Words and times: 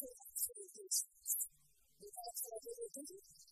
Thank 0.00 0.10
you. 3.10 3.47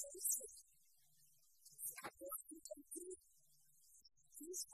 Sie 0.00 0.06
hat 2.02 2.14
nur 2.20 2.30
ein 2.32 2.48
bisschen 2.48 2.84
Sie 4.38 4.50
ist 4.50 4.66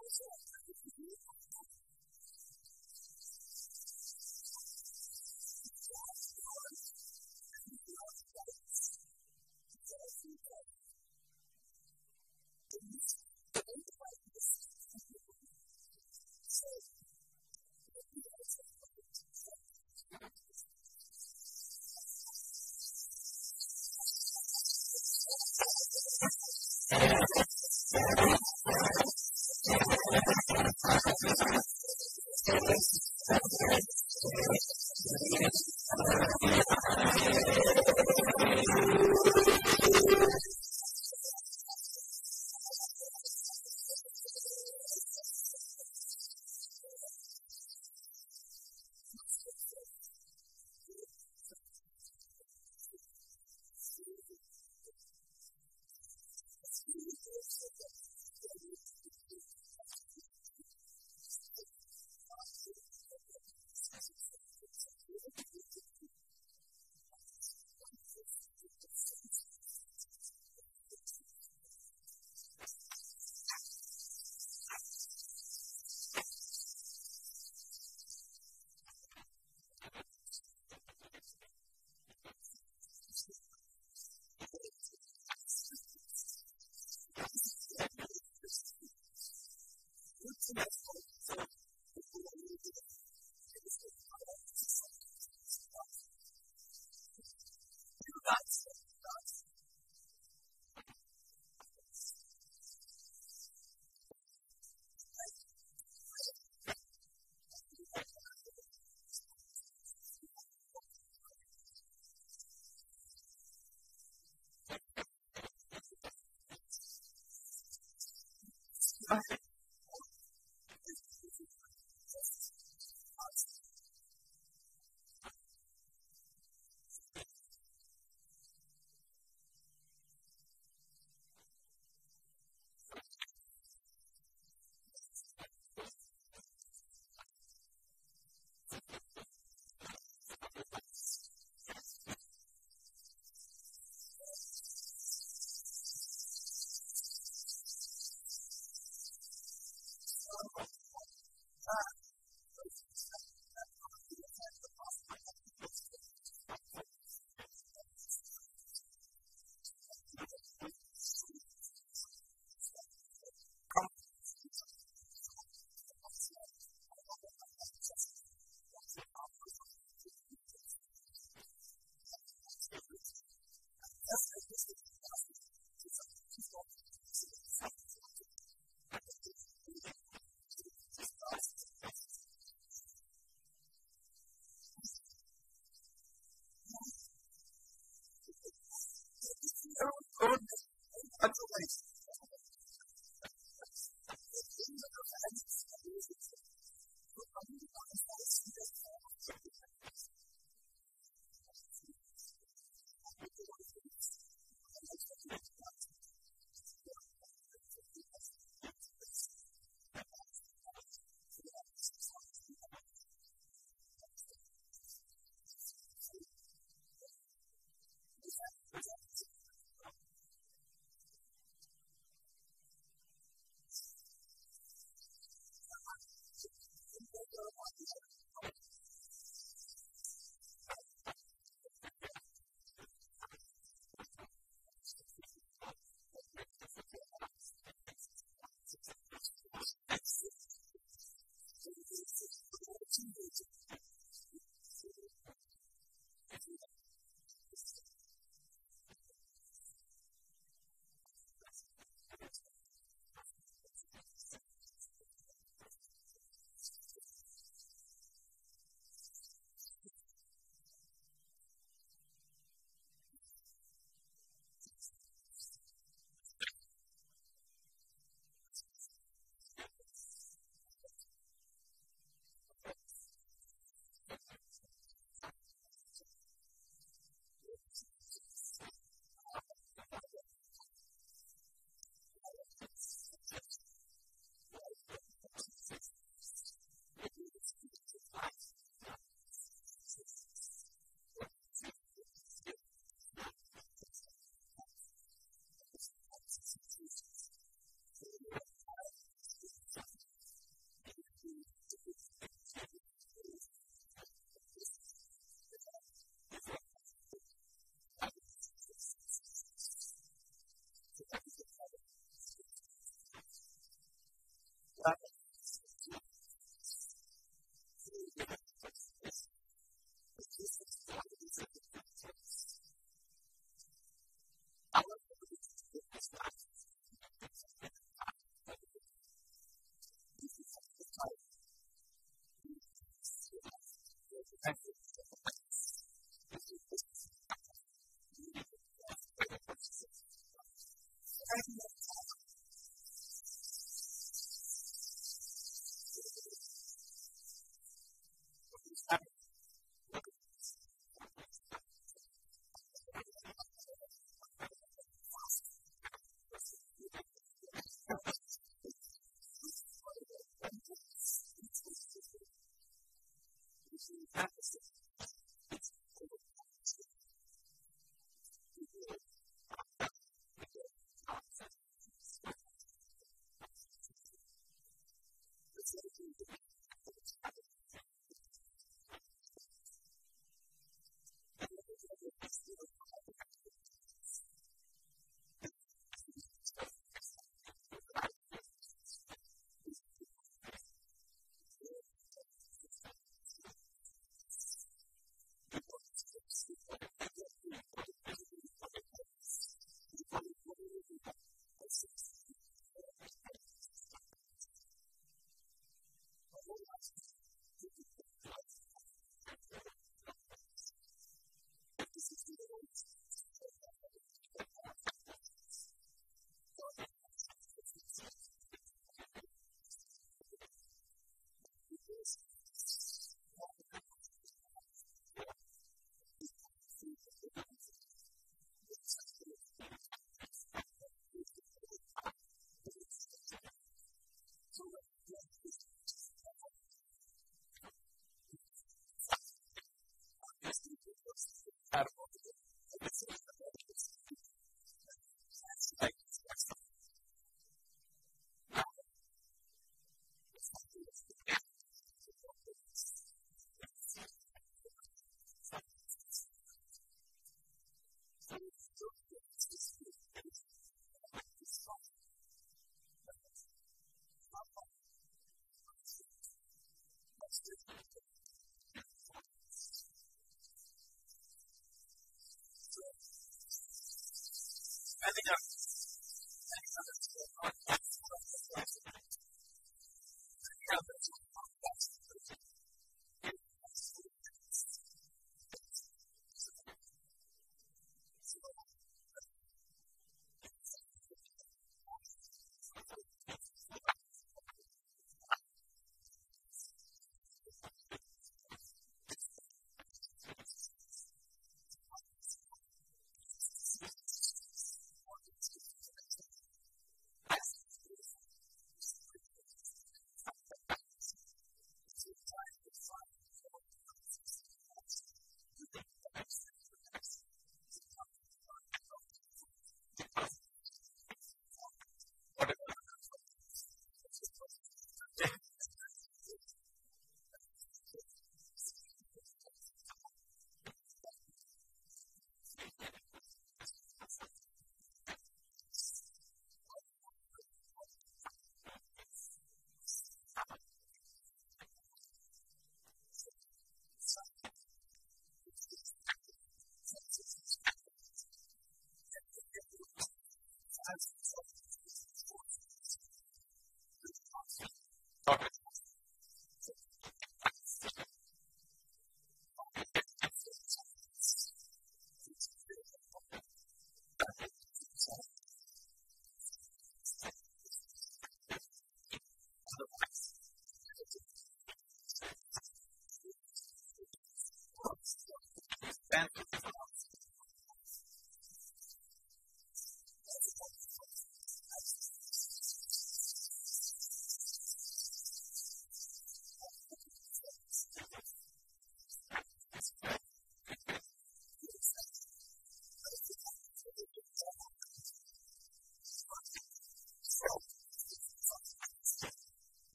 I 467.45 467.86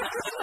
Ha 0.00 0.06
ha 0.06 0.30
ha! 0.32 0.37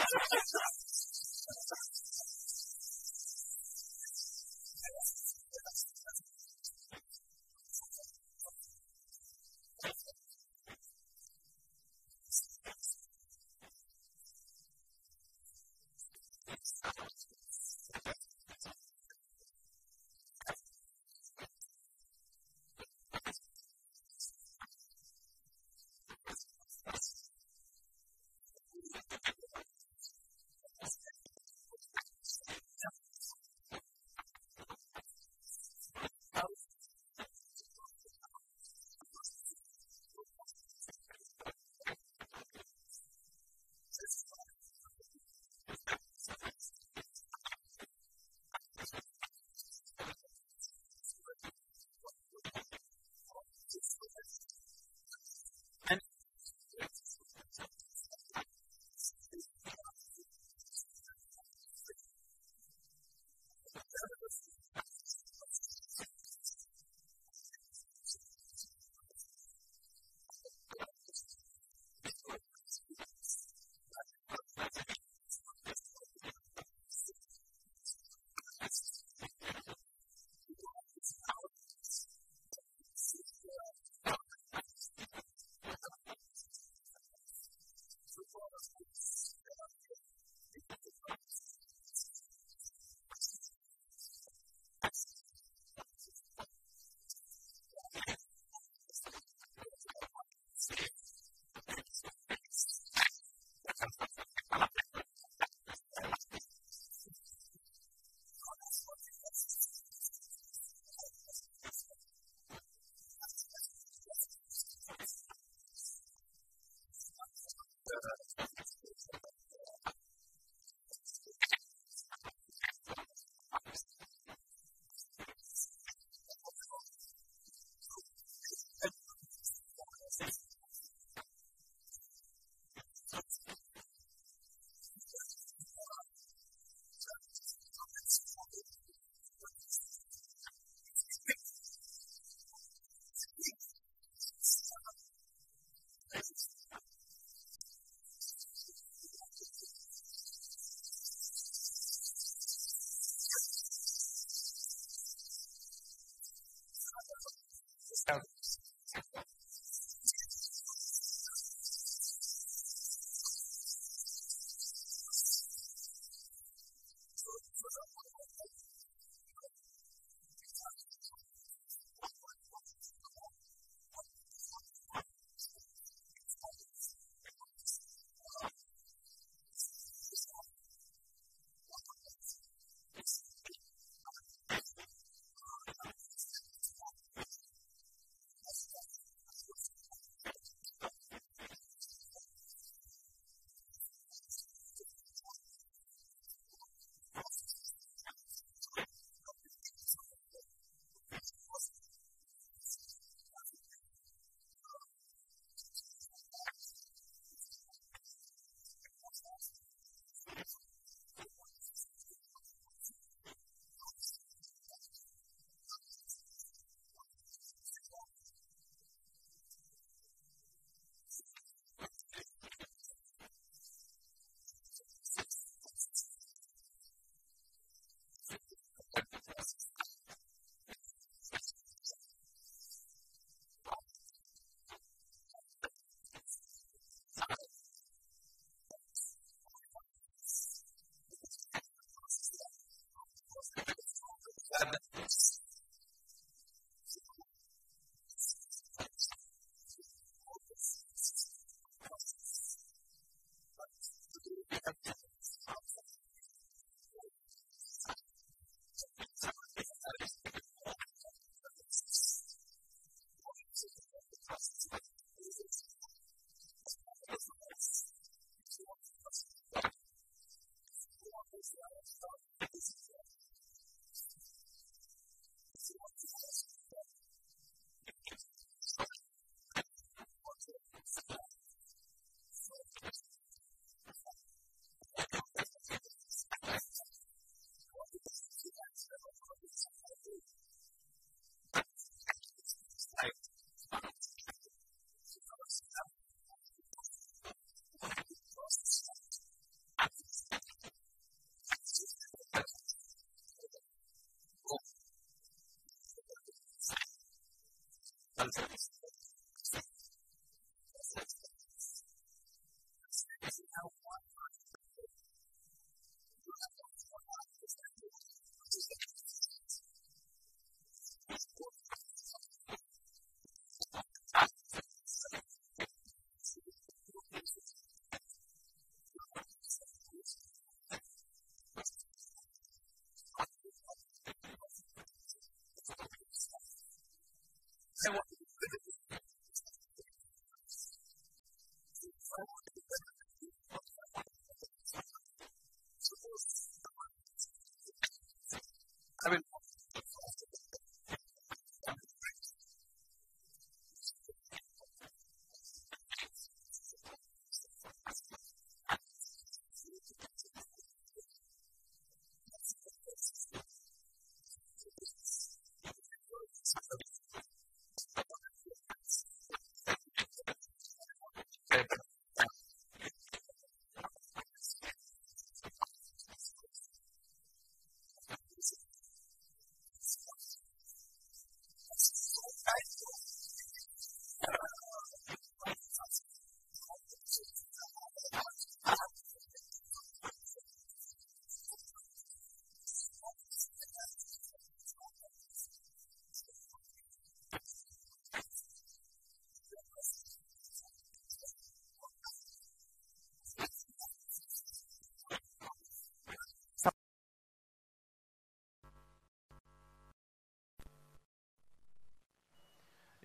Yes. 210.36 210.65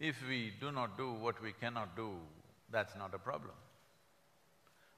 If 0.01 0.17
we 0.27 0.53
do 0.59 0.73
not 0.73 0.97
do 0.97 1.13
what 1.13 1.43
we 1.43 1.53
cannot 1.53 1.95
do, 1.95 2.13
that's 2.73 2.97
not 2.97 3.13
a 3.15 3.19
problem. 3.19 3.53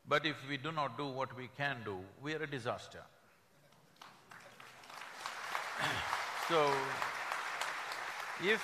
But 0.08 0.24
if 0.24 0.36
we 0.48 0.56
do 0.56 0.70
not 0.70 0.96
do 0.96 1.06
what 1.08 1.36
we 1.36 1.48
can 1.56 1.78
do, 1.84 1.96
we 2.22 2.34
are 2.34 2.42
a 2.42 2.46
disaster. 2.46 3.02
so, 6.48 6.72
if… 8.44 8.62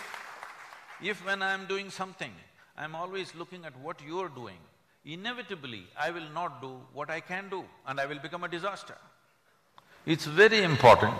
if 1.02 1.26
when 1.26 1.42
I'm 1.42 1.66
doing 1.66 1.90
something, 1.90 2.30
I'm 2.76 2.94
always 2.94 3.34
looking 3.34 3.64
at 3.64 3.76
what 3.80 4.00
you're 4.06 4.28
doing, 4.28 4.58
inevitably 5.04 5.86
I 5.98 6.12
will 6.12 6.30
not 6.32 6.62
do 6.62 6.80
what 6.92 7.10
I 7.10 7.18
can 7.18 7.48
do 7.48 7.64
and 7.86 7.98
I 7.98 8.06
will 8.06 8.20
become 8.20 8.44
a 8.44 8.48
disaster. 8.48 8.94
It's 10.06 10.26
very 10.26 10.62
important 10.62 11.18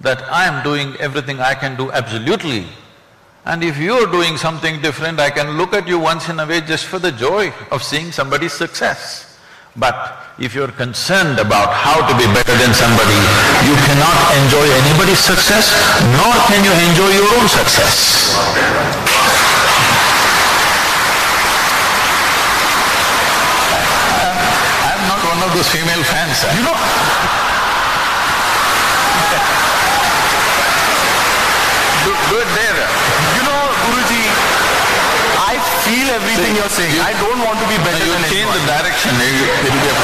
that 0.00 0.22
I 0.24 0.46
am 0.46 0.64
doing 0.64 0.96
everything 0.96 1.38
I 1.38 1.54
can 1.54 1.76
do 1.76 1.92
absolutely 1.92 2.66
and 3.46 3.64
if 3.64 3.78
you're 3.78 4.06
doing 4.06 4.36
something 4.36 4.80
different, 4.82 5.18
I 5.18 5.30
can 5.30 5.56
look 5.56 5.72
at 5.72 5.88
you 5.88 5.98
once 5.98 6.28
in 6.28 6.38
a 6.40 6.46
way 6.46 6.60
just 6.60 6.84
for 6.84 6.98
the 6.98 7.10
joy 7.10 7.52
of 7.70 7.82
seeing 7.82 8.12
somebody's 8.12 8.52
success. 8.52 9.38
But 9.76 9.96
if 10.38 10.54
you're 10.54 10.72
concerned 10.72 11.38
about 11.38 11.72
how 11.72 12.04
to 12.04 12.12
be 12.18 12.26
better 12.36 12.52
than 12.60 12.74
somebody, 12.74 13.16
you 13.64 13.74
cannot 13.88 14.18
enjoy 14.44 14.66
anybody's 14.84 15.20
success, 15.20 15.72
nor 16.20 16.34
can 16.52 16.60
you 16.64 16.72
enjoy 16.90 17.08
your 17.16 17.28
own 17.40 17.48
success. 17.48 18.36
I'm 24.84 25.02
not 25.08 25.20
one 25.24 25.48
of 25.48 25.56
those 25.56 25.68
female 25.68 26.04
fans, 26.04 26.44
you 26.58 26.64
know 26.64 27.40
do, 32.04 32.12
do 32.32 32.36
it 32.40 32.50
there. 32.56 32.80
You 33.36 33.42
know, 33.44 33.60
Guruji, 33.84 34.24
I 35.36 35.60
everything 36.50 36.56
you're 36.56 36.68
saying. 36.68 36.94
you- 36.94 37.02
I 37.02 37.12
don't 37.14 37.40
want 37.46 37.58
to 37.60 37.66
be 37.68 37.78
better 37.78 38.04
You 38.04 38.12
than 38.12 38.22
change 38.24 38.34
anyone. 38.42 38.58
the 38.58 38.66
direction, 38.66 39.12
you- 39.14 39.50
it'll 39.66 39.80
be 39.80 39.88
a… 39.88 39.96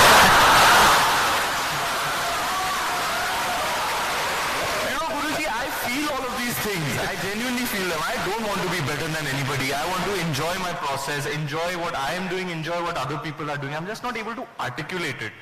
You 4.87 4.95
know, 4.99 5.07
Guruji, 5.15 5.47
I 5.47 5.67
feel 5.87 6.07
all 6.15 6.25
of 6.31 6.35
these 6.39 6.57
things. 6.67 6.89
I 7.11 7.15
genuinely 7.27 7.67
feel 7.67 7.89
them. 7.89 8.01
I 8.03 8.17
don't 8.29 8.45
want 8.47 8.61
to 8.63 8.69
be 8.71 8.81
better 8.91 9.09
than 9.09 9.27
anybody. 9.35 9.75
I 9.75 9.85
want 9.87 10.03
to 10.05 10.15
enjoy 10.27 10.55
my 10.61 10.73
process, 10.85 11.27
enjoy 11.27 11.71
what 11.79 11.95
I 11.97 12.15
am 12.15 12.29
doing, 12.29 12.51
enjoy 12.51 12.83
what 12.83 12.97
other 12.97 13.19
people 13.19 13.51
are 13.51 13.59
doing. 13.59 13.75
I'm 13.75 13.87
just 13.87 14.03
not 14.03 14.17
able 14.17 14.35
to 14.35 14.47
articulate 14.61 15.21
it. 15.21 15.33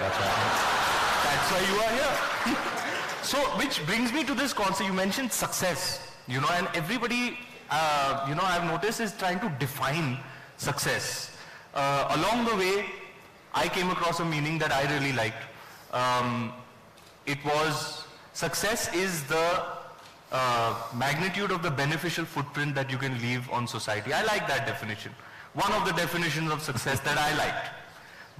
That's 0.00 1.48
why 1.52 1.60
you 1.70 1.76
are 1.84 1.92
here. 1.98 2.56
so, 3.22 3.38
which 3.60 3.84
brings 3.86 4.12
me 4.12 4.24
to 4.24 4.34
this 4.34 4.52
concept. 4.52 4.86
You 4.88 4.94
mentioned 4.94 5.32
success, 5.32 6.00
you 6.26 6.40
know, 6.40 6.48
and 6.54 6.68
everybody, 6.74 7.38
uh, 7.70 8.26
you 8.28 8.34
know, 8.34 8.42
I've 8.42 8.64
noticed 8.64 9.00
is 9.00 9.12
trying 9.12 9.40
to 9.40 9.48
define 9.58 10.18
success. 10.56 11.36
Uh, 11.74 12.16
along 12.18 12.44
the 12.46 12.56
way, 12.56 12.86
I 13.54 13.68
came 13.68 13.90
across 13.90 14.20
a 14.20 14.24
meaning 14.24 14.58
that 14.58 14.72
I 14.72 14.82
really 14.94 15.12
liked. 15.12 15.42
Um, 15.92 16.52
it 17.26 17.38
was 17.44 18.04
success 18.32 18.92
is 18.94 19.24
the 19.24 19.62
uh, 20.32 20.74
magnitude 20.94 21.50
of 21.50 21.62
the 21.62 21.70
beneficial 21.70 22.24
footprint 22.24 22.74
that 22.74 22.90
you 22.90 22.98
can 22.98 23.20
leave 23.20 23.50
on 23.50 23.66
society. 23.66 24.12
I 24.12 24.22
like 24.24 24.46
that 24.48 24.66
definition. 24.66 25.12
One 25.54 25.72
of 25.72 25.84
the 25.84 25.92
definitions 25.92 26.50
of 26.50 26.62
success 26.62 27.00
that 27.00 27.18
I 27.18 27.36
liked. 27.36 27.70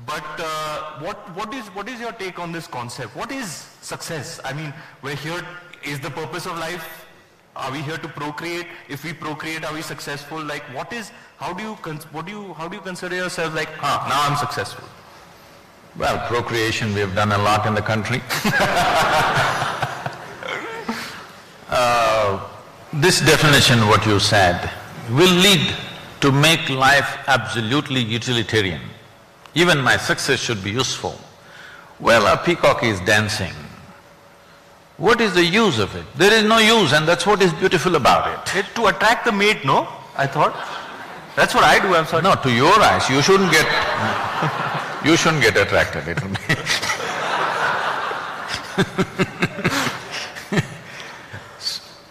But 0.07 0.25
uh, 0.39 1.01
what, 1.01 1.19
what, 1.37 1.53
is, 1.53 1.67
what 1.69 1.89
is 1.89 2.01
your 2.01 2.13
take 2.13 2.39
on 2.39 2.53
this 2.53 2.67
concept? 2.67 3.15
What 3.17 3.33
is 3.33 3.49
success? 3.83 4.41
I 4.45 4.53
mean, 4.53 4.73
we're 5.03 5.17
here, 5.17 5.45
is 5.85 6.01
the 6.01 6.11
purpose 6.11 6.47
of 6.47 6.57
life, 6.59 7.07
are 7.57 7.71
we 7.73 7.83
here 7.83 7.99
to 7.99 8.09
procreate? 8.09 8.67
If 8.89 9.05
we 9.05 9.13
procreate, 9.13 9.65
are 9.65 9.75
we 9.75 9.83
successful? 9.83 10.43
Like 10.43 10.63
what 10.75 10.93
is, 10.93 11.11
how 11.39 11.53
do 11.53 11.63
you, 11.63 11.75
what 12.13 12.27
do 12.27 12.33
you, 12.33 12.55
how 12.55 12.69
do 12.69 12.77
you 12.77 12.83
consider 12.83 13.17
yourself 13.17 13.55
like, 13.55 13.69
ah, 13.83 14.07
now 14.09 14.31
I'm 14.31 14.37
successful? 14.39 14.85
Well, 15.99 16.19
procreation 16.29 16.95
we 16.95 17.01
have 17.01 17.15
done 17.15 17.33
a 17.33 17.39
lot 17.39 17.67
in 17.67 17.75
the 17.75 17.83
country. 17.83 18.21
Uh, 21.73 22.41
This 22.93 23.21
definition, 23.21 23.87
what 23.87 24.05
you 24.05 24.19
said, 24.19 24.69
will 25.11 25.33
lead 25.33 25.73
to 26.21 26.33
make 26.33 26.69
life 26.69 27.19
absolutely 27.29 28.01
utilitarian. 28.01 28.81
Even 29.55 29.81
my 29.81 29.97
success 29.97 30.41
should 30.41 30.65
be 30.65 30.73
useful. 30.73 31.15
Well, 32.01 32.27
a 32.27 32.37
peacock 32.37 32.83
is 32.83 32.99
dancing. 33.03 33.53
What 35.01 35.21
is 35.23 35.33
the 35.33 35.45
use 35.45 35.79
of 35.79 35.97
it? 35.97 36.05
There 36.15 36.31
is 36.31 36.45
no 36.45 36.59
use 36.59 36.93
and 36.93 37.09
that's 37.09 37.27
what 37.27 37.41
is 37.41 37.55
beautiful 37.55 37.97
about 37.97 38.29
it. 38.29 38.39
It's 38.55 38.71
to 38.75 38.89
attract 38.89 39.25
the 39.25 39.33
mate, 39.33 39.65
no? 39.65 39.89
I 40.15 40.27
thought. 40.27 40.53
That's 41.35 41.55
what 41.55 41.65
I 41.65 41.79
do, 41.81 41.95
I'm 41.95 42.05
sorry. 42.05 42.23
No, 42.23 42.35
to 42.35 42.53
your 42.53 42.79
eyes, 42.79 43.09
you 43.09 43.23
shouldn't 43.23 43.51
get… 43.51 43.65
you 45.03 45.17
shouldn't 45.17 45.43
get 45.43 45.57
attracted, 45.57 46.07
it'll 46.07 46.29
be 46.29 46.37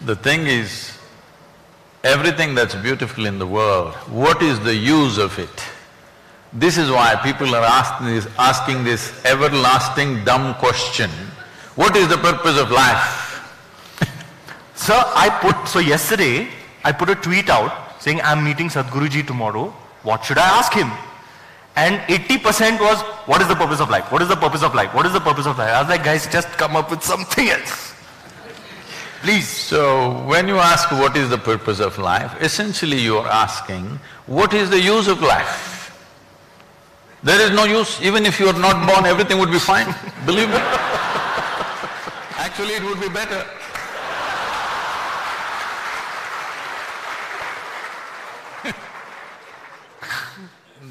The 0.00 0.16
thing 0.16 0.48
is, 0.48 0.98
everything 2.02 2.56
that's 2.56 2.74
beautiful 2.74 3.26
in 3.26 3.38
the 3.38 3.46
world, 3.46 3.94
what 4.08 4.42
is 4.42 4.58
the 4.60 4.74
use 4.74 5.16
of 5.16 5.38
it? 5.38 5.64
This 6.52 6.76
is 6.76 6.90
why 6.90 7.14
people 7.22 7.54
are 7.54 7.62
asking 7.62 8.08
this, 8.08 8.26
asking 8.36 8.82
this 8.82 9.24
everlasting 9.24 10.24
dumb 10.24 10.54
question, 10.54 11.08
what 11.80 11.96
is 11.96 12.08
the 12.08 12.18
purpose 12.18 12.58
of 12.58 12.70
life? 12.70 13.06
Sir, 14.74 15.02
I 15.24 15.30
put, 15.40 15.66
so 15.66 15.78
yesterday, 15.78 16.48
I 16.84 16.92
put 16.92 17.08
a 17.08 17.14
tweet 17.14 17.48
out 17.48 18.02
saying 18.02 18.20
I'm 18.22 18.44
meeting 18.44 18.68
Sadhguruji 18.68 19.26
tomorrow, 19.26 19.72
what 20.02 20.22
should 20.22 20.36
I 20.36 20.46
ask 20.58 20.74
him? 20.74 20.90
And 21.76 21.96
80% 22.02 22.80
was, 22.80 23.00
what 23.24 23.40
is 23.40 23.48
the 23.48 23.54
purpose 23.54 23.80
of 23.80 23.88
life? 23.88 24.12
What 24.12 24.20
is 24.20 24.28
the 24.28 24.36
purpose 24.36 24.62
of 24.62 24.74
life? 24.74 24.94
What 24.94 25.06
is 25.06 25.14
the 25.14 25.20
purpose 25.20 25.46
of 25.46 25.56
life? 25.56 25.72
I 25.72 25.80
was 25.80 25.88
like, 25.88 26.04
guys, 26.04 26.26
just 26.26 26.48
come 26.58 26.76
up 26.76 26.90
with 26.90 27.02
something 27.02 27.48
else. 27.48 27.94
Please. 29.22 29.48
So, 29.48 30.22
when 30.24 30.48
you 30.48 30.56
ask 30.56 30.90
what 30.92 31.16
is 31.16 31.30
the 31.30 31.38
purpose 31.38 31.80
of 31.80 31.96
life, 31.98 32.36
essentially 32.42 32.98
you 32.98 33.16
are 33.16 33.28
asking, 33.28 33.98
what 34.26 34.52
is 34.52 34.68
the 34.68 34.80
use 34.80 35.08
of 35.08 35.22
life? 35.22 35.96
There 37.22 37.40
is 37.40 37.50
no 37.50 37.64
use, 37.64 38.00
even 38.02 38.26
if 38.26 38.38
you 38.38 38.48
are 38.48 38.58
not 38.58 38.86
born, 38.86 39.06
everything 39.06 39.38
would 39.38 39.50
be 39.50 39.58
fine, 39.58 39.94
believe 40.26 40.50
me. 40.50 40.60
Actually, 42.50 42.74
it 42.74 42.82
would 42.82 43.00
be 43.00 43.08
better. 43.08 43.46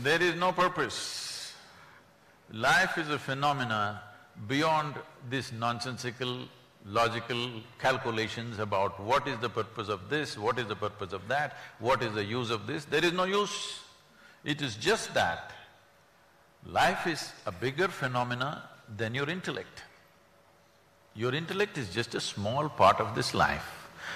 there 0.03 0.21
is 0.21 0.35
no 0.35 0.53
purpose. 0.53 1.53
Life 2.53 2.97
is 2.97 3.09
a 3.09 3.19
phenomena 3.19 4.01
beyond 4.47 4.95
this 5.29 5.51
nonsensical, 5.51 6.45
logical 6.85 7.49
calculations 7.77 8.57
about 8.59 8.97
what 8.97 9.27
is 9.27 9.37
the 9.39 9.49
purpose 9.49 9.89
of 9.89 10.09
this, 10.09 10.37
what 10.37 10.57
is 10.59 10.67
the 10.67 10.77
purpose 10.77 11.11
of 11.11 11.27
that, 11.27 11.57
what 11.79 12.01
is 12.01 12.13
the 12.13 12.23
use 12.23 12.51
of 12.51 12.67
this, 12.67 12.85
there 12.85 13.03
is 13.03 13.11
no 13.11 13.25
use. 13.25 13.81
It 14.45 14.61
is 14.61 14.77
just 14.77 15.13
that 15.13 15.51
life 16.65 17.05
is 17.05 17.33
a 17.45 17.51
bigger 17.51 17.89
phenomena 17.89 18.63
than 18.95 19.13
your 19.13 19.29
intellect. 19.29 19.83
Your 21.15 21.33
intellect 21.35 21.77
is 21.77 21.89
just 21.89 22.15
a 22.15 22.21
small 22.21 22.69
part 22.69 22.99
of 22.99 23.15
this 23.15 23.33
life. 23.33 23.65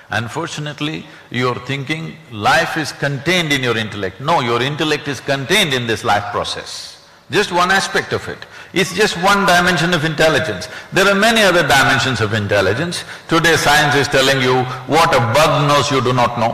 Unfortunately, 0.10 1.06
you're 1.32 1.60
thinking 1.66 2.16
life 2.32 2.78
is 2.78 2.92
contained 2.92 3.52
in 3.52 3.64
your 3.64 3.78
intellect. 3.78 4.22
No, 4.22 4.42
your 4.42 4.62
intellect 4.62 5.08
is 5.08 5.20
contained 5.20 5.74
in 5.74 5.88
this 5.88 6.04
life 6.04 6.32
process. 6.32 7.08
Just 7.32 7.52
one 7.52 7.72
aspect 7.72 8.14
of 8.14 8.28
it. 8.28 8.38
It's 8.74 8.94
just 8.94 9.16
one 9.24 9.46
dimension 9.46 9.94
of 9.94 10.06
intelligence. 10.06 10.68
There 10.92 11.08
are 11.08 11.16
many 11.16 11.42
other 11.42 11.62
dimensions 11.62 12.22
of 12.22 12.34
intelligence. 12.34 13.04
Today 13.28 13.56
science 13.56 13.96
is 13.96 14.08
telling 14.08 14.42
you 14.42 14.64
what 14.86 15.14
a 15.16 15.20
bug 15.20 15.68
knows 15.68 15.90
you 15.90 16.02
do 16.02 16.14
not 16.14 16.38
know. 16.38 16.54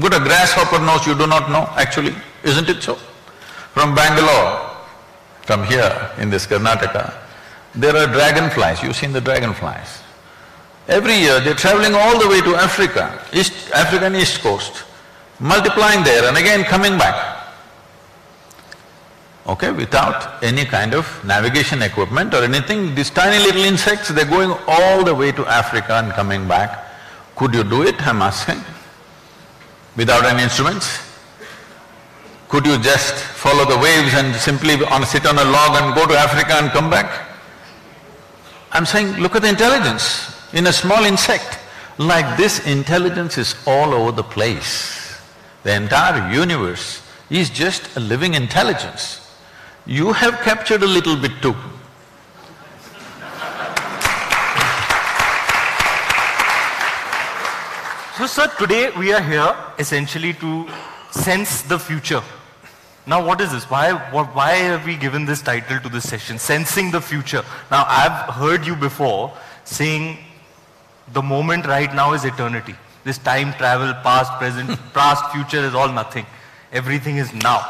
What 0.00 0.14
a 0.14 0.20
grasshopper 0.20 0.78
knows 0.78 1.06
you 1.06 1.16
do 1.16 1.26
not 1.26 1.50
know, 1.50 1.68
actually, 1.76 2.14
isn't 2.44 2.68
it 2.68 2.82
so? 2.82 2.94
From 3.74 3.94
Bangalore, 3.94 4.70
from 5.42 5.64
here 5.64 6.10
in 6.18 6.30
this 6.30 6.46
Karnataka, 6.46 7.19
there 7.74 7.96
are 7.96 8.06
dragonflies, 8.06 8.82
you've 8.82 8.96
seen 8.96 9.12
the 9.12 9.20
dragonflies. 9.20 10.02
Every 10.88 11.14
year 11.14 11.40
they're 11.40 11.54
traveling 11.54 11.94
all 11.94 12.18
the 12.18 12.28
way 12.28 12.40
to 12.40 12.56
Africa, 12.56 13.22
East… 13.32 13.70
African 13.72 14.16
east 14.16 14.40
coast, 14.40 14.84
multiplying 15.38 16.02
there 16.04 16.26
and 16.26 16.36
again 16.36 16.64
coming 16.64 16.98
back. 16.98 17.38
Okay, 19.46 19.72
without 19.72 20.42
any 20.42 20.64
kind 20.64 20.94
of 20.94 21.06
navigation 21.24 21.82
equipment 21.82 22.34
or 22.34 22.42
anything, 22.44 22.94
these 22.94 23.10
tiny 23.10 23.38
little 23.38 23.62
insects, 23.62 24.08
they're 24.08 24.24
going 24.24 24.52
all 24.66 25.02
the 25.02 25.14
way 25.14 25.32
to 25.32 25.46
Africa 25.46 25.94
and 25.94 26.12
coming 26.12 26.46
back. 26.46 26.86
Could 27.36 27.54
you 27.54 27.64
do 27.64 27.82
it, 27.82 27.94
I'm 28.06 28.20
asking? 28.20 28.62
Without 29.96 30.24
any 30.24 30.42
instruments? 30.42 31.00
Could 32.48 32.66
you 32.66 32.78
just 32.78 33.14
follow 33.14 33.64
the 33.64 33.78
waves 33.78 34.12
and 34.14 34.34
simply 34.34 34.74
on, 34.84 35.06
sit 35.06 35.24
on 35.24 35.38
a 35.38 35.44
log 35.44 35.80
and 35.80 35.94
go 35.94 36.06
to 36.06 36.14
Africa 36.18 36.54
and 36.54 36.70
come 36.70 36.90
back? 36.90 37.29
I'm 38.72 38.86
saying, 38.86 39.16
look 39.20 39.34
at 39.34 39.42
the 39.42 39.48
intelligence 39.48 40.36
in 40.52 40.66
a 40.66 40.72
small 40.72 41.04
insect. 41.04 41.58
Like 41.98 42.36
this, 42.36 42.66
intelligence 42.66 43.36
is 43.36 43.56
all 43.66 43.92
over 43.92 44.12
the 44.12 44.22
place. 44.22 45.20
The 45.64 45.74
entire 45.74 46.32
universe 46.32 47.02
is 47.28 47.50
just 47.50 47.96
a 47.96 48.00
living 48.00 48.34
intelligence. 48.34 49.20
You 49.86 50.12
have 50.12 50.40
captured 50.42 50.82
a 50.82 50.86
little 50.86 51.16
bit 51.16 51.32
too. 51.42 51.54
So 58.16 58.26
sir, 58.26 58.52
today 58.58 58.90
we 58.98 59.12
are 59.12 59.22
here 59.22 59.56
essentially 59.78 60.34
to 60.34 60.68
sense 61.10 61.62
the 61.62 61.78
future. 61.78 62.22
Now 63.10 63.26
what 63.26 63.40
is 63.40 63.50
this? 63.50 63.64
Why, 63.68 63.90
wh- 63.92 64.36
why 64.36 64.52
have 64.52 64.86
we 64.86 64.96
given 64.96 65.24
this 65.26 65.42
title 65.42 65.80
to 65.80 65.88
this 65.88 66.08
session, 66.08 66.38
Sensing 66.38 66.92
the 66.92 67.00
Future? 67.00 67.44
Now 67.68 67.84
I've 67.88 68.34
heard 68.34 68.64
you 68.64 68.76
before 68.76 69.36
saying 69.64 70.18
the 71.12 71.20
moment 71.20 71.66
right 71.66 71.92
now 71.92 72.12
is 72.12 72.24
eternity. 72.24 72.76
This 73.02 73.18
time 73.18 73.52
travel, 73.54 73.92
past, 74.04 74.30
present, 74.38 74.78
past, 74.94 75.24
future 75.32 75.64
is 75.64 75.74
all 75.74 75.88
nothing. 75.88 76.24
Everything 76.72 77.16
is 77.16 77.34
now. 77.34 77.60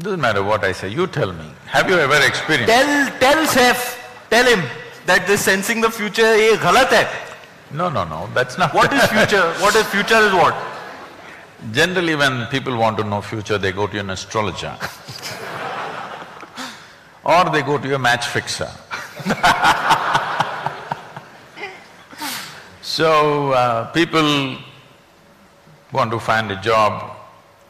Doesn't 0.00 0.20
matter 0.20 0.42
what 0.42 0.64
I 0.64 0.72
say, 0.72 0.88
you 0.88 1.06
tell 1.06 1.32
me. 1.32 1.48
Have 1.66 1.88
you 1.88 1.96
ever 1.96 2.26
experienced… 2.26 2.72
Tell, 2.72 3.18
tell 3.20 3.46
Seth, 3.46 3.96
tell 4.30 4.44
him 4.44 4.68
that 5.06 5.28
this 5.28 5.42
sensing 5.42 5.80
the 5.80 5.90
future 5.92 6.32
is 6.50 6.58
galat 6.58 6.88
hai. 6.88 7.08
No, 7.70 7.88
no, 7.88 8.04
no, 8.04 8.28
that's 8.34 8.58
not… 8.58 8.74
What 8.74 8.92
is 8.92 9.04
future? 9.16 9.48
what 9.60 9.76
is 9.76 9.86
future 9.86 10.18
is 10.18 10.32
what? 10.32 10.73
Generally 11.72 12.16
when 12.16 12.46
people 12.46 12.76
want 12.76 12.98
to 12.98 13.04
know 13.04 13.20
future, 13.20 13.58
they 13.58 13.70
go 13.72 13.86
to 13.86 13.98
an 13.98 14.10
astrologer 14.10 14.76
or 17.24 17.44
they 17.50 17.62
go 17.62 17.78
to 17.78 17.94
a 17.94 17.98
match 17.98 18.26
fixer. 18.26 18.70
so, 22.82 23.52
uh, 23.52 23.90
people 23.92 24.58
want 25.92 26.10
to 26.10 26.18
find 26.18 26.50
a 26.50 26.60
job, 26.60 27.16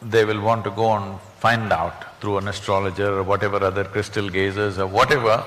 they 0.01 0.25
will 0.25 0.41
want 0.41 0.65
to 0.65 0.71
go 0.71 0.97
and 0.97 1.19
find 1.39 1.71
out 1.71 2.19
through 2.19 2.39
an 2.39 2.47
astrologer 2.47 3.19
or 3.19 3.23
whatever 3.23 3.63
other 3.63 3.83
crystal 3.83 4.27
gazers 4.29 4.79
or 4.79 4.87
whatever, 4.87 5.45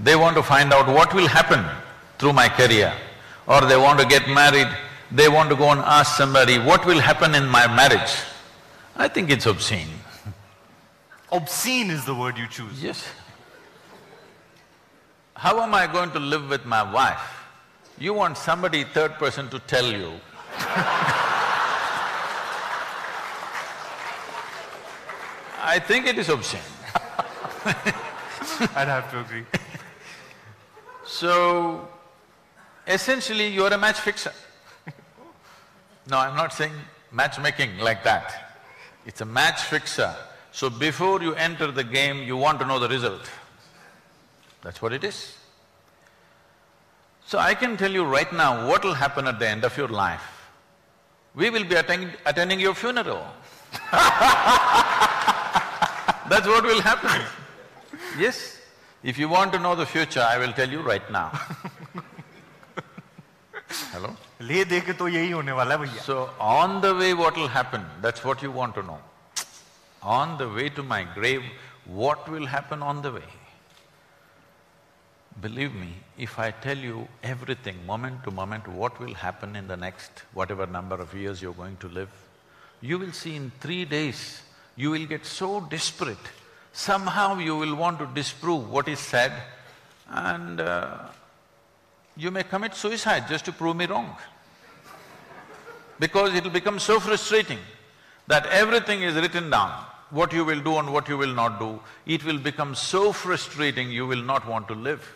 they 0.00 0.16
want 0.16 0.36
to 0.36 0.42
find 0.42 0.72
out 0.72 0.88
what 0.88 1.14
will 1.14 1.28
happen 1.28 1.64
through 2.18 2.32
my 2.32 2.48
career. 2.48 2.92
Or 3.46 3.60
they 3.62 3.76
want 3.76 4.00
to 4.00 4.06
get 4.06 4.28
married, 4.28 4.68
they 5.10 5.28
want 5.28 5.48
to 5.50 5.56
go 5.56 5.70
and 5.70 5.80
ask 5.80 6.16
somebody, 6.16 6.58
what 6.58 6.84
will 6.84 7.00
happen 7.00 7.34
in 7.34 7.46
my 7.46 7.66
marriage? 7.66 8.12
I 8.96 9.08
think 9.08 9.30
it's 9.30 9.46
obscene. 9.46 9.88
Obscene 11.32 11.90
is 11.90 12.04
the 12.04 12.14
word 12.14 12.36
you 12.36 12.46
choose. 12.48 12.82
Yes. 12.82 13.06
How 15.34 15.60
am 15.60 15.74
I 15.74 15.86
going 15.86 16.10
to 16.12 16.18
live 16.18 16.48
with 16.48 16.66
my 16.66 16.82
wife? 16.82 17.20
You 17.98 18.12
want 18.12 18.36
somebody 18.36 18.84
third 18.84 19.14
person 19.14 19.48
to 19.50 19.58
tell 19.60 19.90
you. 19.90 20.12
I 25.60 25.78
think 25.78 26.06
it 26.06 26.18
is 26.18 26.28
obscene. 26.28 26.60
I'd 28.74 28.88
have 28.88 29.10
to 29.10 29.20
agree. 29.20 29.44
So, 31.04 31.88
essentially 32.86 33.48
you're 33.48 33.72
a 33.72 33.78
match 33.78 34.00
fixer. 34.00 34.32
No, 36.08 36.18
I'm 36.18 36.36
not 36.36 36.52
saying 36.52 36.72
matchmaking 37.12 37.78
like 37.78 38.02
that. 38.04 38.54
It's 39.04 39.20
a 39.20 39.24
match 39.24 39.62
fixer. 39.62 40.14
So 40.52 40.70
before 40.70 41.22
you 41.22 41.34
enter 41.34 41.70
the 41.70 41.84
game, 41.84 42.22
you 42.22 42.36
want 42.36 42.58
to 42.60 42.66
know 42.66 42.78
the 42.78 42.88
result. 42.88 43.30
That's 44.62 44.80
what 44.82 44.92
it 44.92 45.04
is. 45.04 45.36
So 47.26 47.38
I 47.38 47.54
can 47.54 47.76
tell 47.76 47.90
you 47.90 48.04
right 48.04 48.32
now 48.32 48.66
what 48.66 48.84
will 48.84 48.94
happen 48.94 49.26
at 49.26 49.38
the 49.38 49.46
end 49.48 49.64
of 49.64 49.76
your 49.76 49.88
life. 49.88 50.50
We 51.34 51.50
will 51.50 51.64
be 51.64 51.74
attend 51.74 52.16
attending 52.24 52.58
your 52.58 52.74
funeral. 52.74 53.26
That's 56.30 56.46
what 56.46 56.64
will 56.64 56.80
happen. 56.80 57.20
Yes, 58.18 58.60
if 59.02 59.18
you 59.18 59.28
want 59.28 59.52
to 59.52 59.58
know 59.58 59.74
the 59.74 59.84
future, 59.86 60.20
I 60.20 60.38
will 60.38 60.52
tell 60.52 60.68
you 60.68 60.80
right 60.80 61.08
now. 61.12 61.28
Hello? 63.92 64.16
ले 64.41 64.63
दे 64.65 64.79
के 64.81 64.93
तो 64.93 65.07
यही 65.07 65.31
होने 65.31 65.51
वाला 65.51 65.75
है 65.75 65.81
भैया 65.81 66.01
So, 66.05 66.29
on 66.39 66.81
the 66.81 66.93
way 66.95 67.13
what 67.13 67.35
will 67.35 67.47
happen, 67.47 67.85
that's 68.01 68.23
what 68.23 68.41
you 68.41 68.51
want 68.51 68.75
to 68.75 68.83
know. 68.83 68.99
On 70.01 70.37
the 70.37 70.49
way 70.49 70.69
to 70.69 70.83
my 70.83 71.03
grave, 71.03 71.43
what 71.85 72.27
will 72.29 72.45
happen 72.45 72.81
on 72.81 73.01
the 73.01 73.11
way? 73.11 73.29
Believe 75.41 75.73
me, 75.73 75.93
if 76.17 76.37
I 76.37 76.51
tell 76.51 76.77
you 76.77 77.07
everything, 77.23 77.85
moment 77.85 78.23
to 78.25 78.31
moment, 78.31 78.67
what 78.67 78.99
will 78.99 79.13
happen 79.13 79.55
in 79.55 79.67
the 79.67 79.77
next 79.77 80.23
whatever 80.33 80.67
number 80.67 80.95
of 80.95 81.13
years 81.13 81.41
you're 81.41 81.53
going 81.53 81.77
to 81.77 81.87
live, 81.87 82.09
you 82.81 82.99
will 82.99 83.11
see 83.11 83.35
in 83.35 83.51
three 83.59 83.85
days, 83.85 84.41
you 84.75 84.91
will 84.91 85.05
get 85.05 85.25
so 85.25 85.61
desperate, 85.61 86.31
somehow 86.73 87.37
you 87.39 87.55
will 87.55 87.75
want 87.75 87.99
to 87.99 88.05
disprove 88.13 88.69
what 88.69 88.87
is 88.87 88.99
said 88.99 89.33
and 90.09 90.59
uh, 90.59 90.97
you 92.18 92.32
may 92.32 92.42
commit 92.42 92.74
suicide 92.74 93.28
just 93.28 93.44
to 93.44 93.52
prove 93.52 93.76
me 93.76 93.86
wrong. 93.86 94.16
Because 96.00 96.34
it'll 96.34 96.50
become 96.50 96.78
so 96.80 96.98
frustrating 96.98 97.58
that 98.26 98.44
everything 98.46 99.02
is 99.02 99.14
written 99.14 99.50
down, 99.50 99.70
what 100.10 100.32
you 100.32 100.44
will 100.44 100.60
do 100.60 100.78
and 100.78 100.92
what 100.92 101.08
you 101.08 101.16
will 101.16 101.32
not 101.32 101.60
do. 101.60 101.80
It 102.06 102.24
will 102.24 102.38
become 102.38 102.74
so 102.74 103.12
frustrating, 103.12 103.90
you 103.90 104.06
will 104.06 104.22
not 104.22 104.46
want 104.48 104.66
to 104.68 104.74
live. 104.74 105.14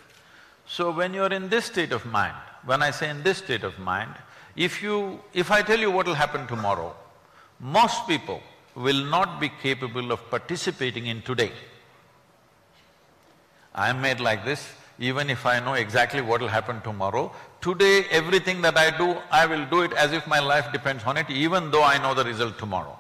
So 0.67 0.93
when 0.93 1.13
you're 1.13 1.33
in 1.33 1.49
this 1.49 1.65
state 1.65 1.93
of 1.93 2.07
mind, 2.07 2.37
when 2.65 2.83
I 2.83 2.93
say 2.93 3.11
in 3.11 3.23
this 3.25 3.39
state 3.39 3.65
of 3.65 3.79
mind, 3.81 4.15
if 4.55 4.83
you… 4.83 5.21
if 5.35 5.51
I 5.51 5.63
tell 5.63 5.79
you 5.79 5.91
what 5.91 6.07
will 6.07 6.15
happen 6.15 6.47
tomorrow, 6.47 6.95
most 7.59 8.07
people 8.07 8.41
will 8.77 9.05
not 9.05 9.41
be 9.41 9.51
capable 9.61 10.13
of 10.13 10.31
participating 10.31 11.07
in 11.07 11.23
today. 11.23 11.53
I'm 13.75 14.01
made 14.01 14.21
like 14.21 14.45
this, 14.45 14.69
even 15.03 15.31
if 15.31 15.45
I 15.47 15.59
know 15.59 15.75
exactly 15.75 16.21
what 16.21 16.41
will 16.41 16.49
happen 16.57 16.81
tomorrow, 16.83 17.33
today 17.61 18.05
everything 18.19 18.63
that 18.63 18.77
I 18.79 18.97
do, 18.97 19.17
I 19.31 19.47
will 19.47 19.65
do 19.67 19.81
it 19.83 19.93
as 19.95 20.13
if 20.13 20.27
my 20.29 20.39
life 20.39 20.71
depends 20.73 21.03
on 21.05 21.17
it, 21.17 21.29
even 21.29 21.71
though 21.73 21.83
I 21.83 21.99
know 21.99 22.15
the 22.15 22.25
result 22.25 22.57
tomorrow. 22.59 22.97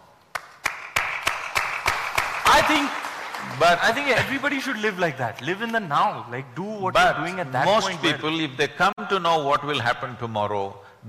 I 2.58 2.62
think, 2.72 2.90
But 3.60 3.78
I 3.86 3.92
think 3.92 4.08
everybody 4.08 4.58
should 4.64 4.78
live 4.78 4.98
like 4.98 5.16
that. 5.18 5.40
Live 5.42 5.62
in 5.62 5.72
the 5.72 5.80
now, 5.80 6.26
like 6.30 6.46
do 6.56 6.62
what 6.84 6.94
you're 6.98 7.18
doing 7.24 7.38
at 7.40 7.52
that 7.52 7.66
most 7.66 7.86
point. 7.86 8.02
where- 8.02 8.12
people, 8.14 8.40
if 8.40 8.56
they 8.56 8.68
come 8.68 8.94
to 9.12 9.18
know 9.26 9.34
what 9.48 9.64
will 9.70 9.82
happen 9.88 10.16
tomorrow, 10.16 10.64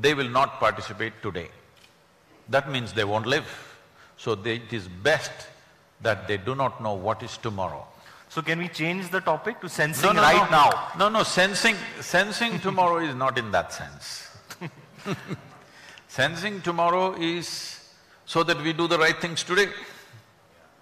they 0.05 0.13
will 0.19 0.29
not 0.37 0.59
participate 0.59 1.21
today. 1.25 1.49
That 2.49 2.69
means 2.75 2.93
they 2.99 3.05
won't 3.13 3.25
live. 3.35 3.49
So 4.17 4.35
they, 4.35 4.55
it 4.57 4.73
is 4.79 4.87
best 5.09 5.31
that 6.01 6.27
they 6.27 6.37
do 6.37 6.55
not 6.63 6.81
know 6.85 6.93
what 7.07 7.23
is 7.23 7.37
tomorrow. 7.47 7.83
So 8.33 8.41
can 8.41 8.57
we 8.57 8.67
change 8.67 9.09
the 9.11 9.21
topic 9.21 9.59
to 9.59 9.65
No, 9.65 9.69
sensing 9.69 10.15
no, 10.15 10.21
right 10.23 10.49
no. 10.49 10.57
now? 10.57 10.87
No, 10.97 11.09
no, 11.09 11.21
sensing… 11.21 11.75
sensing 12.01 12.59
tomorrow 12.59 12.97
is 12.97 13.13
not 13.13 13.37
in 13.37 13.51
that 13.51 13.71
sense. 13.71 14.27
Sensing 16.07 16.59
tomorrow 16.61 17.13
is 17.13 17.79
so 18.25 18.41
that 18.41 18.59
we 18.63 18.73
do 18.73 18.87
the 18.87 18.97
right 18.97 19.21
things 19.21 19.43
today. 19.43 19.67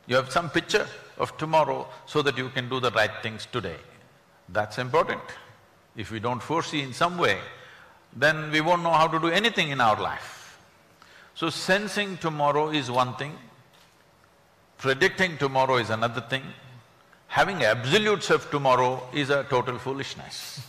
You 0.08 0.16
have 0.16 0.32
some 0.32 0.50
picture 0.50 0.88
of 1.18 1.36
tomorrow 1.38 1.90
so 2.06 2.22
that 2.22 2.38
you 2.38 2.48
can 2.50 2.70
do 2.70 2.80
the 2.80 2.92
right 2.92 3.12
things 3.22 3.46
today. 3.52 3.80
That's 4.48 4.78
important. 4.78 5.22
If 5.98 6.10
we 6.10 6.22
don't 6.22 6.42
foresee 6.42 6.82
in 6.82 6.94
some 6.94 7.18
way, 7.18 7.38
then 8.16 8.50
we 8.52 8.62
won't 8.62 8.82
know 8.82 8.94
how 8.94 9.08
to 9.08 9.20
do 9.20 9.28
anything 9.28 9.72
in 9.72 9.82
our 9.82 10.02
life. 10.02 10.58
So 11.36 11.50
sensing 11.50 12.16
tomorrow 12.16 12.70
is 12.70 12.90
one 12.90 13.14
thing, 13.16 13.38
predicting 14.78 15.38
tomorrow 15.38 15.76
is 15.76 15.90
another 15.90 16.22
thing, 16.22 16.44
having 17.32 17.64
absolutes 17.64 18.30
of 18.30 18.50
tomorrow 18.52 19.02
is 19.14 19.30
a 19.30 19.44
total 19.50 19.80
foolishness. 19.80 20.60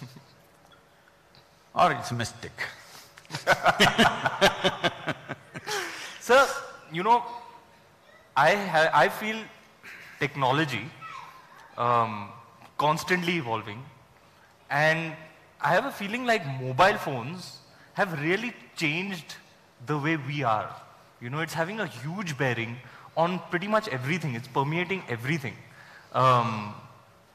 or 1.75 1.91
it's 1.91 2.13
mystic. 2.13 2.53
Sir, 6.21 6.47
you 6.93 7.03
know, 7.03 7.25
I 8.37 8.51
I 8.95 9.09
feel 9.09 9.39
technology 10.21 10.85
um, 11.77 12.29
constantly 12.79 13.35
evolving 13.39 13.83
and 14.71 15.15
I 15.61 15.75
have 15.75 15.87
a 15.87 15.91
feeling 15.91 16.27
like 16.27 16.47
mobile 16.61 16.99
phones 17.09 17.59
have 17.95 18.15
really 18.21 18.55
changed 18.77 19.35
the 19.87 19.99
way 19.99 20.17
we 20.17 20.45
are. 20.45 20.71
You 21.21 21.31
know, 21.31 21.41
it's 21.41 21.55
having 21.55 21.81
a 21.81 21.87
huge 21.87 22.39
bearing 22.39 22.77
on 23.17 23.41
pretty 23.51 23.67
much 23.67 23.89
everything. 23.89 24.37
It's 24.37 24.49
permeating 24.49 25.03
everything. 25.09 25.57
Um, 26.13 26.75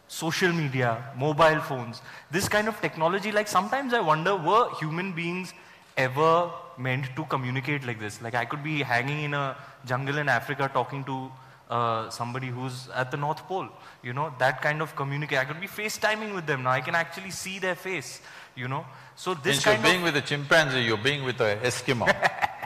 social 0.07 0.53
media, 0.53 1.03
mobile 1.17 1.59
phones, 1.59 2.01
this 2.31 2.47
kind 2.47 2.67
of 2.67 2.79
technology, 2.79 3.31
like 3.31 3.47
sometimes 3.47 3.93
I 3.93 3.99
wonder, 3.99 4.35
were 4.35 4.69
human 4.79 5.13
beings 5.13 5.53
ever 5.97 6.49
meant 6.77 7.05
to 7.15 7.25
communicate 7.25 7.85
like 7.85 7.99
this? 7.99 8.21
Like 8.21 8.35
I 8.35 8.45
could 8.45 8.63
be 8.63 8.83
hanging 8.83 9.23
in 9.23 9.33
a 9.33 9.57
jungle 9.85 10.17
in 10.17 10.29
Africa 10.29 10.69
talking 10.73 11.03
to 11.05 11.31
uh, 11.69 12.09
somebody 12.09 12.47
who's 12.47 12.87
at 12.95 13.11
the 13.11 13.17
North 13.17 13.45
Pole, 13.47 13.67
you 14.01 14.13
know, 14.13 14.33
that 14.39 14.61
kind 14.61 14.81
of 14.81 14.95
communicate. 14.95 15.39
I 15.39 15.45
could 15.45 15.59
be 15.59 15.67
FaceTiming 15.67 16.33
with 16.33 16.45
them 16.45 16.63
now, 16.63 16.71
I 16.71 16.81
can 16.81 16.95
actually 16.95 17.31
see 17.31 17.59
their 17.59 17.75
face, 17.75 18.21
you 18.55 18.67
know. 18.67 18.85
So 19.15 19.33
this 19.33 19.57
Instead 19.57 19.75
kind 19.75 19.85
of 19.85 19.91
being 19.91 20.03
with 20.03 20.15
a 20.15 20.21
chimpanzee, 20.21 20.83
you're 20.83 20.97
being 20.97 21.23
with 21.23 21.41
a 21.41 21.57
Eskimo. 21.57 22.07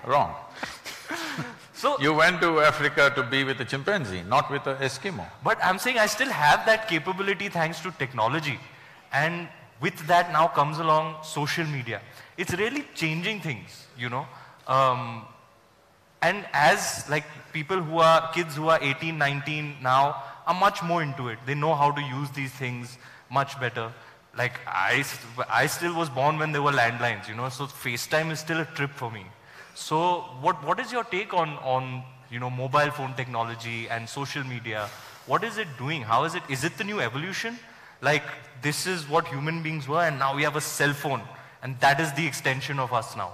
Wrong. 0.05 0.35
So, 1.81 1.99
You 1.99 2.13
went 2.13 2.41
to 2.41 2.59
Africa 2.61 3.11
to 3.15 3.23
be 3.23 3.43
with 3.43 3.59
a 3.59 3.65
chimpanzee, 3.65 4.21
not 4.21 4.51
with 4.51 4.67
a 4.67 4.75
Eskimo. 4.75 5.25
but 5.43 5.57
I'm 5.63 5.79
saying 5.79 5.97
I 5.97 6.05
still 6.05 6.29
have 6.29 6.65
that 6.67 6.87
capability 6.87 7.49
thanks 7.49 7.79
to 7.81 7.91
technology. 7.91 8.59
And 9.11 9.47
with 9.81 9.97
that 10.07 10.31
now 10.31 10.47
comes 10.47 10.77
along 10.77 11.23
social 11.23 11.65
media. 11.65 12.01
It's 12.37 12.53
really 12.53 12.85
changing 12.93 13.41
things, 13.41 13.87
you 13.97 14.09
know. 14.09 14.27
Um, 14.67 15.25
and 16.21 16.45
as 16.53 17.09
like 17.09 17.25
people 17.51 17.81
who 17.81 17.97
are, 17.97 18.31
kids 18.31 18.55
who 18.55 18.69
are 18.69 18.79
18, 18.81 19.17
19 19.17 19.77
now 19.81 20.23
are 20.45 20.53
much 20.53 20.83
more 20.83 21.01
into 21.01 21.29
it. 21.29 21.39
They 21.47 21.55
know 21.55 21.73
how 21.73 21.91
to 21.91 22.01
use 22.01 22.29
these 22.29 22.51
things 22.51 22.97
much 23.31 23.59
better. 23.59 23.91
Like 24.37 24.59
I, 24.67 25.03
I 25.49 25.65
still 25.65 25.95
was 25.95 26.09
born 26.09 26.37
when 26.37 26.51
there 26.51 26.61
were 26.61 26.71
landlines, 26.71 27.27
you 27.27 27.35
know, 27.35 27.49
so 27.49 27.65
FaceTime 27.65 28.31
is 28.31 28.39
still 28.39 28.59
a 28.59 28.65
trip 28.65 28.91
for 28.91 29.09
me. 29.09 29.25
So 29.73 30.21
what, 30.41 30.63
what 30.65 30.79
is 30.79 30.91
your 30.91 31.03
take 31.03 31.33
on, 31.33 31.49
on, 31.59 32.03
you 32.29 32.39
know, 32.39 32.49
mobile 32.49 32.91
phone 32.91 33.13
technology 33.15 33.87
and 33.89 34.07
social 34.07 34.43
media? 34.43 34.89
What 35.25 35.43
is 35.43 35.57
it 35.57 35.67
doing? 35.77 36.01
How 36.01 36.23
is 36.23 36.35
it, 36.35 36.43
is 36.49 36.63
it 36.63 36.77
the 36.77 36.83
new 36.83 36.99
evolution? 36.99 37.57
Like 38.01 38.23
this 38.61 38.87
is 38.87 39.07
what 39.07 39.27
human 39.27 39.63
beings 39.63 39.87
were 39.87 40.03
and 40.03 40.19
now 40.19 40.35
we 40.35 40.43
have 40.43 40.55
a 40.55 40.61
cell 40.61 40.93
phone 40.93 41.21
and 41.61 41.79
that 41.79 41.99
is 41.99 42.11
the 42.13 42.25
extension 42.25 42.79
of 42.79 42.93
us 42.93 43.15
now. 43.15 43.33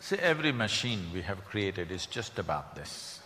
See, 0.00 0.16
every 0.16 0.50
machine 0.50 1.10
we 1.12 1.22
have 1.22 1.44
created 1.44 1.90
is 1.90 2.06
just 2.06 2.38
about 2.38 2.74
this, 2.74 3.20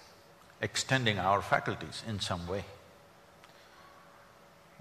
extending 0.60 1.18
our 1.18 1.40
faculties 1.40 2.02
in 2.08 2.18
some 2.18 2.46
way. 2.48 2.64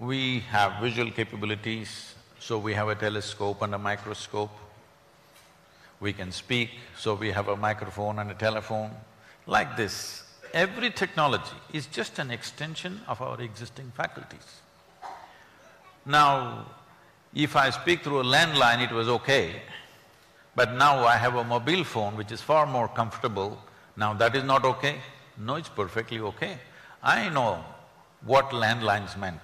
We 0.00 0.40
have 0.40 0.82
visual 0.82 1.10
capabilities, 1.12 2.14
so 2.40 2.58
we 2.58 2.74
have 2.74 2.88
a 2.88 2.96
telescope 2.96 3.62
and 3.62 3.74
a 3.76 3.78
microscope. 3.78 4.50
We 6.04 6.12
can 6.12 6.32
speak, 6.32 6.68
so 6.98 7.14
we 7.14 7.30
have 7.30 7.48
a 7.48 7.56
microphone 7.56 8.18
and 8.18 8.30
a 8.30 8.34
telephone. 8.34 8.90
Like 9.46 9.74
this, 9.74 10.22
every 10.52 10.90
technology 10.90 11.56
is 11.72 11.86
just 11.86 12.18
an 12.18 12.30
extension 12.30 13.00
of 13.08 13.22
our 13.22 13.40
existing 13.40 13.90
faculties. 13.96 14.60
Now, 16.04 16.66
if 17.34 17.56
I 17.56 17.70
speak 17.70 18.02
through 18.04 18.20
a 18.20 18.24
landline, 18.24 18.84
it 18.84 18.92
was 18.92 19.08
okay, 19.08 19.62
but 20.54 20.74
now 20.74 21.06
I 21.06 21.16
have 21.16 21.36
a 21.36 21.44
mobile 21.44 21.84
phone 21.84 22.18
which 22.18 22.32
is 22.32 22.42
far 22.42 22.66
more 22.66 22.88
comfortable, 22.88 23.58
now 23.96 24.12
that 24.12 24.36
is 24.36 24.44
not 24.44 24.66
okay? 24.66 24.96
No, 25.38 25.54
it's 25.54 25.70
perfectly 25.70 26.20
okay. 26.20 26.58
I 27.02 27.30
know 27.30 27.64
what 28.26 28.50
landlines 28.50 29.16
meant. 29.16 29.40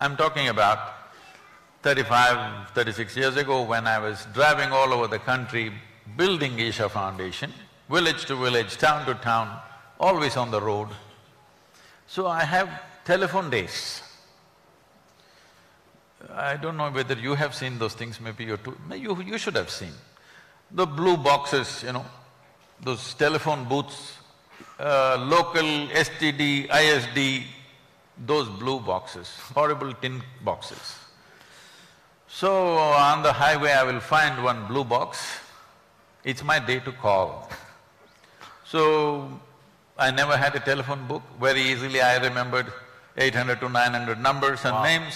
I'm 0.00 0.16
talking 0.16 0.48
about 0.48 0.93
35, 1.84 2.70
36 2.70 3.14
years 3.14 3.36
ago 3.36 3.62
when 3.62 3.86
I 3.86 3.98
was 3.98 4.26
driving 4.32 4.72
all 4.72 4.94
over 4.94 5.06
the 5.06 5.18
country, 5.18 5.70
building 6.16 6.58
Isha 6.58 6.88
Foundation, 6.88 7.52
village 7.90 8.24
to 8.24 8.36
village, 8.36 8.78
town 8.78 9.04
to 9.04 9.12
town, 9.12 9.54
always 10.00 10.38
on 10.38 10.50
the 10.50 10.62
road. 10.62 10.88
So 12.06 12.26
I 12.26 12.42
have 12.42 12.70
telephone 13.04 13.50
days. 13.50 14.00
I 16.32 16.56
don't 16.56 16.78
know 16.78 16.90
whether 16.90 17.16
you 17.16 17.34
have 17.34 17.54
seen 17.54 17.78
those 17.78 17.92
things, 17.92 18.18
maybe 18.18 18.44
you're 18.44 18.56
too… 18.56 18.78
you, 18.94 19.22
you 19.22 19.36
should 19.36 19.54
have 19.54 19.68
seen. 19.68 19.92
The 20.70 20.86
blue 20.86 21.18
boxes, 21.18 21.82
you 21.86 21.92
know, 21.92 22.06
those 22.80 23.12
telephone 23.12 23.68
booths, 23.68 24.16
uh, 24.80 25.18
local 25.20 25.68
STD, 25.88 26.74
ISD, 26.74 27.44
those 28.24 28.48
blue 28.48 28.80
boxes, 28.80 29.28
horrible 29.54 29.92
tin 29.92 30.22
boxes. 30.42 31.03
So 32.34 32.78
on 32.78 33.22
the 33.22 33.32
highway 33.32 33.70
I 33.70 33.84
will 33.84 34.00
find 34.00 34.42
one 34.42 34.66
blue 34.66 34.82
box, 34.82 35.24
it's 36.24 36.42
my 36.42 36.58
day 36.58 36.80
to 36.80 36.90
call. 36.90 37.48
So 38.64 39.40
I 39.96 40.10
never 40.10 40.36
had 40.36 40.56
a 40.56 40.58
telephone 40.58 41.06
book, 41.06 41.22
very 41.40 41.60
easily 41.60 42.00
I 42.00 42.16
remembered 42.16 42.72
eight 43.16 43.36
hundred 43.36 43.60
to 43.60 43.68
nine 43.68 43.92
hundred 43.92 44.18
numbers 44.18 44.64
and 44.64 44.82
names. 44.82 45.14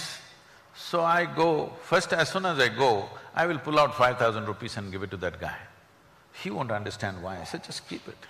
So 0.73 1.01
I 1.01 1.25
go, 1.25 1.73
first 1.81 2.13
as 2.13 2.29
soon 2.29 2.45
as 2.45 2.57
I 2.57 2.69
go, 2.69 3.09
I 3.35 3.47
will 3.47 3.59
pull 3.59 3.77
out 3.81 3.97
five 3.97 4.17
thousand 4.17 4.45
rupees 4.45 4.77
and 4.77 4.89
give 4.89 5.03
it 5.03 5.11
to 5.11 5.17
that 5.17 5.41
guy. 5.41 5.57
He 6.41 6.49
won't 6.49 6.71
understand 6.71 7.21
why, 7.21 7.41
I 7.41 7.43
said, 7.43 7.65
just 7.65 7.89
keep 7.89 8.07
it. 8.07 8.21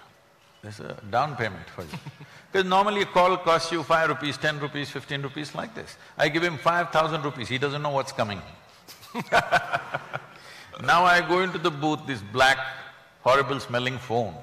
There's 0.63 0.79
a 0.79 0.97
down 1.11 1.35
payment 1.35 1.69
for 1.75 1.83
you. 1.83 1.89
Because 2.51 2.67
normally 2.67 3.03
a 3.03 3.05
call 3.05 3.37
costs 3.37 3.71
you 3.71 3.83
five 3.83 4.09
rupees, 4.09 4.35
ten 4.39 4.59
rupees, 4.59 4.89
fifteen 4.89 5.21
rupees 5.21 5.53
like 5.53 5.75
this. 5.75 5.95
I 6.17 6.29
give 6.29 6.43
him 6.43 6.57
five 6.57 6.89
thousand 6.89 7.23
rupees, 7.23 7.49
he 7.49 7.59
doesn't 7.59 7.83
know 7.83 7.91
what's 7.91 8.11
coming. 8.11 8.41
Now 10.81 11.03
I 11.03 11.19
go 11.27 11.41
into 11.41 11.57
the 11.57 11.71
booth, 11.71 12.05
this 12.07 12.21
black, 12.21 12.57
horrible 13.21 13.59
smelling 13.59 13.97
phone. 13.97 14.33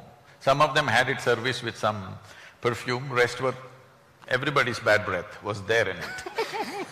Some 0.41 0.61
of 0.61 0.75
them 0.75 0.87
had 0.87 1.09
it 1.09 1.21
serviced 1.21 1.63
with 1.63 1.77
some 1.77 2.19
perfume, 2.61 3.11
rest 3.11 3.41
were… 3.41 3.55
everybody's 4.29 4.79
bad 4.79 5.07
breath 5.07 5.43
was 5.43 5.63
there 5.63 5.89
in 5.89 5.97
it. 5.97 6.19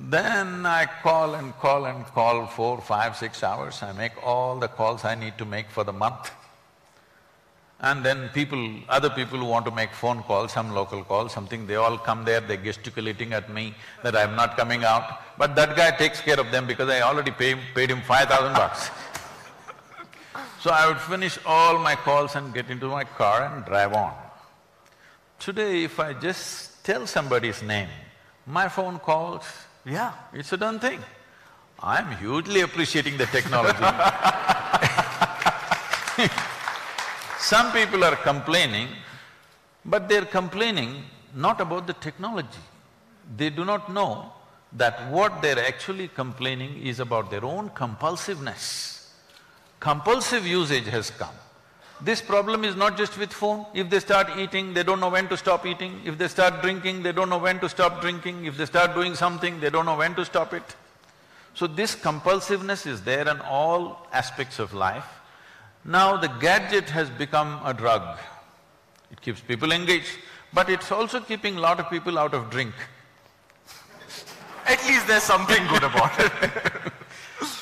Then 0.00 0.64
I 0.64 0.86
call 1.02 1.34
and 1.34 1.52
call 1.58 1.86
and 1.86 2.04
call 2.06 2.46
four, 2.46 2.80
five, 2.80 3.16
six 3.16 3.42
hours, 3.42 3.82
I 3.82 3.92
make 3.92 4.12
all 4.24 4.58
the 4.58 4.68
calls 4.68 5.04
I 5.04 5.14
need 5.14 5.36
to 5.38 5.44
make 5.44 5.68
for 5.70 5.82
the 5.82 5.92
month. 5.92 6.30
And 7.80 8.04
then 8.04 8.28
people, 8.30 8.58
other 8.88 9.08
people 9.08 9.38
who 9.38 9.44
want 9.44 9.64
to 9.66 9.70
make 9.70 9.92
phone 9.92 10.22
calls, 10.24 10.52
some 10.52 10.74
local 10.74 11.04
calls, 11.04 11.32
something, 11.32 11.64
they 11.66 11.76
all 11.76 11.96
come 11.96 12.24
there, 12.24 12.40
they're 12.40 12.56
gesticulating 12.56 13.32
at 13.32 13.52
me 13.52 13.72
that 14.02 14.16
I'm 14.16 14.34
not 14.34 14.56
coming 14.56 14.82
out. 14.84 15.20
But 15.38 15.54
that 15.54 15.76
guy 15.76 15.92
takes 15.92 16.20
care 16.20 16.40
of 16.40 16.50
them 16.50 16.66
because 16.66 16.88
I 16.88 17.02
already 17.02 17.30
pay, 17.30 17.54
paid 17.74 17.90
him 17.92 18.02
five 18.02 18.28
thousand 18.28 18.54
bucks. 18.54 18.90
So 20.60 20.70
I 20.72 20.88
would 20.88 20.98
finish 20.98 21.38
all 21.46 21.78
my 21.78 21.94
calls 21.94 22.34
and 22.34 22.52
get 22.52 22.68
into 22.68 22.88
my 22.88 23.04
car 23.04 23.44
and 23.44 23.64
drive 23.64 23.92
on. 23.94 24.12
Today, 25.38 25.84
if 25.84 26.00
I 26.00 26.14
just 26.14 26.84
tell 26.84 27.06
somebody's 27.06 27.62
name, 27.62 27.88
my 28.44 28.68
phone 28.68 28.98
calls, 28.98 29.44
Yeah. 29.84 30.12
it's 30.32 30.52
a 30.52 30.56
done 30.56 30.80
thing. 30.80 30.98
I'm 31.80 32.10
hugely 32.16 32.62
appreciating 32.62 33.18
the 33.18 33.26
technology. 33.26 33.78
Some 37.48 37.72
people 37.72 38.04
are 38.04 38.16
complaining, 38.16 38.88
but 39.82 40.06
they're 40.06 40.26
complaining 40.26 41.02
not 41.34 41.62
about 41.62 41.86
the 41.86 41.94
technology. 41.94 42.64
They 43.38 43.48
do 43.48 43.64
not 43.64 43.90
know 43.90 44.32
that 44.74 45.10
what 45.10 45.40
they're 45.40 45.66
actually 45.66 46.08
complaining 46.08 46.82
is 46.82 47.00
about 47.00 47.30
their 47.30 47.46
own 47.46 47.70
compulsiveness. 47.70 49.14
Compulsive 49.80 50.46
usage 50.46 50.88
has 50.88 51.08
come. 51.08 51.34
This 52.02 52.20
problem 52.20 52.64
is 52.64 52.76
not 52.76 52.98
just 52.98 53.16
with 53.16 53.32
phone. 53.32 53.64
If 53.72 53.88
they 53.88 54.00
start 54.00 54.28
eating, 54.36 54.74
they 54.74 54.82
don't 54.82 55.00
know 55.00 55.08
when 55.08 55.28
to 55.28 55.36
stop 55.38 55.64
eating. 55.64 56.02
If 56.04 56.18
they 56.18 56.28
start 56.28 56.60
drinking, 56.60 57.02
they 57.02 57.12
don't 57.12 57.30
know 57.30 57.38
when 57.38 57.60
to 57.60 57.68
stop 57.70 58.02
drinking. 58.02 58.44
If 58.44 58.58
they 58.58 58.66
start 58.66 58.94
doing 58.94 59.14
something, 59.14 59.58
they 59.58 59.70
don't 59.70 59.86
know 59.86 59.96
when 59.96 60.14
to 60.16 60.24
stop 60.26 60.52
it. 60.52 60.76
So 61.54 61.66
this 61.66 61.94
compulsiveness 61.94 62.86
is 62.86 63.04
there 63.04 63.26
in 63.26 63.40
all 63.40 64.06
aspects 64.12 64.58
of 64.58 64.74
life. 64.74 65.17
Now 65.88 66.18
the 66.18 66.28
gadget 66.28 66.90
has 66.90 67.08
become 67.08 67.60
a 67.64 67.72
drug. 67.72 68.18
It 69.10 69.22
keeps 69.22 69.40
people 69.40 69.72
engaged, 69.72 70.18
but 70.52 70.68
it's 70.68 70.92
also 70.92 71.18
keeping 71.18 71.56
a 71.56 71.60
lot 71.60 71.80
of 71.80 71.88
people 71.88 72.18
out 72.18 72.34
of 72.34 72.50
drink. 72.50 72.74
At 74.66 74.84
least 74.86 75.06
there's 75.06 75.22
something 75.22 75.66
good 75.68 75.84
about 75.84 76.12
it. 76.20 76.32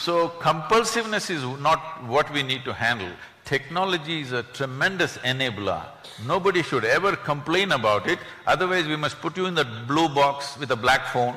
So 0.06 0.28
compulsiveness 0.28 1.30
is 1.30 1.42
not 1.60 1.80
what 2.04 2.32
we 2.32 2.42
need 2.44 2.64
to 2.64 2.72
handle. 2.72 3.10
Technology 3.44 4.20
is 4.20 4.30
a 4.30 4.44
tremendous 4.44 5.18
enabler. 5.18 5.84
Nobody 6.24 6.62
should 6.62 6.84
ever 6.84 7.16
complain 7.16 7.72
about 7.72 8.08
it, 8.08 8.20
otherwise 8.46 8.86
we 8.86 8.94
must 8.94 9.20
put 9.20 9.36
you 9.36 9.46
in 9.46 9.54
that 9.56 9.86
blue 9.88 10.08
box 10.08 10.56
with 10.58 10.70
a 10.70 10.76
black 10.76 11.06
phone. 11.08 11.34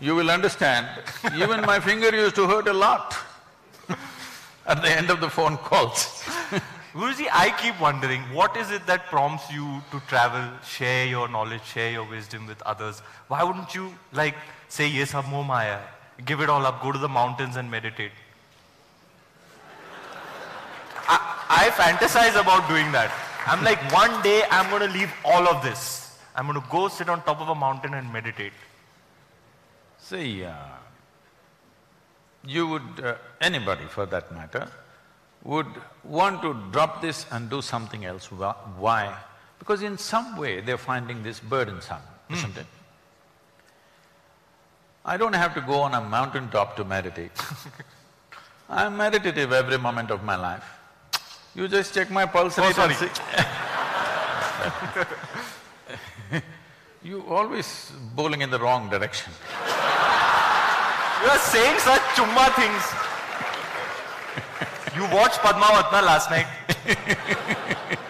You 0.00 0.14
will 0.14 0.30
understand, 0.30 0.86
even 1.36 1.60
my 1.62 1.80
finger 1.80 2.14
used 2.14 2.36
to 2.36 2.46
hurt 2.46 2.68
a 2.68 2.72
lot 2.72 3.16
at 4.68 4.82
the 4.82 4.90
end 4.90 5.10
of 5.10 5.20
the 5.20 5.30
phone 5.30 5.56
calls. 5.56 6.22
Guruji, 6.92 7.26
I 7.32 7.54
keep 7.58 7.80
wondering, 7.80 8.20
what 8.34 8.56
is 8.56 8.70
it 8.70 8.86
that 8.86 9.06
prompts 9.06 9.50
you 9.50 9.82
to 9.90 10.00
travel, 10.08 10.42
share 10.64 11.06
your 11.06 11.28
knowledge, 11.28 11.64
share 11.64 11.90
your 11.90 12.04
wisdom 12.04 12.46
with 12.46 12.60
others? 12.62 13.00
Why 13.28 13.42
wouldn't 13.42 13.74
you 13.74 13.94
like 14.12 14.34
say, 14.68 14.88
yes, 14.88 15.10
sab 15.10 15.26
moh 15.28 15.42
maya, 15.42 15.80
give 16.24 16.40
it 16.40 16.50
all 16.50 16.66
up, 16.66 16.82
go 16.82 16.92
to 16.92 16.98
the 16.98 17.08
mountains 17.08 17.56
and 17.56 17.70
meditate? 17.70 18.12
I, 21.08 21.18
I 21.48 21.70
fantasize 21.70 22.38
about 22.40 22.68
doing 22.68 22.92
that. 22.92 23.12
I'm 23.46 23.64
like, 23.64 23.80
one 23.92 24.22
day 24.22 24.42
I'm 24.50 24.68
going 24.68 24.86
to 24.86 24.92
leave 24.92 25.12
all 25.24 25.48
of 25.48 25.62
this. 25.62 26.18
I'm 26.34 26.46
going 26.46 26.60
to 26.60 26.66
go 26.70 26.88
sit 26.88 27.08
on 27.08 27.22
top 27.22 27.40
of 27.40 27.48
a 27.48 27.54
mountain 27.54 27.94
and 27.94 28.12
meditate. 28.12 28.52
See, 29.98 30.44
uh, 30.44 30.54
you 32.48 32.66
would… 32.66 33.04
Uh, 33.04 33.14
anybody 33.40 33.84
for 33.84 34.06
that 34.06 34.32
matter, 34.32 34.68
would 35.44 35.66
want 36.02 36.42
to 36.42 36.54
drop 36.72 37.00
this 37.02 37.26
and 37.30 37.48
do 37.50 37.62
something 37.62 38.04
else. 38.04 38.26
Why? 38.32 39.14
Because 39.58 39.82
in 39.82 39.98
some 39.98 40.36
way 40.36 40.60
they're 40.60 40.78
finding 40.78 41.22
this 41.22 41.40
burdensome, 41.40 42.02
isn't 42.30 42.56
it? 42.56 42.66
I 45.04 45.16
don't 45.16 45.34
have 45.34 45.54
to 45.54 45.60
go 45.60 45.80
on 45.80 45.94
a 45.94 46.00
mountain 46.00 46.48
top 46.50 46.76
to 46.76 46.84
meditate. 46.84 47.32
I'm 48.68 48.96
meditative 48.96 49.52
every 49.52 49.78
moment 49.78 50.10
of 50.10 50.22
my 50.22 50.36
life. 50.36 50.64
You 51.54 51.68
just 51.68 51.94
check 51.94 52.10
my 52.10 52.26
pulse 52.26 52.58
rate 52.58 52.76
and 52.78 52.94
sorry. 52.94 53.10
you 57.02 57.24
always 57.28 57.92
bowling 58.14 58.42
in 58.42 58.50
the 58.50 58.58
wrong 58.58 58.90
direction. 58.90 59.32
You 61.28 61.34
are 61.34 61.40
saying 61.40 61.78
such 61.80 62.00
chumma 62.16 62.48
things. 62.56 62.84
you 64.96 65.02
watched 65.14 65.40
Padmavatna 65.40 66.02
last 66.02 66.30
night. 66.30 66.46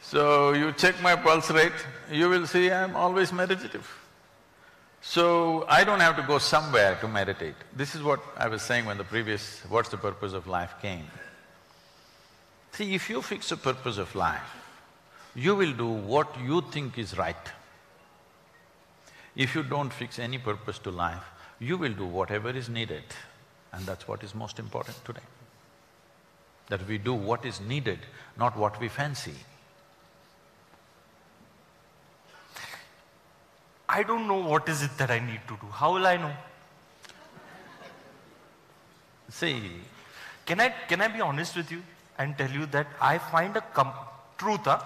So 0.00 0.52
you 0.52 0.72
check 0.72 1.00
my 1.00 1.14
pulse 1.14 1.50
rate, 1.52 1.86
you 2.10 2.28
will 2.28 2.48
see 2.48 2.72
I'm 2.72 2.96
always 2.96 3.32
meditative. 3.32 3.88
So 5.00 5.64
I 5.68 5.84
don't 5.84 6.00
have 6.00 6.16
to 6.16 6.22
go 6.22 6.38
somewhere 6.38 6.98
to 7.00 7.06
meditate. 7.06 7.54
This 7.76 7.94
is 7.94 8.02
what 8.02 8.20
I 8.36 8.48
was 8.48 8.60
saying 8.60 8.86
when 8.86 8.98
the 8.98 9.04
previous 9.04 9.62
what's 9.68 9.90
the 9.90 9.96
purpose 9.96 10.32
of 10.32 10.48
life 10.48 10.74
came. 10.82 11.06
See, 12.72 12.94
if 12.96 13.08
you 13.08 13.22
fix 13.22 13.52
a 13.52 13.56
purpose 13.56 13.96
of 13.96 14.12
life, 14.16 14.52
you 15.36 15.54
will 15.54 15.72
do 15.72 15.86
what 15.86 16.36
you 16.44 16.62
think 16.72 16.98
is 16.98 17.16
right. 17.16 17.52
If 19.34 19.54
you 19.54 19.62
don't 19.62 19.92
fix 19.92 20.18
any 20.18 20.38
purpose 20.38 20.78
to 20.80 20.90
life, 20.90 21.24
you 21.58 21.76
will 21.78 21.92
do 21.92 22.04
whatever 22.04 22.50
is 22.50 22.68
needed 22.68 23.04
and 23.72 23.86
that's 23.86 24.06
what 24.06 24.22
is 24.22 24.34
most 24.34 24.58
important 24.58 25.02
today. 25.04 25.26
That 26.68 26.86
we 26.86 26.98
do 26.98 27.14
what 27.14 27.44
is 27.44 27.60
needed, 27.60 28.00
not 28.38 28.56
what 28.56 28.78
we 28.80 28.88
fancy. 28.88 29.34
I 33.88 34.02
don't 34.02 34.26
know 34.26 34.38
what 34.38 34.68
is 34.68 34.82
it 34.82 34.96
that 34.98 35.10
I 35.10 35.18
need 35.18 35.40
to 35.48 35.56
do. 35.60 35.66
How 35.70 35.94
will 35.94 36.06
I 36.06 36.16
know? 36.16 36.32
See, 39.28 39.70
Can 40.44 40.60
I, 40.60 40.68
can 40.88 41.00
I 41.00 41.08
be 41.08 41.20
honest 41.20 41.56
with 41.56 41.70
you 41.70 41.82
and 42.18 42.36
tell 42.36 42.50
you 42.50 42.66
that 42.66 42.86
I 43.00 43.18
find 43.18 43.56
a 43.56 43.60
com- 43.60 43.92
truth, 44.36 44.64
huh? 44.64 44.80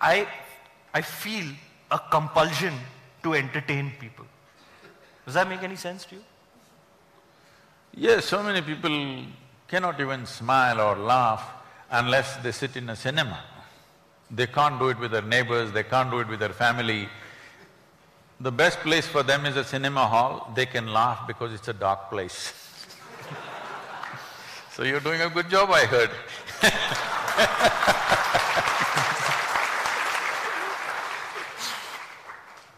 I, 0.00 0.26
I 0.92 1.00
feel 1.02 1.46
a 1.90 1.98
compulsion 2.10 2.74
to 3.26 3.34
entertain 3.34 3.92
people. 3.98 4.24
Does 5.24 5.34
that 5.34 5.48
make 5.48 5.62
any 5.64 5.74
sense 5.74 6.04
to 6.06 6.14
you? 6.14 6.24
Yes, 7.94 8.26
so 8.26 8.40
many 8.42 8.60
people 8.62 9.24
cannot 9.66 10.00
even 10.00 10.26
smile 10.26 10.80
or 10.80 10.94
laugh 10.96 11.42
unless 11.90 12.36
they 12.36 12.52
sit 12.52 12.76
in 12.76 12.88
a 12.90 12.94
cinema. 12.94 13.40
They 14.30 14.46
can't 14.46 14.78
do 14.78 14.90
it 14.90 14.98
with 15.00 15.10
their 15.10 15.22
neighbors, 15.22 15.72
they 15.72 15.82
can't 15.82 16.10
do 16.10 16.20
it 16.20 16.28
with 16.28 16.38
their 16.38 16.52
family. 16.52 17.08
The 18.38 18.52
best 18.52 18.78
place 18.80 19.06
for 19.06 19.22
them 19.24 19.44
is 19.46 19.56
a 19.56 19.64
cinema 19.64 20.06
hall, 20.06 20.52
they 20.54 20.66
can 20.66 20.86
laugh 20.92 21.26
because 21.26 21.52
it's 21.52 21.68
a 21.68 21.72
dark 21.72 22.10
place. 22.10 22.52
so 24.72 24.84
you're 24.84 25.00
doing 25.00 25.22
a 25.22 25.30
good 25.30 25.48
job, 25.50 25.70
I 25.72 25.84
heard. 25.86 26.10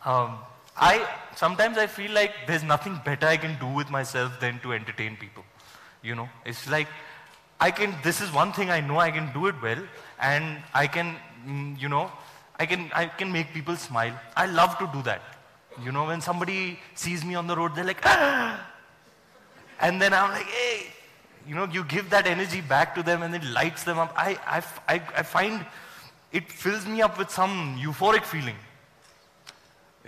Um, 0.05 0.38
I 0.76 1.07
sometimes 1.34 1.76
I 1.76 1.86
feel 1.86 2.12
like 2.12 2.32
there's 2.46 2.62
nothing 2.62 3.01
better 3.05 3.26
I 3.26 3.36
can 3.36 3.59
do 3.59 3.66
with 3.66 3.90
myself 3.90 4.38
than 4.40 4.61
to 4.61 4.72
entertain 4.72 5.16
people. 5.16 5.44
You 6.03 6.14
know, 6.14 6.28
it's 6.44 6.68
like 6.68 6.86
I 7.61 7.70
can. 7.70 7.94
This 8.03 8.20
is 8.20 8.32
one 8.32 8.53
thing 8.53 8.70
I 8.70 8.80
know 8.80 8.99
I 8.99 9.11
can 9.11 9.32
do 9.32 9.46
it 9.46 9.57
well, 9.61 9.82
and 10.20 10.59
I 10.72 10.86
can, 10.86 11.16
mm, 11.46 11.80
you 11.80 11.88
know, 11.88 12.11
I 12.59 12.66
can 12.66 12.90
I 12.94 13.07
can 13.07 13.32
make 13.32 13.53
people 13.53 13.76
smile. 13.76 14.14
I 14.36 14.46
love 14.46 14.78
to 14.78 14.88
do 14.92 15.03
that. 15.03 15.22
You 15.82 15.92
know, 15.92 16.07
when 16.07 16.20
somebody 16.20 16.78
sees 16.94 17.24
me 17.24 17.34
on 17.34 17.46
the 17.46 17.57
road, 17.57 17.74
they're 17.74 17.84
like, 17.84 18.01
ah! 18.05 18.64
and 19.80 20.01
then 20.01 20.12
I'm 20.12 20.30
like, 20.30 20.46
hey, 20.46 20.86
you 21.46 21.55
know, 21.55 21.64
you 21.64 21.84
give 21.84 22.11
that 22.11 22.26
energy 22.26 22.61
back 22.61 22.94
to 22.94 23.03
them, 23.03 23.22
and 23.22 23.34
it 23.34 23.44
lights 23.44 23.82
them 23.82 23.99
up. 23.99 24.12
I 24.16 24.38
I 24.86 25.03
I 25.16 25.22
find 25.22 25.66
it 26.30 26.51
fills 26.53 26.86
me 26.86 27.03
up 27.03 27.18
with 27.18 27.30
some 27.30 27.78
euphoric 27.80 28.24
feeling. 28.24 28.57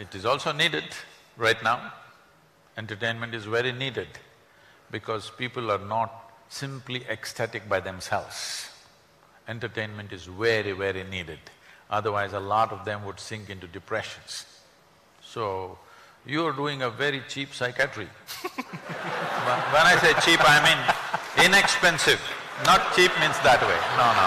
It 0.01 0.15
is 0.15 0.25
also 0.25 0.51
needed 0.53 0.85
right 1.37 1.63
now. 1.63 1.93
Entertainment 2.79 3.35
is 3.35 3.45
very 3.45 3.71
needed 3.71 4.09
because 4.91 5.31
people 5.37 5.71
are 5.71 5.85
not 5.97 6.33
simply 6.49 7.05
ecstatic 7.11 7.69
by 7.69 7.81
themselves. 7.81 8.71
Entertainment 9.47 10.11
is 10.13 10.25
very, 10.25 10.73
very 10.73 11.05
needed. 11.05 11.41
Otherwise, 11.91 12.33
a 12.33 12.41
lot 12.41 12.73
of 12.73 12.87
them 12.87 13.05
would 13.05 13.21
sink 13.21 13.51
into 13.51 13.67
depressions. 13.67 14.47
So, 15.23 15.79
you 16.25 16.47
are 16.47 16.53
doing 16.53 16.81
a 16.81 16.89
very 16.89 17.23
cheap 17.29 17.53
psychiatry. 17.53 18.09
When 19.47 19.61
when 19.75 19.85
I 19.93 19.97
say 20.01 20.13
cheap, 20.25 20.41
I 20.45 20.59
mean 20.67 20.81
inexpensive. 21.47 22.21
Not 22.65 22.81
cheap 22.95 23.13
means 23.21 23.39
that 23.41 23.61
way. 23.69 23.81
No, 24.01 24.07
no. 24.21 24.27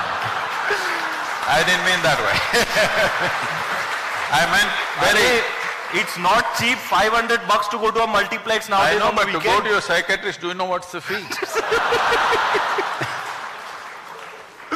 I 1.55 1.59
didn't 1.67 1.85
mean 1.89 2.01
that 2.05 2.19
way. 2.25 2.37
I 4.39 4.41
meant 4.49 4.71
very… 5.05 5.52
It's 5.95 6.17
not 6.17 6.43
cheap, 6.57 6.77
500 6.79 7.47
bucks 7.47 7.67
to 7.67 7.77
go 7.77 7.91
to 7.91 8.03
a 8.03 8.07
multiplex 8.07 8.67
now. 8.67 8.81
I 8.81 8.97
know, 8.97 9.11
but 9.15 9.25
to 9.31 9.39
go 9.39 9.61
to 9.61 9.69
your 9.69 9.79
psychiatrist, 9.79 10.41
do 10.41 10.47
you 10.47 10.55
know 10.55 10.65
what's 10.65 10.91
the 10.91 10.99
fee? 10.99 11.23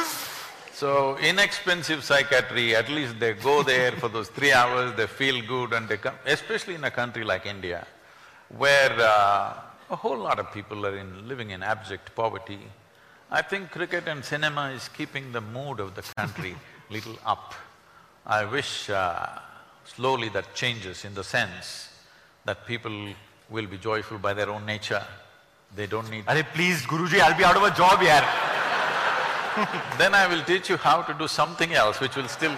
so, 0.72 1.18
inexpensive 1.18 2.04
psychiatry, 2.04 2.76
at 2.76 2.88
least 2.88 3.18
they 3.18 3.32
go 3.32 3.64
there 3.64 3.90
for 3.92 4.08
those 4.08 4.28
three 4.28 4.52
hours, 4.52 4.94
they 4.96 5.08
feel 5.08 5.44
good 5.44 5.72
and 5.72 5.88
they 5.88 5.96
come, 5.96 6.14
especially 6.24 6.76
in 6.76 6.84
a 6.84 6.90
country 6.90 7.24
like 7.24 7.46
India, 7.46 7.84
where 8.56 8.92
uh, 9.00 9.54
a 9.90 9.96
whole 9.96 10.18
lot 10.18 10.38
of 10.38 10.52
people 10.52 10.86
are 10.86 10.96
in… 10.96 11.26
living 11.26 11.50
in 11.50 11.64
abject 11.64 12.14
poverty. 12.14 12.60
I 13.28 13.42
think 13.42 13.72
cricket 13.72 14.06
and 14.06 14.24
cinema 14.24 14.70
is 14.70 14.88
keeping 14.88 15.32
the 15.32 15.40
mood 15.40 15.80
of 15.80 15.96
the 15.96 16.02
country 16.16 16.54
little 16.90 17.18
up. 17.26 17.54
I 18.24 18.44
wish 18.44 18.88
uh, 18.88 19.26
slowly 19.94 20.28
that 20.30 20.54
changes 20.54 21.04
in 21.04 21.14
the 21.14 21.24
sense 21.24 21.88
that 22.44 22.66
people 22.66 23.14
will 23.50 23.66
be 23.66 23.78
joyful 23.78 24.18
by 24.18 24.34
their 24.34 24.50
own 24.50 24.64
nature. 24.66 25.02
They 25.74 25.86
don't 25.86 26.10
need… 26.10 26.24
Are 26.26 26.42
please, 26.54 26.82
Guruji, 26.82 27.20
I'll 27.20 27.36
be 27.36 27.44
out 27.44 27.56
of 27.56 27.62
a 27.62 27.70
job 27.74 28.00
here. 28.00 28.24
then 29.98 30.14
I 30.14 30.26
will 30.28 30.42
teach 30.44 30.70
you 30.70 30.76
how 30.76 31.02
to 31.02 31.14
do 31.14 31.28
something 31.28 31.72
else 31.72 32.00
which 32.00 32.16
will 32.16 32.28
still… 32.28 32.54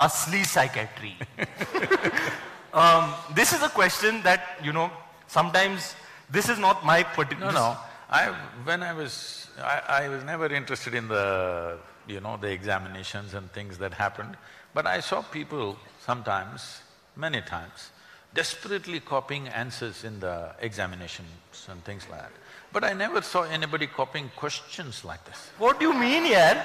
Asli 0.00 0.44
psychiatry. 0.44 1.16
um, 2.72 3.14
this 3.34 3.52
is 3.52 3.62
a 3.62 3.68
question 3.68 4.22
that, 4.22 4.58
you 4.62 4.72
know, 4.72 4.90
sometimes 5.28 5.94
this 6.30 6.48
is 6.48 6.58
not 6.58 6.84
my 6.84 7.02
particular… 7.02 7.52
No, 7.52 7.58
no. 7.58 7.76
I… 8.10 8.34
when 8.64 8.82
I 8.82 8.92
was… 8.92 9.48
I, 9.62 10.04
I 10.04 10.08
was 10.08 10.24
never 10.24 10.46
interested 10.46 10.94
in 10.94 11.06
the, 11.06 11.78
you 12.08 12.20
know, 12.20 12.36
the 12.36 12.50
examinations 12.50 13.34
and 13.34 13.50
things 13.52 13.78
that 13.78 13.94
happened. 13.94 14.36
But 14.74 14.86
I 14.86 14.98
saw 15.00 15.22
people 15.22 15.78
sometimes, 16.04 16.80
many 17.16 17.40
times, 17.40 17.90
desperately 18.34 18.98
copying 18.98 19.46
answers 19.46 20.02
in 20.02 20.18
the 20.18 20.50
examinations 20.60 21.28
and 21.70 21.82
things 21.84 22.04
like 22.10 22.20
that. 22.22 22.32
But 22.72 22.82
I 22.82 22.92
never 22.92 23.22
saw 23.22 23.44
anybody 23.44 23.86
copying 23.86 24.32
questions 24.34 25.04
like 25.04 25.24
this. 25.24 25.50
What 25.58 25.78
do 25.78 25.86
you 25.86 25.94
mean, 25.94 26.26
yeah? 26.26 26.64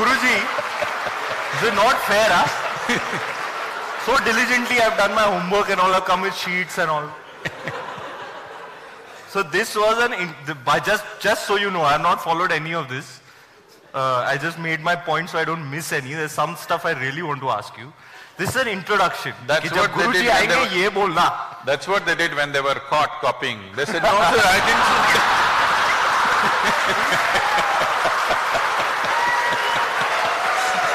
Guruji, 0.00 0.40
is 1.62 1.74
not 1.76 1.96
fair, 2.08 2.28
huh? 2.30 2.48
so 4.06 4.16
diligently 4.24 4.80
I've 4.80 4.96
done 4.96 5.14
my 5.14 5.22
homework 5.22 5.68
and 5.68 5.78
all, 5.78 5.92
I've 5.92 6.04
come 6.04 6.22
with 6.22 6.34
sheets 6.34 6.78
and 6.78 6.90
all. 6.90 7.10
so 9.33 9.43
this 9.43 9.75
was 9.75 9.99
an, 10.03 10.13
in, 10.13 10.33
just, 10.85 11.03
just 11.19 11.45
so 11.45 11.55
you 11.55 11.69
know, 11.69 11.81
I've 11.81 12.01
not 12.01 12.23
followed 12.23 12.51
any 12.51 12.73
of 12.73 12.89
this. 12.89 13.21
Uh, 13.93 14.23
I 14.27 14.37
just 14.37 14.59
made 14.59 14.81
my 14.81 14.95
point 14.95 15.29
so 15.29 15.37
I 15.39 15.45
don't 15.45 15.69
miss 15.69 15.91
any. 15.91 16.13
There's 16.13 16.31
some 16.31 16.55
stuff 16.55 16.85
I 16.85 16.91
really 16.91 17.21
want 17.21 17.41
to 17.41 17.49
ask 17.49 17.77
you. 17.77 17.91
This 18.37 18.49
is 18.51 18.55
an 18.55 18.67
introduction. 18.67 19.33
That's 19.47 19.69
what 19.71 19.93
they 19.95 20.21
did 20.21 20.31
when 20.31 20.47
they 20.49 20.55
were, 20.55 21.13
That's 21.65 21.87
what 21.87 22.05
they 22.05 22.15
did 22.15 22.33
when 22.35 22.51
they 22.51 22.61
were 22.61 22.79
caught 22.89 23.19
copying. 23.21 23.59
They 23.75 23.85
said, 23.85 24.01
no 24.03 24.09
sir, 24.09 24.41
I 24.45 24.59
didn't 24.65 25.49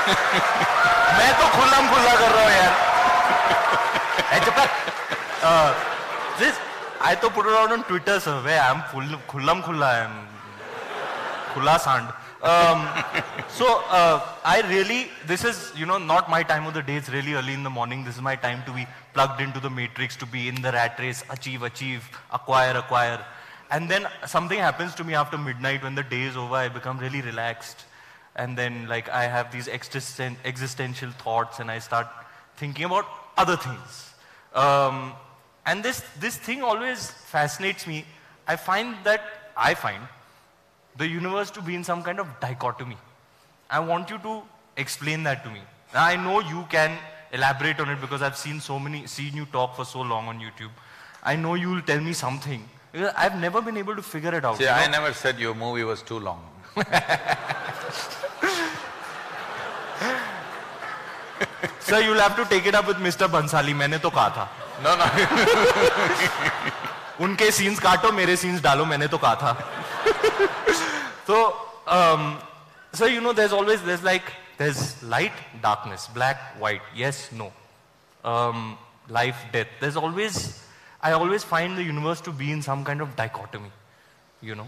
मैं 0.04 1.32
तो 1.40 1.46
खुल्लम 1.56 1.84
खुल्ला 1.92 2.14
कर 2.20 2.30
रहा 2.34 2.42
हूँ 2.44 2.52
यार 2.52 2.72
चुप 4.44 4.56
कर 4.60 4.68
this 6.38 6.56
I 7.01 7.15
to 7.15 7.29
put 7.29 7.45
it 7.45 7.53
out 7.53 7.71
on 7.71 7.83
Twitter 7.85 8.19
sir. 8.19 8.41
Where 8.43 8.61
I'm 8.61 8.83
full 8.91 9.17
khullam 9.31 9.61
khulla 9.63 10.05
I'm 10.05 10.27
khulla 11.53 11.79
sand. 11.79 12.09
Um, 12.41 12.87
so 13.49 13.83
uh, 13.89 14.21
I 14.43 14.61
really 14.69 15.09
this 15.25 15.45
is 15.45 15.71
you 15.77 15.85
know 15.85 15.97
not 15.97 16.29
my 16.29 16.43
time 16.43 16.65
of 16.65 16.73
the 16.73 16.81
day. 16.81 16.97
It's 16.97 17.09
really 17.09 17.35
early 17.35 17.53
in 17.53 17.63
the 17.63 17.69
morning. 17.69 18.03
This 18.03 18.15
is 18.15 18.21
my 18.21 18.35
time 18.35 18.63
to 18.65 18.73
be 18.73 18.85
plugged 19.13 19.39
into 19.39 19.61
the 19.61 19.69
matrix 19.69 20.17
to 20.17 20.25
be 20.25 20.49
in 20.49 20.61
the 20.61 20.73
rat 20.73 20.99
race. 20.99 21.23
Achieve 21.29 21.63
achieve 21.63 22.09
acquire 22.33 22.77
acquire. 22.77 23.25
And 23.71 23.89
then 23.89 24.07
something 24.25 24.59
happens 24.59 24.93
to 24.95 25.05
me 25.05 25.13
after 25.13 25.37
midnight. 25.37 25.83
When 25.83 25.95
the 25.95 26.03
day 26.03 26.23
is 26.23 26.35
over 26.35 26.55
I 26.55 26.67
become 26.67 26.99
really 26.99 27.21
relaxed. 27.21 27.85
And 28.35 28.57
then 28.57 28.87
like 28.89 29.07
I 29.07 29.23
have 29.23 29.53
these 29.53 29.69
existen 29.69 30.35
existential 30.43 31.11
thoughts 31.11 31.59
and 31.59 31.71
I 31.71 31.79
start 31.79 32.07
thinking 32.57 32.85
about 32.85 33.05
other 33.37 33.55
things. 33.55 34.13
Um, 34.53 35.13
and 35.69 35.83
this, 35.83 36.01
this 36.19 36.35
thing 36.35 36.63
always 36.63 37.11
fascinates 37.33 37.85
me. 37.85 38.03
I 38.47 38.55
find 38.55 38.95
that, 39.03 39.21
I 39.55 39.75
find 39.75 40.01
the 40.97 41.07
universe 41.07 41.51
to 41.51 41.61
be 41.61 41.75
in 41.75 41.83
some 41.83 42.01
kind 42.01 42.19
of 42.19 42.27
dichotomy. 42.39 42.97
I 43.69 43.79
want 43.79 44.09
you 44.09 44.17
to 44.19 44.41
explain 44.77 45.21
that 45.23 45.43
to 45.43 45.51
me. 45.51 45.61
Now, 45.93 46.05
I 46.05 46.15
know 46.15 46.39
you 46.39 46.65
can 46.69 46.97
elaborate 47.31 47.79
on 47.79 47.89
it 47.89 48.01
because 48.01 48.23
I've 48.23 48.37
seen 48.37 48.59
so 48.59 48.79
many, 48.79 49.05
seen 49.05 49.35
you 49.35 49.45
talk 49.45 49.75
for 49.75 49.85
so 49.85 50.01
long 50.01 50.27
on 50.27 50.39
YouTube. 50.39 50.71
I 51.21 51.35
know 51.35 51.53
you'll 51.53 51.83
tell 51.83 51.99
me 51.99 52.13
something. 52.13 52.67
I've 53.15 53.39
never 53.39 53.61
been 53.61 53.77
able 53.77 53.95
to 53.95 54.01
figure 54.01 54.33
it 54.33 54.43
out. 54.43 54.57
See, 54.57 54.63
you 54.63 54.69
know? 54.71 54.75
I 54.75 54.87
never 54.87 55.13
said 55.13 55.37
your 55.37 55.53
movie 55.53 55.83
was 55.83 56.01
too 56.01 56.19
long. 56.19 56.43
Sir, 61.79 61.99
you'll 62.01 62.19
have 62.19 62.35
to 62.37 62.45
take 62.45 62.65
it 62.65 62.73
up 62.73 62.87
with 62.87 62.97
Mr. 62.97 63.27
Bhansali. 63.27 63.75
I 63.79 63.87
said. 64.33 64.68
No 64.83 64.95
no, 64.95 65.05
उनके 67.23 67.51
scenes 67.51 67.79
काटो 67.79 68.11
मेरे 68.11 68.35
scenes 68.37 68.61
डालो 68.61 68.85
मैंने 68.85 69.07
तो 69.07 69.17
कहा 69.17 69.35
था। 69.35 69.53
तो 71.27 71.35
so 72.97 73.07
you 73.07 73.21
know 73.21 73.33
there 73.33 73.51
always 73.53 73.79
there 73.81 73.99
like 74.03 74.29
there 74.59 74.75
light 75.09 75.33
darkness 75.63 76.07
black 76.13 76.37
white 76.59 76.81
yes 76.95 77.29
no 77.33 77.51
life 79.11 79.43
death 79.53 79.81
there 79.81 79.97
always 80.03 80.37
I 81.03 81.11
always 81.13 81.45
find 81.45 81.77
the 81.77 81.79
universe 81.87 82.21
to 82.23 82.31
be 82.39 82.51
in 82.51 82.61
some 82.61 82.83
kind 82.83 83.01
of 83.01 83.09
dichotomy 83.17 83.71
you 84.43 84.55
know 84.55 84.67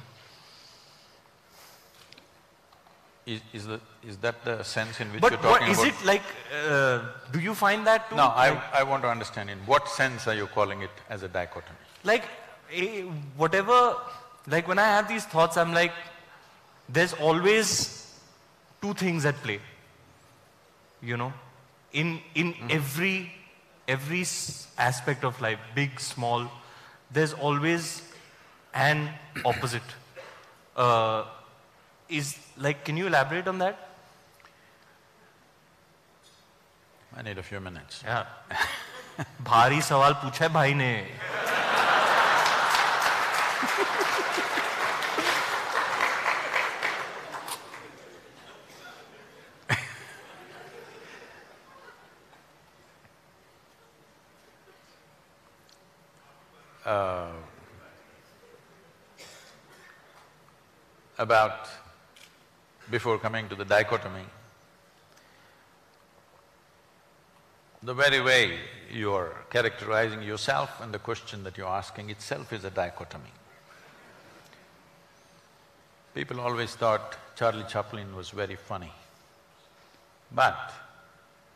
is 3.27 3.67
is 4.07 4.17
that 4.17 4.43
the 4.43 4.63
sense 4.63 4.99
in 4.99 5.11
which 5.11 5.21
but 5.21 5.31
you're 5.31 5.41
talking 5.41 5.67
what, 5.67 5.69
is 5.69 5.77
about? 5.77 5.87
Is 5.87 6.01
it 6.01 6.05
like, 6.05 6.23
uh, 6.67 7.01
do 7.31 7.39
you 7.39 7.53
find 7.53 7.85
that 7.85 8.09
too? 8.09 8.15
No, 8.15 8.23
I, 8.23 8.59
I 8.73 8.83
want 8.83 9.03
to 9.03 9.09
understand 9.09 9.49
in 9.49 9.59
what 9.59 9.87
sense 9.87 10.27
are 10.27 10.33
you 10.33 10.47
calling 10.47 10.81
it 10.81 10.91
as 11.09 11.23
a 11.23 11.27
dichotomy? 11.27 11.77
Like, 12.03 12.25
eh, 12.73 13.03
whatever, 13.37 13.95
like 14.47 14.67
when 14.67 14.79
I 14.79 14.85
have 14.85 15.07
these 15.07 15.25
thoughts, 15.25 15.57
I'm 15.57 15.73
like, 15.73 15.93
there's 16.89 17.13
always 17.13 18.19
two 18.81 18.93
things 18.93 19.25
at 19.25 19.35
play. 19.43 19.59
You 21.03 21.17
know, 21.17 21.33
in, 21.93 22.19
in 22.35 22.53
mm. 22.53 22.71
every, 22.71 23.31
every 23.87 24.25
aspect 24.77 25.23
of 25.23 25.39
life, 25.41 25.59
big, 25.75 25.99
small, 25.99 26.49
there's 27.11 27.33
always 27.33 28.01
an 28.73 29.09
opposite. 29.45 29.81
Uh, 30.75 31.25
is 32.09 32.37
like, 32.57 32.83
can 32.83 32.97
you 32.97 33.07
elaborate 33.07 33.47
on 33.47 33.59
that? 33.59 33.90
I 37.16 37.22
need 37.22 37.38
a 37.38 37.42
few 37.42 37.60
minutes. 37.60 38.02
Yeah. 38.04 38.24
भारी 39.42 39.80
सवाल 39.82 40.12
पूछा 40.22 40.44
है 40.44 40.52
भाई 40.52 40.74
ने 40.74 40.92
uh, 56.86 57.26
about 61.18 61.68
before 62.90 63.18
coming 63.18 63.48
to 63.48 63.54
the 63.56 63.64
dichotomy. 63.64 64.24
The 67.83 67.93
very 67.95 68.21
way 68.21 68.59
you're 68.93 69.33
characterizing 69.49 70.21
yourself 70.21 70.81
and 70.81 70.93
the 70.93 70.99
question 70.99 71.43
that 71.43 71.57
you're 71.57 71.67
asking 71.67 72.11
itself 72.11 72.53
is 72.53 72.63
a 72.63 72.69
dichotomy. 72.69 73.31
People 76.13 76.39
always 76.39 76.75
thought 76.75 77.17
Charlie 77.35 77.65
Chaplin 77.67 78.15
was 78.15 78.29
very 78.29 78.55
funny. 78.55 78.91
But 80.31 80.71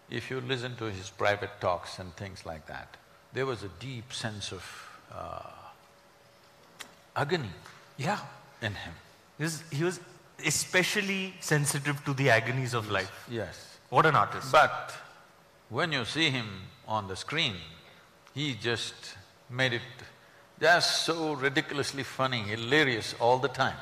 if 0.10 0.32
you 0.32 0.42
listen 0.42 0.76
to 0.78 0.86
his 0.86 1.12
private 1.12 1.62
talks 1.62 2.00
and 2.00 2.16
things 2.16 2.46
like 2.46 2.66
that, 2.68 2.98
there 3.34 3.46
was 3.46 3.64
a 3.64 3.70
deep 3.80 4.12
sense 4.12 4.52
of 4.52 4.64
uh, 5.14 5.50
agony 7.16 7.52
yeah. 7.98 8.20
in 8.62 8.74
him. 8.74 8.94
He 9.38 9.44
was, 9.44 9.64
he 9.72 9.84
was 9.84 10.00
especially 10.44 11.34
sensitive 11.40 12.04
to 12.06 12.14
the 12.14 12.32
agonies 12.32 12.74
of 12.74 12.90
life. 12.90 13.28
Yes. 13.30 13.78
What 13.90 14.06
an 14.06 14.16
artist. 14.16 14.52
But 14.52 14.96
when 15.70 15.92
you 15.92 16.06
see 16.06 16.30
him 16.30 16.48
on 16.88 17.08
the 17.08 17.16
screen, 17.16 17.56
he 18.34 18.54
just 18.54 18.94
made 19.50 19.74
it 19.74 19.82
just 20.60 21.06
so 21.06 21.34
ridiculously 21.34 22.04
funny, 22.04 22.40
hilarious 22.40 23.16
all 23.20 23.40
the 23.40 23.48
time. 23.48 23.78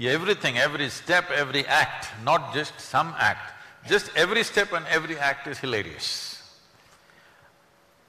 Everything, 0.00 0.58
every 0.58 0.88
step, 0.88 1.30
every 1.30 1.66
act, 1.66 2.08
not 2.24 2.54
just 2.54 2.78
some 2.80 3.14
act, 3.18 3.52
just 3.88 4.10
every 4.16 4.42
step 4.42 4.72
and 4.72 4.84
every 4.88 5.18
act 5.18 5.46
is 5.46 5.58
hilarious. 5.58 6.30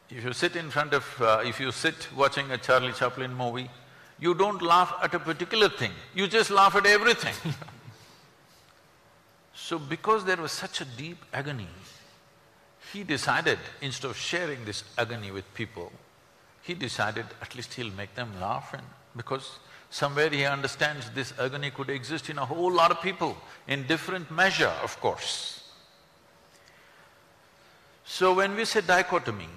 If 0.10 0.24
you 0.24 0.34
sit 0.34 0.56
in 0.56 0.70
front 0.70 0.94
of… 0.94 1.22
Uh, 1.22 1.42
if 1.44 1.60
you 1.60 1.72
sit 1.72 2.08
watching 2.16 2.50
a 2.52 2.58
Charlie 2.58 2.94
Chaplin 2.94 3.34
movie, 3.34 3.70
you 4.20 4.34
don't 4.34 4.62
laugh 4.62 4.94
at 5.04 5.14
a 5.14 5.20
particular 5.20 5.70
thing, 5.70 5.92
you 6.14 6.28
just 6.28 6.50
laugh 6.50 6.76
at 6.76 6.86
everything 6.86 7.34
So 9.56 9.80
because 9.80 10.26
there 10.26 10.38
was 10.38 10.52
such 10.52 10.82
a 10.82 10.86
deep 10.86 11.18
agony, 11.34 11.68
he 12.96 13.04
decided, 13.04 13.60
instead 13.82 14.10
of 14.10 14.18
sharing 14.18 14.64
this 14.64 14.84
agony 14.98 15.30
with 15.32 15.54
people, 15.54 15.92
he 16.62 16.74
decided 16.74 17.26
at 17.42 17.54
least 17.56 17.74
he'll 17.74 17.92
make 17.92 18.16
them 18.16 18.32
laugh 18.40 18.74
and… 18.74 18.84
because 19.16 19.60
Somewhere 19.90 20.30
he 20.30 20.44
understands 20.46 21.10
this 21.12 21.34
agony 21.40 21.72
could 21.72 21.90
exist 21.90 22.30
in 22.30 22.38
a 22.38 22.46
whole 22.46 22.72
lot 22.72 22.92
of 22.92 23.02
people, 23.02 23.38
in 23.68 23.88
different 23.88 24.30
measure, 24.30 24.74
of 24.84 25.00
course. 25.00 25.64
So 28.04 28.34
when 28.34 28.56
we 28.56 28.66
say 28.66 28.82
dichotomy, 28.82 29.48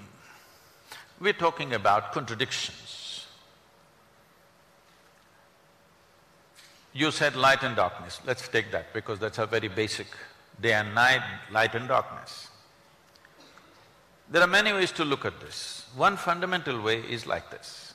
we're 1.20 1.32
talking 1.32 1.74
about 1.74 2.12
contradictions. 2.12 3.26
You 6.92 7.10
said 7.10 7.34
light 7.34 7.62
and 7.62 7.74
darkness, 7.74 8.20
let's 8.26 8.46
take 8.48 8.70
that 8.70 8.92
because 8.92 9.18
that's 9.18 9.38
a 9.38 9.46
very 9.46 9.68
basic, 9.68 10.06
day 10.60 10.74
and 10.74 10.94
night, 10.94 11.22
light 11.50 11.74
and 11.74 11.88
darkness. 11.88 12.47
There 14.30 14.42
are 14.42 14.46
many 14.46 14.72
ways 14.72 14.92
to 14.92 15.04
look 15.04 15.24
at 15.24 15.40
this. 15.40 15.86
One 15.96 16.16
fundamental 16.16 16.80
way 16.80 17.00
is 17.00 17.26
like 17.26 17.50
this. 17.50 17.94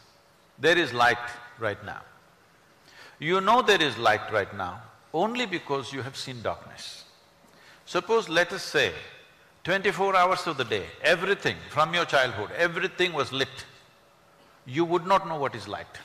There 0.57 0.77
is 0.77 0.93
light 0.93 1.17
right 1.59 1.83
now. 1.85 2.01
You 3.19 3.39
know 3.39 3.61
there 3.61 3.81
is 3.81 3.97
light 3.97 4.31
right 4.31 4.53
now 4.57 4.81
only 5.13 5.45
because 5.45 5.93
you 5.93 6.01
have 6.01 6.17
seen 6.17 6.41
darkness. 6.41 7.03
Suppose 7.85 8.29
let 8.29 8.51
us 8.51 8.63
say, 8.63 8.91
twenty-four 9.63 10.15
hours 10.15 10.47
of 10.47 10.57
the 10.57 10.63
day, 10.63 10.85
everything 11.03 11.55
from 11.69 11.93
your 11.93 12.05
childhood, 12.05 12.49
everything 12.57 13.13
was 13.13 13.31
lit, 13.31 13.65
you 14.65 14.85
would 14.85 15.05
not 15.05 15.27
know 15.27 15.37
what 15.37 15.55
is 15.55 15.67
light. 15.67 15.99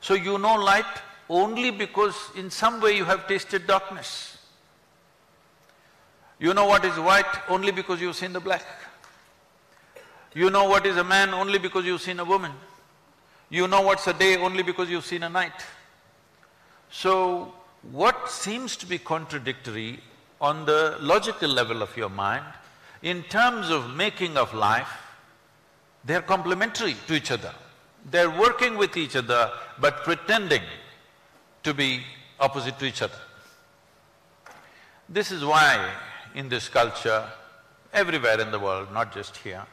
So 0.00 0.14
you 0.14 0.36
know 0.38 0.56
light 0.56 0.84
only 1.28 1.70
because 1.70 2.16
in 2.36 2.50
some 2.50 2.80
way 2.80 2.96
you 2.96 3.04
have 3.04 3.28
tasted 3.28 3.66
darkness. 3.66 4.31
You 6.42 6.52
know 6.54 6.66
what 6.66 6.84
is 6.84 6.98
white 6.98 7.32
only 7.48 7.70
because 7.70 8.00
you've 8.00 8.16
seen 8.16 8.32
the 8.32 8.40
black. 8.40 8.64
You 10.34 10.50
know 10.50 10.64
what 10.68 10.84
is 10.86 10.96
a 10.96 11.04
man 11.04 11.32
only 11.32 11.60
because 11.60 11.84
you've 11.84 12.02
seen 12.02 12.18
a 12.18 12.24
woman. 12.24 12.50
You 13.48 13.68
know 13.68 13.82
what's 13.82 14.08
a 14.08 14.12
day 14.12 14.36
only 14.36 14.64
because 14.64 14.90
you've 14.90 15.04
seen 15.04 15.22
a 15.22 15.28
night. 15.28 15.52
So, 16.90 17.54
what 17.92 18.28
seems 18.28 18.74
to 18.78 18.86
be 18.86 18.98
contradictory 18.98 20.00
on 20.40 20.66
the 20.66 20.96
logical 21.00 21.48
level 21.48 21.80
of 21.80 21.96
your 21.96 22.08
mind, 22.08 22.44
in 23.02 23.22
terms 23.22 23.70
of 23.70 23.94
making 23.94 24.36
of 24.36 24.52
life, 24.52 24.92
they're 26.04 26.22
complementary 26.22 26.96
to 27.06 27.14
each 27.14 27.30
other. 27.30 27.54
They're 28.10 28.36
working 28.46 28.76
with 28.76 28.96
each 28.96 29.14
other 29.14 29.48
but 29.78 30.02
pretending 30.02 30.62
to 31.62 31.72
be 31.72 32.02
opposite 32.40 32.80
to 32.80 32.86
each 32.86 33.00
other. 33.00 33.20
This 35.08 35.30
is 35.30 35.44
why 35.44 35.88
in 36.34 36.48
this 36.48 36.68
culture, 36.68 37.24
everywhere 37.92 38.40
in 38.40 38.50
the 38.50 38.58
world, 38.58 38.92
not 38.92 39.12
just 39.12 39.36
here. 39.36 39.64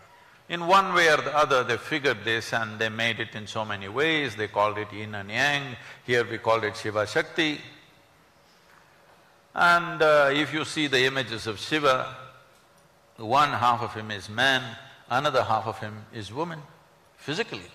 In 0.50 0.66
one 0.66 0.94
way 0.96 1.10
or 1.10 1.18
the 1.18 1.36
other, 1.38 1.64
they 1.64 1.78
figured 1.78 2.24
this 2.24 2.54
and 2.54 2.80
they 2.80 2.90
made 2.90 3.20
it 3.20 3.36
in 3.36 3.46
so 3.46 3.64
many 3.64 3.88
ways, 3.88 4.36
they 4.36 4.48
called 4.48 4.78
it 4.80 4.92
yin 4.92 5.14
and 5.14 5.30
yang, 5.30 5.76
here 6.06 6.28
we 6.30 6.40
called 6.40 6.64
it 6.64 6.76
Shiva 6.76 7.06
Shakti. 7.06 7.60
And 9.54 10.02
uh, 10.02 10.32
if 10.34 10.54
you 10.54 10.66
see 10.66 10.88
the 10.88 11.06
images 11.06 11.46
of 11.46 11.60
Shiva, 11.60 12.16
one 13.18 13.50
half 13.50 13.82
of 13.82 13.94
him 13.94 14.10
is 14.10 14.28
man, 14.30 14.64
another 15.10 15.44
half 15.44 15.68
of 15.68 15.78
him 15.80 16.06
is 16.14 16.34
woman, 16.34 16.60
physically. 17.18 17.70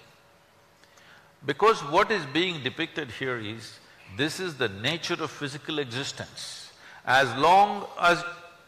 Because 1.47 1.81
what 1.85 2.11
is 2.11 2.25
being 2.33 2.63
depicted 2.63 3.11
here 3.11 3.39
is, 3.39 3.79
this 4.17 4.41
is 4.41 4.57
the 4.57 4.69
nature 4.69 5.23
of 5.23 5.31
physical 5.31 5.79
existence. 5.79 6.73
As 7.05 7.35
long 7.37 7.87
as 8.01 8.25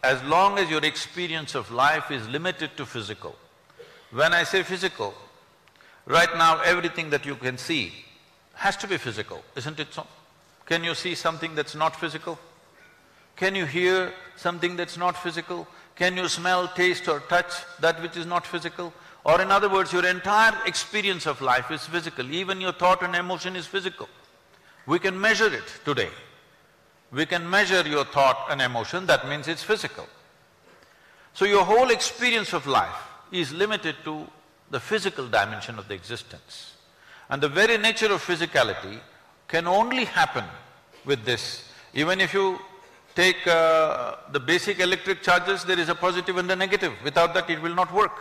as 0.07 0.23
long 0.23 0.57
as 0.57 0.71
your 0.71 0.85
experience 0.85 1.57
of 1.57 1.71
life 1.73 2.13
is 2.13 2.29
limited 2.29 2.77
to 2.77 2.87
physical. 2.87 3.35
When 4.13 4.33
I 4.33 4.45
say 4.45 4.63
physical, 4.63 5.13
right 6.07 6.33
now 6.39 6.61
everything 6.61 7.11
that 7.11 7.27
you 7.27 7.35
can 7.35 7.59
see 7.59 7.93
has 8.55 8.77
to 8.77 8.87
be 8.87 8.99
physical, 8.99 9.43
isn't 9.57 9.81
it 9.81 9.93
so? 9.93 10.07
Can 10.65 10.85
you 10.85 10.95
see 10.95 11.17
something 11.17 11.57
that's 11.57 11.75
not 11.75 11.97
physical? 11.97 12.39
Can 13.35 13.57
you 13.57 13.67
hear 13.67 14.13
something 14.37 14.77
that's 14.77 14.97
not 14.97 15.17
physical? 15.17 15.67
Can 15.97 16.17
you 16.17 16.29
smell, 16.29 16.69
taste 16.69 17.09
or 17.09 17.19
touch 17.21 17.53
that 17.81 18.01
which 18.01 18.17
is 18.17 18.27
not 18.27 18.47
physical? 18.47 18.93
Or 19.25 19.41
in 19.41 19.51
other 19.51 19.69
words, 19.69 19.93
your 19.93 20.07
entire 20.07 20.55
experience 20.67 21.27
of 21.27 21.41
life 21.41 21.73
is 21.73 21.85
physical, 21.85 22.31
even 22.31 22.61
your 22.61 22.73
thought 22.73 23.03
and 23.03 23.17
emotion 23.17 23.57
is 23.57 23.67
physical. 23.67 24.09
We 24.87 25.01
can 25.01 25.21
measure 25.21 25.53
it 25.53 25.69
today. 25.85 26.11
We 27.13 27.27
can 27.27 27.49
measure 27.49 27.87
your 27.87 28.05
thought 28.05 28.47
and 28.51 28.61
emotion, 28.61 29.07
that 29.07 29.29
means 29.29 29.49
it's 29.49 29.63
physical. 29.63 30.07
So 31.35 31.45
your 31.45 31.65
whole 31.65 31.91
experience 31.91 32.53
of 32.53 32.67
life 32.67 32.97
is 33.31 33.53
limited 33.53 33.97
to 34.05 34.27
the 34.71 34.81
physical 34.81 35.29
dimension 35.29 35.79
of 35.79 35.89
the 35.89 35.95
existence. 35.95 36.75
And 37.29 37.43
the 37.43 37.49
very 37.49 37.77
nature 37.79 38.13
of 38.13 38.25
physicality 38.25 39.01
can 39.49 39.67
only 39.67 40.05
happen 40.05 40.45
with 41.05 41.25
this. 41.25 41.71
Even 41.95 42.21
if 42.21 42.35
you 42.35 42.59
take 43.15 43.47
uh, 43.47 44.17
the 44.33 44.41
basic 44.41 44.81
electric 44.81 45.23
charges, 45.23 45.65
there 45.65 45.79
is 45.79 45.89
a 45.89 45.95
positive 45.95 46.37
and 46.37 46.51
a 46.51 46.57
negative. 46.57 46.93
Without 47.03 47.35
that, 47.35 47.49
it 47.49 47.61
will 47.61 47.75
not 47.75 47.93
work. 47.93 48.13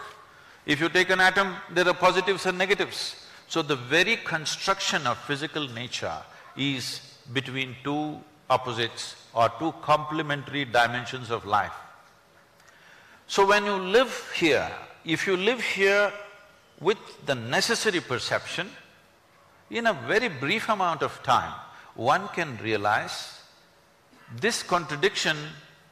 If 0.66 0.80
you 0.80 0.90
take 0.90 1.10
an 1.10 1.20
atom, 1.20 1.56
there 1.72 1.88
are 1.88 1.94
positives 1.94 2.46
and 2.46 2.58
negatives. 2.58 3.28
So 3.48 3.62
the 3.62 3.76
very 3.76 4.16
construction 4.18 5.06
of 5.06 5.18
physical 5.20 5.68
nature 5.68 6.18
is 6.58 7.02
between 7.34 7.76
two 7.84 8.20
opposites 8.50 9.16
or 9.34 9.50
two 9.60 9.74
complementary 9.82 10.66
dimensions 10.66 11.30
of 11.32 11.46
life. 11.46 11.74
So 13.28 13.46
when 13.46 13.66
you 13.66 13.76
live 13.76 14.32
here, 14.36 14.70
if 15.04 15.26
you 15.28 15.36
live 15.36 15.62
here 15.62 16.12
with 16.80 16.98
the 17.26 17.36
necessary 17.36 18.00
perception, 18.00 18.70
in 19.70 19.88
a 19.88 19.94
very 19.94 20.30
brief 20.30 20.70
amount 20.70 21.02
of 21.02 21.22
time, 21.24 21.54
one 21.96 22.28
can 22.30 22.58
realize 22.58 23.42
this 24.40 24.62
contradiction 24.62 25.38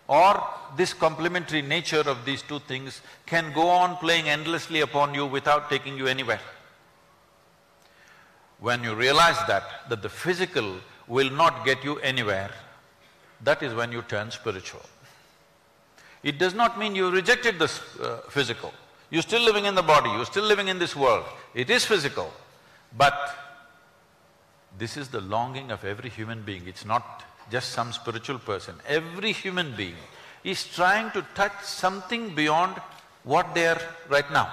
or 0.08 0.44
this 0.76 0.94
complementary 0.94 1.62
nature 1.62 2.04
of 2.06 2.26
these 2.26 2.42
two 2.42 2.60
things 2.60 3.02
can 3.26 3.52
go 3.54 3.68
on 3.68 3.96
playing 3.98 4.30
endlessly 4.30 4.82
upon 4.82 5.14
you 5.14 5.26
without 5.26 5.70
taking 5.70 5.98
you 5.98 6.08
anywhere. 6.08 6.42
When 8.60 8.84
you 8.84 8.94
realize 8.96 9.38
that, 9.48 9.90
that 9.90 10.02
the 10.02 10.10
physical 10.10 10.76
will 11.08 11.30
not 11.30 11.66
get 11.66 11.84
you 11.84 11.98
anywhere, 12.00 12.52
that 13.44 13.62
is 13.62 13.74
when 13.74 13.92
you 13.92 14.02
turn 14.04 14.32
spiritual. 14.32 14.82
It 16.24 16.40
does 16.40 16.54
not 16.54 16.80
mean 16.80 16.96
you 16.96 17.10
rejected 17.10 17.60
the 17.60 17.72
uh, 18.02 18.18
physical. 18.30 18.74
You're 19.10 19.22
still 19.22 19.42
living 19.42 19.66
in 19.66 19.76
the 19.76 19.84
body, 19.84 20.10
you're 20.10 20.26
still 20.26 20.46
living 20.46 20.70
in 20.70 20.80
this 20.80 20.96
world. 20.96 21.26
It 21.54 21.70
is 21.70 21.86
physical, 21.86 22.34
but 22.98 23.36
this 24.78 24.98
is 24.98 25.10
the 25.10 25.22
longing 25.22 25.72
of 25.72 25.84
every 25.84 26.10
human 26.10 26.42
being. 26.42 26.64
It's 26.66 26.86
not 26.86 27.24
just 27.52 27.72
some 27.72 27.92
spiritual 27.92 28.40
person. 28.40 28.76
Every 28.88 29.32
human 29.32 29.76
being 29.76 29.96
is 30.44 30.66
trying 30.66 31.12
to 31.12 31.26
touch 31.36 31.64
something 31.64 32.34
beyond 32.34 32.76
what 33.24 33.54
they 33.54 33.68
are 33.68 33.82
right 34.10 34.30
now. 34.32 34.50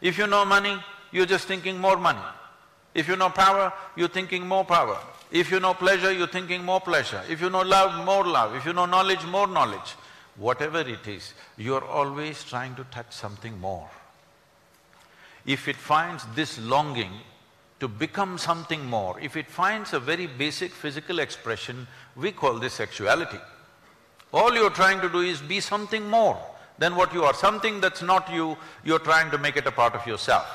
If 0.00 0.18
you 0.18 0.26
know 0.26 0.44
money, 0.44 0.78
you're 1.12 1.26
just 1.26 1.46
thinking 1.46 1.78
more 1.78 1.96
money. 1.96 2.26
If 2.94 3.08
you 3.08 3.16
know 3.16 3.30
power, 3.30 3.72
you're 3.96 4.08
thinking 4.08 4.46
more 4.46 4.64
power. 4.64 4.98
If 5.34 5.50
you 5.50 5.58
know 5.58 5.74
pleasure, 5.74 6.12
you're 6.12 6.28
thinking 6.28 6.64
more 6.64 6.80
pleasure. 6.80 7.20
If 7.28 7.40
you 7.40 7.50
know 7.50 7.62
love, 7.62 8.04
more 8.04 8.24
love. 8.24 8.54
If 8.54 8.64
you 8.64 8.72
know 8.72 8.86
knowledge, 8.86 9.24
more 9.24 9.48
knowledge. 9.48 9.96
Whatever 10.36 10.82
it 10.82 11.08
is, 11.08 11.34
you're 11.56 11.84
always 11.84 12.44
trying 12.44 12.76
to 12.76 12.84
touch 12.84 13.12
something 13.12 13.58
more. 13.60 13.90
If 15.44 15.66
it 15.66 15.74
finds 15.74 16.24
this 16.36 16.56
longing 16.60 17.10
to 17.80 17.88
become 17.88 18.38
something 18.38 18.86
more, 18.86 19.18
if 19.18 19.36
it 19.36 19.50
finds 19.50 19.92
a 19.92 19.98
very 19.98 20.28
basic 20.28 20.70
physical 20.70 21.18
expression, 21.18 21.88
we 22.14 22.30
call 22.30 22.60
this 22.60 22.74
sexuality. 22.74 23.40
All 24.32 24.54
you're 24.54 24.70
trying 24.70 25.00
to 25.00 25.08
do 25.08 25.18
is 25.18 25.40
be 25.40 25.58
something 25.58 26.08
more 26.08 26.40
than 26.78 26.94
what 26.94 27.12
you 27.12 27.24
are. 27.24 27.34
Something 27.34 27.80
that's 27.80 28.02
not 28.02 28.32
you, 28.32 28.56
you're 28.84 29.00
trying 29.00 29.32
to 29.32 29.38
make 29.38 29.56
it 29.56 29.66
a 29.66 29.72
part 29.72 29.96
of 29.96 30.06
yourself. 30.06 30.46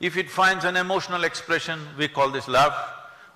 If 0.00 0.16
it 0.16 0.30
finds 0.30 0.64
an 0.64 0.78
emotional 0.78 1.24
expression, 1.24 1.80
we 1.98 2.08
call 2.08 2.30
this 2.30 2.48
love. 2.48 2.72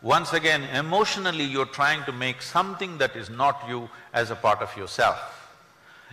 Once 0.02 0.32
again, 0.32 0.62
emotionally 0.74 1.44
you're 1.44 1.66
trying 1.66 2.04
to 2.04 2.12
make 2.12 2.40
something 2.40 2.98
that 2.98 3.16
is 3.16 3.28
not 3.28 3.64
you 3.68 3.88
as 4.12 4.30
a 4.30 4.36
part 4.36 4.60
of 4.60 4.74
yourself. 4.76 5.18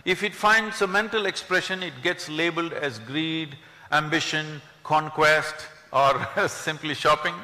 If 0.04 0.22
it 0.22 0.34
finds 0.34 0.82
a 0.82 0.86
mental 0.86 1.26
expression, 1.26 1.82
it 1.82 2.02
gets 2.02 2.28
labeled 2.28 2.72
as 2.72 2.98
greed, 2.98 3.56
ambition, 3.92 4.60
conquest 4.82 5.54
or 5.92 6.26
simply 6.48 6.94
shopping. 6.94 7.34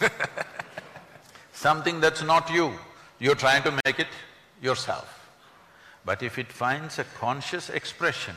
something 1.52 2.00
that's 2.00 2.22
not 2.22 2.50
you, 2.50 2.72
you're 3.18 3.34
trying 3.34 3.62
to 3.62 3.72
make 3.84 3.98
it 3.98 4.08
yourself. 4.60 5.30
But 6.04 6.22
if 6.22 6.38
it 6.38 6.50
finds 6.50 6.98
a 6.98 7.04
conscious 7.04 7.70
expression, 7.70 8.34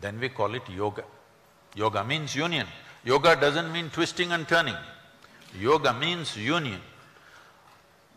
then 0.00 0.20
we 0.20 0.28
call 0.28 0.54
it 0.54 0.68
yoga. 0.68 1.04
Yoga 1.74 2.04
means 2.04 2.34
union. 2.34 2.66
Yoga 3.04 3.36
doesn't 3.36 3.72
mean 3.72 3.90
twisting 3.90 4.32
and 4.32 4.46
turning. 4.46 4.76
Yoga 5.58 5.92
means 5.92 6.36
union. 6.36 6.80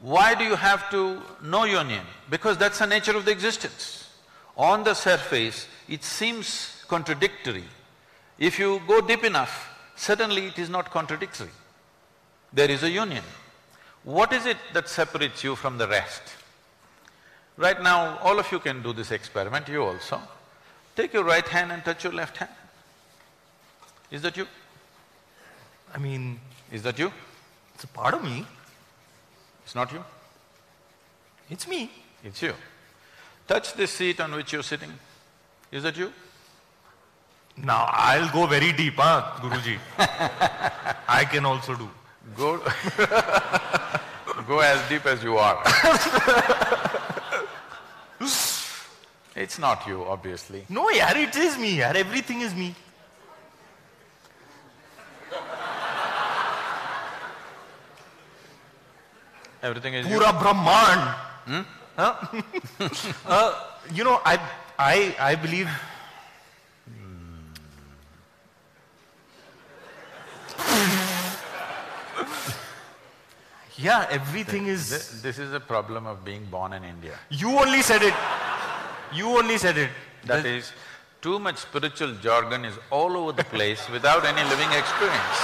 Why 0.01 0.35
do 0.35 0.43
you 0.43 0.55
have 0.55 0.89
to 0.91 1.21
know 1.41 1.63
union? 1.65 2.03
Because 2.29 2.57
that's 2.57 2.79
the 2.79 2.87
nature 2.87 3.15
of 3.15 3.25
the 3.25 3.31
existence. 3.31 4.09
On 4.57 4.83
the 4.83 4.93
surface, 4.93 5.67
it 5.89 6.03
seems 6.03 6.83
contradictory. 6.87 7.63
If 8.37 8.59
you 8.59 8.81
go 8.87 9.01
deep 9.01 9.23
enough, 9.23 9.69
suddenly 9.95 10.47
it 10.47 10.59
is 10.59 10.69
not 10.69 10.91
contradictory. 10.91 11.49
there 12.53 12.71
is 12.71 12.83
a 12.83 12.89
union. 12.89 13.23
What 14.03 14.31
is 14.31 14.45
it 14.45 14.57
that 14.73 14.87
separates 14.87 15.43
you 15.43 15.55
from 15.55 15.77
the 15.77 15.87
rest? 15.87 16.21
Right 17.57 17.81
now, 17.81 18.17
all 18.19 18.39
of 18.39 18.49
you 18.51 18.59
can 18.59 18.81
do 18.81 18.93
this 18.93 19.11
experiment, 19.11 19.67
you 19.67 19.83
also. 19.83 20.21
Take 20.95 21.13
your 21.13 21.23
right 21.23 21.47
hand 21.47 21.71
and 21.71 21.83
touch 21.83 22.03
your 22.05 22.13
left 22.13 22.37
hand. 22.37 22.51
Is 24.11 24.21
that 24.21 24.37
you? 24.37 24.47
I 25.93 25.97
mean, 25.97 26.39
Is 26.71 26.83
that 26.83 26.97
you? 26.99 27.11
It's 27.75 27.83
a 27.83 27.87
part 27.87 28.13
of 28.13 28.23
me. 28.23 28.45
It's 29.65 29.75
not 29.75 29.91
you? 29.91 30.01
It's 31.49 31.67
me. 31.67 31.91
It's 32.23 32.41
you. 32.41 32.53
Touch 33.47 33.73
this 33.73 33.91
seat 33.91 34.21
on 34.21 34.33
which 34.33 34.53
you're 34.53 34.63
sitting. 34.63 34.93
Is 35.71 35.83
that 35.83 35.97
you? 35.97 36.11
Now 37.57 37.85
I'll 37.89 38.31
go 38.31 38.47
very 38.47 38.71
deep, 38.71 38.95
huh, 38.95 39.39
Guruji? 39.41 39.77
I 41.07 41.25
can 41.25 41.45
also 41.45 41.75
do. 41.75 41.89
Go 42.35 42.57
go 44.47 44.59
as 44.59 44.89
deep 44.89 45.05
as 45.05 45.23
you 45.23 45.37
are. 45.37 45.61
it's 49.35 49.59
not 49.59 49.85
you, 49.85 50.03
obviously. 50.05 50.65
No, 50.69 50.89
yaar, 50.89 51.15
it 51.15 51.35
is 51.35 51.55
me, 51.57 51.77
yaar. 51.77 51.95
Everything 51.95 52.41
is 52.41 52.55
me. 52.55 52.73
Everything 59.65 59.95
is 59.95 60.05
you. 60.05 60.19
Pura 60.19 60.31
Brahman. 60.33 61.65
Huh? 61.97 62.13
uh, 63.25 63.63
you 63.91 64.03
know, 64.03 64.21
I, 64.23 64.37
I, 64.77 65.15
I 65.31 65.35
believe. 65.35 65.69
yeah, 73.77 74.07
everything 74.09 74.67
is. 74.67 74.89
Thi- 74.89 75.21
This 75.27 75.39
is 75.39 75.53
a 75.53 75.59
problem 75.59 76.05
of 76.05 76.23
being 76.23 76.45
born 76.45 76.73
in 76.73 76.83
India. 76.83 77.17
You 77.29 77.57
only 77.59 77.81
said 77.81 78.01
it. 78.03 78.13
You 79.13 79.37
only 79.37 79.57
said 79.57 79.77
it. 79.77 79.89
That 80.25 80.45
is, 80.45 80.71
too 81.21 81.39
much 81.39 81.57
spiritual 81.57 82.13
jargon 82.15 82.65
is 82.65 82.73
all 82.91 83.15
over 83.17 83.31
the 83.31 83.43
place 83.43 83.87
without 83.89 84.25
any 84.25 84.43
living 84.49 84.71
experience. 84.71 85.37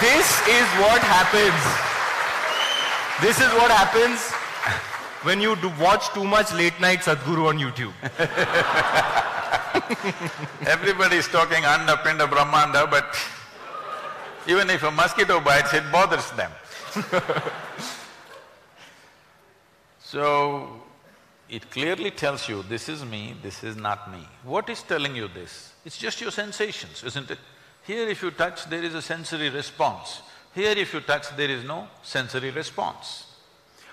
This 0.00 0.28
is 0.48 0.66
what 0.82 1.00
happens. 1.02 1.89
This 3.20 3.38
is 3.38 3.52
what 3.52 3.70
happens 3.70 4.32
when 5.24 5.42
you 5.42 5.54
watch 5.78 6.08
too 6.14 6.24
much 6.24 6.54
late 6.54 6.80
night 6.80 7.00
Sadhguru 7.00 7.48
on 7.48 7.58
YouTube. 7.58 7.92
Everybody 10.66 11.16
is 11.16 11.28
talking 11.28 11.62
Anda, 11.62 11.98
Pinda, 11.98 12.26
Brahmanda, 12.26 12.86
but 12.90 13.14
even 14.46 14.70
if 14.70 14.82
a 14.84 14.90
mosquito 14.90 15.38
bites, 15.38 15.74
it 15.74 15.84
bothers 15.92 16.30
them. 16.30 16.50
so, 19.98 20.82
it 21.50 21.70
clearly 21.70 22.10
tells 22.10 22.48
you, 22.48 22.62
this 22.62 22.88
is 22.88 23.04
me, 23.04 23.34
this 23.42 23.62
is 23.62 23.76
not 23.76 24.10
me. 24.10 24.26
What 24.44 24.70
is 24.70 24.82
telling 24.82 25.14
you 25.14 25.28
this? 25.28 25.74
It's 25.84 25.98
just 25.98 26.22
your 26.22 26.30
sensations, 26.30 27.04
isn't 27.04 27.30
it? 27.30 27.38
Here 27.86 28.08
if 28.08 28.22
you 28.22 28.30
touch, 28.30 28.64
there 28.70 28.82
is 28.82 28.94
a 28.94 29.02
sensory 29.02 29.50
response. 29.50 30.22
Here 30.54 30.72
if 30.76 30.92
you 30.92 31.00
touch, 31.00 31.34
there 31.36 31.50
is 31.50 31.64
no 31.64 31.88
sensory 32.02 32.50
response. 32.50 33.26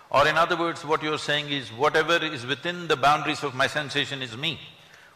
Or 0.10 0.28
in 0.28 0.38
other 0.38 0.58
words, 0.58 0.86
what 0.86 1.03
you're 1.03 1.18
saying 1.18 1.49
is, 1.49 1.70
whatever 1.70 2.16
is 2.24 2.45
within 2.45 2.88
the 2.88 2.95
boundaries 2.95 3.43
of 3.43 3.53
my 3.53 3.68
sensation 3.68 4.22
is 4.22 4.36
me. 4.38 4.60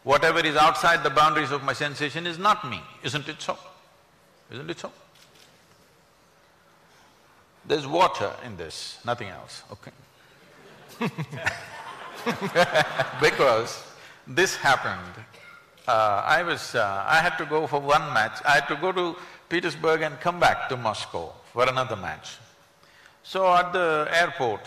Whatever 0.04 0.40
is 0.40 0.56
outside 0.56 1.04
the 1.04 1.10
boundaries 1.10 1.52
of 1.52 1.64
my 1.64 1.74
sensation 1.74 2.28
is 2.28 2.38
not 2.38 2.70
me, 2.70 2.82
isn't 3.04 3.28
it 3.30 3.42
so? 3.42 3.58
Isn't 4.52 4.70
it 4.70 4.80
so? 4.80 4.92
There's 7.66 7.88
water 7.88 8.32
in 8.44 8.58
this, 8.58 9.00
nothing 9.06 9.30
else, 9.30 9.64
okay? 9.72 9.92
because 13.22 13.84
this 14.28 14.56
happened, 14.56 15.24
uh, 15.88 16.24
I 16.26 16.44
was… 16.44 16.76
Uh, 16.76 17.06
I 17.08 17.18
had 17.18 17.38
to 17.38 17.46
go 17.46 17.68
for 17.68 17.80
one 17.80 18.14
match, 18.14 18.42
I 18.46 18.56
had 18.56 18.68
to 18.68 18.76
go 18.76 18.92
to 18.92 19.16
Petersburg 19.52 20.02
and 20.02 20.18
come 20.22 20.40
back 20.40 20.70
to 20.70 20.78
Moscow 20.78 21.30
for 21.52 21.68
another 21.68 21.98
match. 21.98 22.38
So 23.22 23.54
at 23.54 23.74
the 23.74 24.08
airport, 24.10 24.62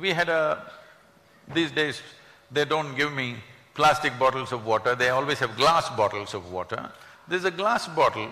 we 0.00 0.10
had 0.10 0.28
a… 0.28 0.72
These 1.54 1.70
days, 1.70 2.02
they 2.50 2.64
don't 2.64 2.96
give 2.96 3.12
me 3.12 3.36
plastic 3.74 4.18
bottles 4.18 4.50
of 4.50 4.66
water, 4.66 4.96
they 4.96 5.10
always 5.10 5.38
have 5.38 5.56
glass 5.56 5.88
bottles 5.90 6.34
of 6.34 6.50
water. 6.50 6.90
There's 7.28 7.44
a 7.44 7.50
glass 7.50 7.86
bottle 7.86 8.30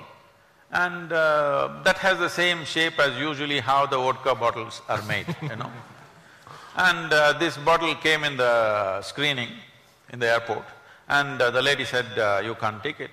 and 0.73 1.13
uh, 1.13 1.81
that 1.85 1.99
has 1.99 2.19
the 2.19 2.29
same 2.29 2.65
shape 2.65 2.99
as 2.99 3.17
usually 3.19 3.61
how 3.61 3.87
the 3.87 3.97
vodka 3.97 4.35
bottles 4.35 4.83
are 4.89 5.03
made, 5.03 5.27
you 5.43 5.57
know. 5.57 5.71
And 6.77 7.13
uh, 7.13 7.33
this 7.39 7.57
bottle 7.57 7.95
came 7.95 8.25
in 8.25 8.37
the 8.37 9.03
screening 9.03 9.51
in 10.13 10.19
the 10.19 10.31
airport 10.33 10.65
and 11.09 11.41
uh, 11.41 11.51
the 11.51 11.63
lady 11.63 11.85
said, 11.85 12.07
uh, 12.19 12.43
you 12.45 12.57
can't 12.57 12.83
take 12.83 12.99
it. 12.99 13.13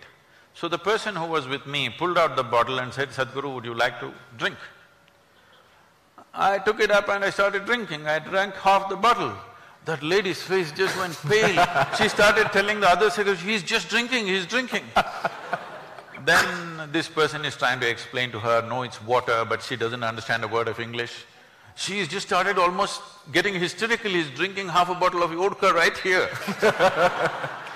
So 0.60 0.68
the 0.68 0.80
person 0.80 1.16
who 1.16 1.28
was 1.28 1.48
with 1.48 1.68
me 1.68 1.88
pulled 1.90 2.18
out 2.18 2.36
the 2.36 2.42
bottle 2.42 2.80
and 2.80 2.92
said, 2.92 3.10
Sadhguru, 3.10 3.54
would 3.54 3.66
you 3.66 3.76
like 3.76 4.00
to 4.00 4.12
drink? 4.40 4.56
I 6.34 6.58
took 6.58 6.80
it 6.80 6.90
up 6.90 7.10
and 7.10 7.24
I 7.24 7.30
started 7.30 7.66
drinking. 7.66 8.08
I 8.08 8.18
drank 8.18 8.56
half 8.56 8.90
the 8.90 8.96
bottle. 8.96 9.34
That 9.86 10.02
lady's 10.02 10.42
face 10.42 10.72
just 10.72 10.98
went 10.98 11.16
pale. 11.28 11.64
she 12.00 12.10
started 12.10 12.48
telling 12.52 12.80
the 12.80 12.90
other 12.90 13.12
secretary, 13.12 13.52
he's 13.52 13.62
just 13.62 13.88
drinking, 13.88 14.26
he's 14.26 14.48
drinking. 14.48 14.82
then 16.26 16.90
this 16.92 17.08
person 17.08 17.46
is 17.46 17.56
trying 17.56 17.80
to 17.82 17.88
explain 17.88 18.32
to 18.32 18.40
her, 18.40 18.68
no, 18.68 18.82
it's 18.82 19.00
water, 19.04 19.46
but 19.48 19.62
she 19.62 19.76
doesn't 19.76 20.04
understand 20.04 20.44
a 20.44 20.48
word 20.48 20.68
of 20.68 20.80
English. 20.80 21.26
She's 21.76 22.08
just 22.08 22.26
started 22.26 22.58
almost 22.58 23.00
getting 23.32 23.54
hysterical, 23.54 24.10
he's 24.10 24.32
drinking 24.32 24.70
half 24.70 24.90
a 24.90 24.96
bottle 24.96 25.22
of 25.22 25.30
vodka 25.34 25.72
right 25.72 25.96
here. 26.00 26.28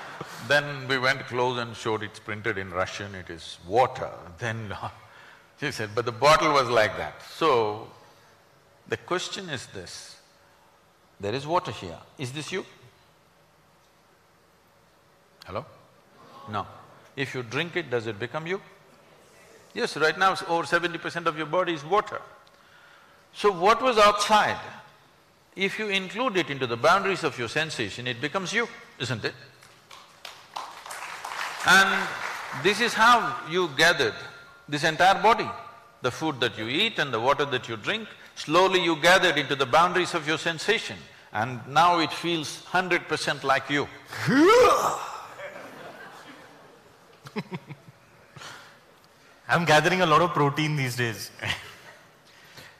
then 0.48 0.88
we 0.88 0.98
went 0.98 1.20
close 1.26 1.58
and 1.58 1.76
showed 1.76 2.02
it's 2.02 2.18
printed 2.18 2.58
in 2.58 2.70
Russian, 2.70 3.14
it 3.14 3.30
is 3.30 3.58
water. 3.66 4.10
Then 4.38 4.74
she 5.60 5.70
said, 5.70 5.90
but 5.94 6.04
the 6.04 6.12
bottle 6.12 6.52
was 6.52 6.68
like 6.68 6.96
that. 6.96 7.22
So, 7.22 7.88
the 8.88 8.96
question 8.96 9.48
is 9.48 9.66
this, 9.66 10.16
there 11.20 11.34
is 11.34 11.46
water 11.46 11.72
here, 11.72 11.98
is 12.18 12.32
this 12.32 12.50
you? 12.52 12.64
Hello? 15.46 15.64
No. 16.50 16.66
If 17.16 17.34
you 17.34 17.42
drink 17.42 17.76
it, 17.76 17.90
does 17.90 18.06
it 18.06 18.18
become 18.18 18.46
you? 18.46 18.60
Yes, 19.74 19.96
right 19.96 20.18
now 20.18 20.36
over 20.48 20.66
seventy 20.66 20.98
percent 20.98 21.26
of 21.26 21.36
your 21.36 21.46
body 21.46 21.72
is 21.72 21.84
water. 21.84 22.20
So 23.34 23.50
what 23.50 23.80
was 23.80 23.96
outside, 23.98 24.58
if 25.56 25.78
you 25.78 25.88
include 25.88 26.36
it 26.36 26.50
into 26.50 26.66
the 26.66 26.76
boundaries 26.76 27.24
of 27.24 27.38
your 27.38 27.48
sensation, 27.48 28.06
it 28.06 28.20
becomes 28.20 28.52
you, 28.52 28.68
isn't 28.98 29.24
it? 29.24 29.34
And 31.66 32.08
this 32.62 32.80
is 32.80 32.92
how 32.94 33.36
you 33.48 33.70
gathered 33.76 34.14
this 34.68 34.84
entire 34.84 35.20
body. 35.22 35.48
The 36.02 36.10
food 36.10 36.40
that 36.40 36.58
you 36.58 36.66
eat 36.68 36.98
and 36.98 37.12
the 37.12 37.20
water 37.20 37.44
that 37.44 37.68
you 37.68 37.76
drink, 37.76 38.08
slowly 38.34 38.82
you 38.82 38.96
gathered 39.00 39.38
into 39.38 39.54
the 39.54 39.66
boundaries 39.66 40.14
of 40.14 40.26
your 40.26 40.38
sensation 40.38 40.96
and 41.32 41.66
now 41.66 41.98
it 41.98 42.12
feels 42.12 42.64
hundred 42.64 43.08
percent 43.08 43.42
like 43.42 43.70
you. 43.70 43.88
I'm 49.48 49.64
gathering 49.64 50.02
a 50.02 50.06
lot 50.06 50.20
of 50.22 50.30
protein 50.32 50.76
these 50.76 50.96
days. 50.96 51.30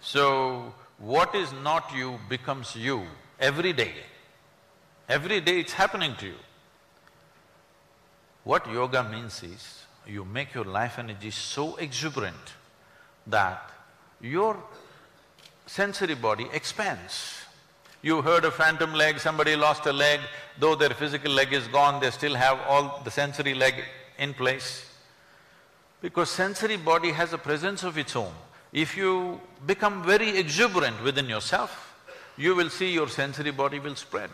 So, 0.05 0.75
what 0.99 1.35
is 1.35 1.53
not 1.63 1.95
you 1.95 2.19
becomes 2.29 2.75
you 2.77 3.07
every 3.39 3.73
day. 3.73 3.95
Every 5.09 5.41
day 5.41 5.61
it's 5.61 5.73
happening 5.73 6.17
to 6.17 6.27
you. 6.27 6.35
What 8.45 8.71
yoga 8.71 9.05
means 9.05 9.43
is, 9.43 9.85
you 10.07 10.25
make 10.25 10.55
your 10.55 10.65
life 10.65 10.99
energy 10.99 11.31
so 11.31 11.77
exuberant 11.77 12.55
that 13.27 13.71
your 14.21 14.57
sensory 15.67 16.15
body 16.15 16.49
expands. 16.53 17.43
You 18.03 18.21
heard 18.21 18.45
a 18.45 18.51
phantom 18.51 18.95
leg, 18.95 19.21
somebody 19.21 19.55
lost 19.55 19.87
a 19.87 19.93
leg, 19.93 20.19
though 20.59 20.75
their 20.75 20.91
physical 20.91 21.31
leg 21.31 21.53
is 21.53 21.69
gone, 21.69 22.01
they 22.01 22.11
still 22.11 22.35
have 22.35 22.59
all 22.69 23.01
the 23.05 23.11
sensory 23.13 23.55
leg 23.55 23.75
in 24.19 24.35
place. 24.35 24.87
Because 26.01 26.29
sensory 26.29 26.77
body 26.77 27.13
has 27.13 27.33
a 27.33 27.39
presence 27.39 27.85
of 27.85 27.97
its 27.97 28.17
own. 28.17 28.33
If 28.73 28.97
you 28.97 29.41
become 29.67 30.03
very 30.03 30.37
exuberant 30.37 31.01
within 31.05 31.29
yourself, 31.29 31.95
you 32.37 32.57
will 32.57 32.71
see 32.71 32.91
your 32.93 33.09
sensory 33.09 33.53
body 33.53 33.79
will 33.79 33.95
spread. 33.95 34.31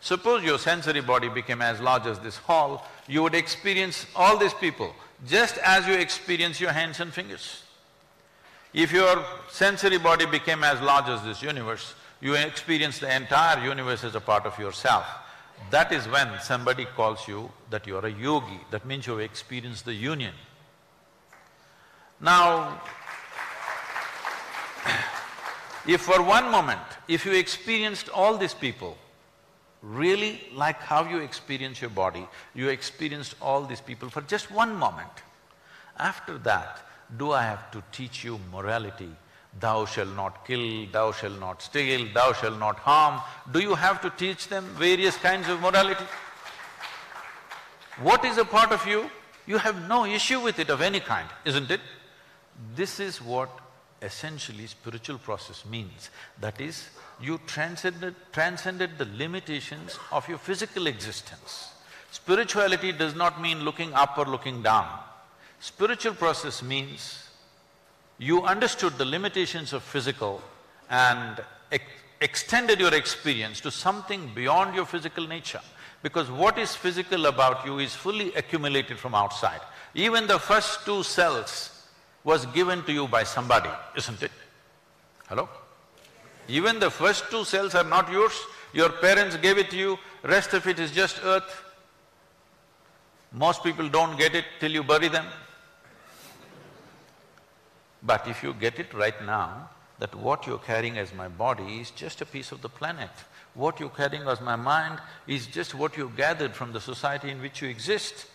Suppose 0.00 0.42
your 0.42 0.58
sensory 0.58 1.00
body 1.00 1.28
became 1.28 1.60
as 1.62 1.80
large 1.80 2.06
as 2.06 2.18
this 2.20 2.36
hall, 2.36 2.86
you 3.06 3.22
would 3.22 3.34
experience 3.34 4.06
all 4.16 4.36
these 4.38 4.54
people 4.54 4.94
just 5.26 5.58
as 5.58 5.86
you 5.86 5.94
experience 5.94 6.60
your 6.60 6.72
hands 6.72 7.00
and 7.00 7.12
fingers. 7.12 7.62
If 8.72 8.92
your 8.92 9.24
sensory 9.50 9.98
body 9.98 10.26
became 10.26 10.64
as 10.64 10.80
large 10.80 11.08
as 11.08 11.22
this 11.22 11.42
universe, 11.42 11.94
you 12.20 12.34
experience 12.34 12.98
the 12.98 13.14
entire 13.14 13.62
universe 13.64 14.04
as 14.04 14.14
a 14.14 14.20
part 14.20 14.46
of 14.46 14.58
yourself. 14.58 15.06
That 15.70 15.92
is 15.92 16.06
when 16.08 16.40
somebody 16.40 16.86
calls 16.86 17.28
you 17.28 17.50
that 17.68 17.86
you 17.86 17.96
are 17.96 18.06
a 18.06 18.12
yogi, 18.12 18.60
that 18.70 18.86
means 18.86 19.06
you 19.06 19.12
have 19.12 19.22
experienced 19.22 19.84
the 19.84 19.94
union. 19.94 20.34
Now, 22.20 22.80
If 25.86 26.02
for 26.02 26.22
one 26.22 26.50
moment, 26.50 26.80
if 27.08 27.24
you 27.24 27.32
experienced 27.32 28.10
all 28.10 28.36
these 28.36 28.54
people, 28.54 28.98
really 29.82 30.40
like 30.54 30.80
how 30.80 31.08
you 31.08 31.18
experience 31.18 31.80
your 31.80 31.90
body, 31.90 32.26
you 32.54 32.68
experienced 32.68 33.34
all 33.40 33.64
these 33.64 33.80
people 33.80 34.10
for 34.10 34.20
just 34.22 34.50
one 34.50 34.74
moment. 34.74 35.10
After 35.98 36.38
that, 36.38 36.80
do 37.16 37.32
I 37.32 37.42
have 37.42 37.70
to 37.72 37.82
teach 37.92 38.24
you 38.24 38.38
morality? 38.52 39.10
Thou 39.58 39.84
shall 39.84 40.06
not 40.06 40.46
kill, 40.46 40.86
thou 40.92 41.12
shall 41.12 41.30
not 41.32 41.62
steal, 41.62 42.06
thou 42.14 42.32
shall 42.32 42.54
not 42.54 42.76
harm. 42.76 43.20
Do 43.50 43.60
you 43.60 43.74
have 43.74 44.00
to 44.02 44.10
teach 44.10 44.48
them 44.48 44.64
various 44.78 45.16
kinds 45.16 45.48
of 45.48 45.60
morality? 45.60 46.04
What 48.00 48.24
is 48.24 48.38
a 48.38 48.44
part 48.44 48.70
of 48.72 48.86
you? 48.86 49.10
You 49.46 49.58
have 49.58 49.88
no 49.88 50.04
issue 50.04 50.40
with 50.40 50.58
it 50.58 50.70
of 50.70 50.80
any 50.80 51.00
kind, 51.00 51.28
isn't 51.44 51.70
it? 51.70 51.80
This 52.76 53.00
is 53.00 53.20
what 53.20 53.50
essentially 54.00 54.66
spiritual 54.66 55.18
process 55.18 55.64
means. 55.66 56.10
That 56.40 56.60
is, 56.60 56.88
you 57.22 57.38
transcended, 57.46 58.14
transcended 58.32 58.98
the 58.98 59.06
limitations 59.16 59.98
of 60.10 60.28
your 60.28 60.38
physical 60.38 60.86
existence. 60.86 61.72
Spirituality 62.10 62.92
does 62.92 63.14
not 63.14 63.40
mean 63.40 63.60
looking 63.60 63.92
up 63.94 64.18
or 64.18 64.24
looking 64.24 64.62
down. 64.62 64.88
Spiritual 65.60 66.14
process 66.14 66.62
means 66.62 67.28
you 68.18 68.42
understood 68.42 68.96
the 68.98 69.04
limitations 69.04 69.72
of 69.72 69.82
physical 69.82 70.42
and 70.88 71.40
ex 71.70 71.84
extended 72.20 72.78
your 72.78 72.92
experience 72.92 73.60
to 73.62 73.70
something 73.70 74.30
beyond 74.34 74.74
your 74.74 74.84
physical 74.84 75.26
nature. 75.26 75.60
Because 76.02 76.30
what 76.30 76.58
is 76.58 76.74
physical 76.74 77.26
about 77.26 77.64
you 77.64 77.78
is 77.78 77.94
fully 77.94 78.34
accumulated 78.34 78.98
from 78.98 79.14
outside. 79.14 79.60
Even 79.94 80.26
the 80.26 80.38
first 80.38 80.84
two 80.84 81.02
cells 81.02 81.86
was 82.22 82.44
given 82.46 82.82
to 82.84 82.92
you 82.92 83.08
by 83.08 83.22
somebody, 83.22 83.70
isn't 83.96 84.22
it? 84.22 84.30
Hello? 85.28 85.48
Even 86.50 86.80
the 86.80 86.90
first 86.90 87.30
two 87.30 87.44
cells 87.44 87.76
are 87.76 87.84
not 87.84 88.10
yours, 88.10 88.32
your 88.72 88.88
parents 88.88 89.36
gave 89.36 89.56
it 89.56 89.70
to 89.70 89.76
you, 89.76 89.98
rest 90.24 90.52
of 90.52 90.66
it 90.66 90.80
is 90.80 90.90
just 90.90 91.20
earth. 91.22 91.62
Most 93.32 93.62
people 93.62 93.88
don't 93.88 94.18
get 94.18 94.34
it 94.34 94.44
till 94.58 94.72
you 94.72 94.82
bury 94.82 95.06
them. 95.06 95.26
But 98.02 98.26
if 98.26 98.42
you 98.42 98.52
get 98.52 98.80
it 98.80 98.92
right 98.92 99.24
now, 99.24 99.70
that 100.00 100.12
what 100.16 100.44
you're 100.44 100.58
carrying 100.58 100.98
as 100.98 101.14
my 101.14 101.28
body 101.28 101.80
is 101.80 101.92
just 101.92 102.20
a 102.20 102.26
piece 102.26 102.50
of 102.50 102.62
the 102.62 102.68
planet. 102.68 103.10
What 103.54 103.78
you're 103.78 103.90
carrying 103.90 104.22
as 104.22 104.40
my 104.40 104.56
mind 104.56 104.98
is 105.28 105.46
just 105.46 105.74
what 105.74 105.96
you 105.96 106.10
gathered 106.16 106.56
from 106.56 106.72
the 106.72 106.80
society 106.80 107.30
in 107.30 107.40
which 107.40 107.62
you 107.62 107.68
exist. 107.68 108.26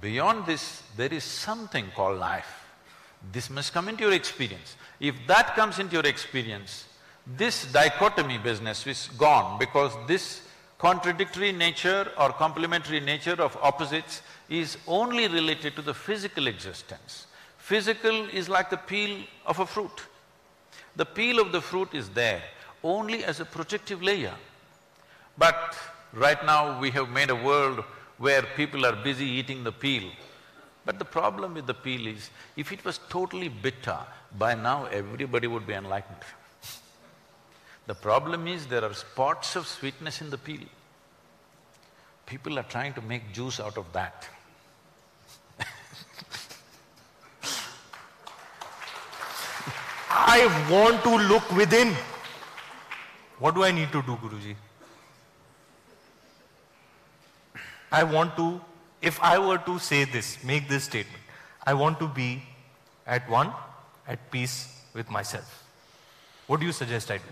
Beyond 0.00 0.46
this, 0.46 0.82
there 0.96 1.12
is 1.12 1.24
something 1.24 1.86
called 1.96 2.20
life. 2.20 2.66
This 3.32 3.50
must 3.50 3.72
come 3.72 3.88
into 3.88 4.04
your 4.04 4.12
experience. 4.12 4.76
If 5.00 5.16
that 5.26 5.56
comes 5.56 5.80
into 5.80 5.94
your 5.94 6.06
experience, 6.06 6.84
this 7.36 7.70
dichotomy 7.72 8.38
business 8.38 8.86
is 8.86 9.10
gone 9.18 9.58
because 9.58 9.92
this 10.06 10.42
contradictory 10.78 11.52
nature 11.52 12.10
or 12.18 12.32
complementary 12.32 13.00
nature 13.00 13.40
of 13.42 13.56
opposites 13.60 14.22
is 14.48 14.78
only 14.86 15.28
related 15.28 15.76
to 15.76 15.82
the 15.82 15.92
physical 15.92 16.46
existence. 16.46 17.26
Physical 17.58 18.28
is 18.30 18.48
like 18.48 18.70
the 18.70 18.76
peel 18.76 19.24
of 19.44 19.58
a 19.58 19.66
fruit. 19.66 20.00
The 20.96 21.04
peel 21.04 21.38
of 21.38 21.52
the 21.52 21.60
fruit 21.60 21.92
is 21.92 22.08
there 22.08 22.42
only 22.82 23.24
as 23.24 23.40
a 23.40 23.44
protective 23.44 24.02
layer. 24.02 24.34
But 25.36 25.76
right 26.12 26.42
now 26.46 26.80
we 26.80 26.90
have 26.92 27.10
made 27.10 27.30
a 27.30 27.36
world 27.36 27.84
where 28.16 28.42
people 28.56 28.86
are 28.86 28.96
busy 28.96 29.26
eating 29.26 29.64
the 29.64 29.72
peel. 29.72 30.10
But 30.86 30.98
the 30.98 31.04
problem 31.04 31.54
with 31.54 31.66
the 31.66 31.74
peel 31.74 32.06
is, 32.06 32.30
if 32.56 32.72
it 32.72 32.84
was 32.84 33.00
totally 33.10 33.48
bitter, 33.48 33.98
by 34.38 34.54
now 34.54 34.86
everybody 34.86 35.46
would 35.46 35.66
be 35.66 35.74
enlightened. 35.74 36.24
The 37.88 37.94
problem 37.94 38.46
is 38.46 38.66
there 38.66 38.84
are 38.84 38.92
spots 38.92 39.56
of 39.56 39.66
sweetness 39.66 40.20
in 40.20 40.28
the 40.28 40.36
peel. 40.36 40.60
People 42.26 42.58
are 42.58 42.64
trying 42.64 42.92
to 42.92 43.00
make 43.00 43.32
juice 43.32 43.58
out 43.60 43.78
of 43.78 43.90
that. 43.94 44.28
I 50.10 50.68
want 50.70 51.02
to 51.04 51.16
look 51.32 51.50
within. 51.56 51.96
What 53.38 53.54
do 53.54 53.64
I 53.64 53.70
need 53.70 53.90
to 53.92 54.02
do, 54.02 54.16
Guruji? 54.16 54.54
I 57.90 58.02
want 58.02 58.36
to, 58.36 58.60
if 59.00 59.18
I 59.22 59.38
were 59.38 59.56
to 59.56 59.78
say 59.78 60.04
this, 60.04 60.44
make 60.44 60.68
this 60.68 60.84
statement, 60.84 61.22
I 61.66 61.72
want 61.72 61.98
to 62.00 62.06
be 62.06 62.42
at 63.06 63.26
one, 63.30 63.50
at 64.06 64.30
peace 64.30 64.82
with 64.92 65.10
myself. 65.10 65.64
What 66.46 66.60
do 66.60 66.66
you 66.66 66.72
suggest 66.72 67.10
I 67.10 67.16
do? 67.16 67.24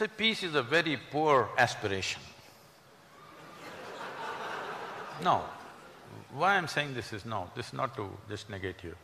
See, 0.00 0.06
peace 0.06 0.42
is 0.44 0.54
a 0.54 0.62
very 0.62 0.98
poor 1.10 1.50
aspiration. 1.58 2.22
no. 5.22 5.42
Why 6.32 6.56
I'm 6.56 6.68
saying 6.68 6.94
this 6.94 7.12
is 7.12 7.26
no, 7.26 7.50
this 7.54 7.66
is 7.66 7.72
not 7.74 7.94
to 7.96 8.08
just 8.26 8.48
negate 8.48 8.82
you. 8.82 8.94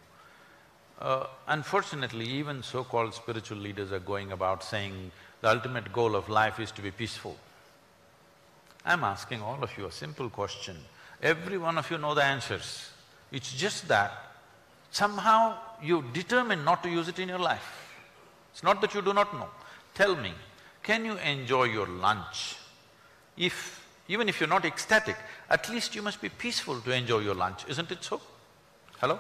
Uh, 0.99 1.27
unfortunately, 1.49 2.25
even 2.25 2.63
so-called 2.63 3.13
spiritual 3.13 3.59
leaders 3.59 3.93
are 3.93 3.99
going 3.99 4.33
about 4.33 4.65
saying 4.65 5.11
the 5.43 5.51
ultimate 5.51 5.93
goal 5.93 6.17
of 6.17 6.31
life 6.31 6.59
is 6.61 6.71
to 6.71 6.81
be 6.81 6.91
peaceful. 6.91 7.37
I'm 8.87 9.05
asking 9.05 9.43
all 9.43 9.63
of 9.63 9.77
you 9.77 9.85
a 9.85 9.93
simple 9.93 10.31
question. 10.31 10.79
Every 11.23 11.59
one 11.59 11.77
of 11.77 11.91
you 11.91 11.99
know 11.99 12.15
the 12.15 12.25
answers. 12.25 12.89
It's 13.31 13.53
just 13.53 13.87
that 13.89 14.13
somehow 14.93 15.59
you 15.83 16.07
determine 16.15 16.65
not 16.65 16.83
to 16.85 16.89
use 16.89 17.07
it 17.09 17.19
in 17.19 17.29
your 17.29 17.39
life. 17.39 17.99
It's 18.55 18.63
not 18.63 18.81
that 18.81 18.95
you 18.95 19.03
do 19.03 19.13
not 19.13 19.35
know. 19.35 19.49
Tell 19.95 20.17
me, 20.17 20.33
can 20.87 21.05
you 21.05 21.17
enjoy 21.19 21.65
your 21.65 21.87
lunch? 21.87 22.57
If… 23.37 23.85
even 24.09 24.29
if 24.29 24.41
you're 24.41 24.49
not 24.49 24.65
ecstatic, 24.65 25.17
at 25.51 25.69
least 25.69 25.95
you 25.95 26.03
must 26.03 26.23
be 26.23 26.29
peaceful 26.29 26.81
to 26.81 26.93
enjoy 26.93 27.19
your 27.19 27.35
lunch, 27.35 27.65
isn't 27.69 27.91
it 27.91 28.03
so? 28.03 28.21
Hello? 29.01 29.19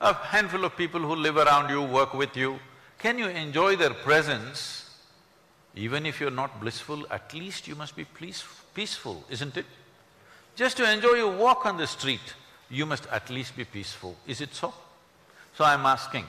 A 0.00 0.12
handful 0.12 0.64
of 0.64 0.76
people 0.76 1.00
who 1.00 1.16
live 1.16 1.38
around 1.38 1.70
you, 1.70 1.82
work 1.82 2.12
with 2.12 2.36
you, 2.36 2.58
can 2.98 3.18
you 3.18 3.28
enjoy 3.28 3.76
their 3.76 3.94
presence 3.94 4.84
even 5.76 6.06
if 6.06 6.20
you're 6.20 6.30
not 6.30 6.60
blissful, 6.60 7.04
at 7.10 7.34
least 7.34 7.66
you 7.66 7.74
must 7.74 7.96
be 7.96 8.04
peaceful, 8.04 9.24
isn't 9.28 9.56
it? 9.56 9.66
Just 10.54 10.76
to 10.76 10.90
enjoy 10.90 11.14
your 11.14 11.36
walk 11.36 11.66
on 11.66 11.76
the 11.76 11.86
street, 11.86 12.34
you 12.70 12.86
must 12.86 13.06
at 13.10 13.28
least 13.28 13.56
be 13.56 13.64
peaceful, 13.64 14.16
is 14.26 14.40
it 14.40 14.54
so? 14.54 14.72
So 15.56 15.64
I'm 15.64 15.84
asking, 15.84 16.26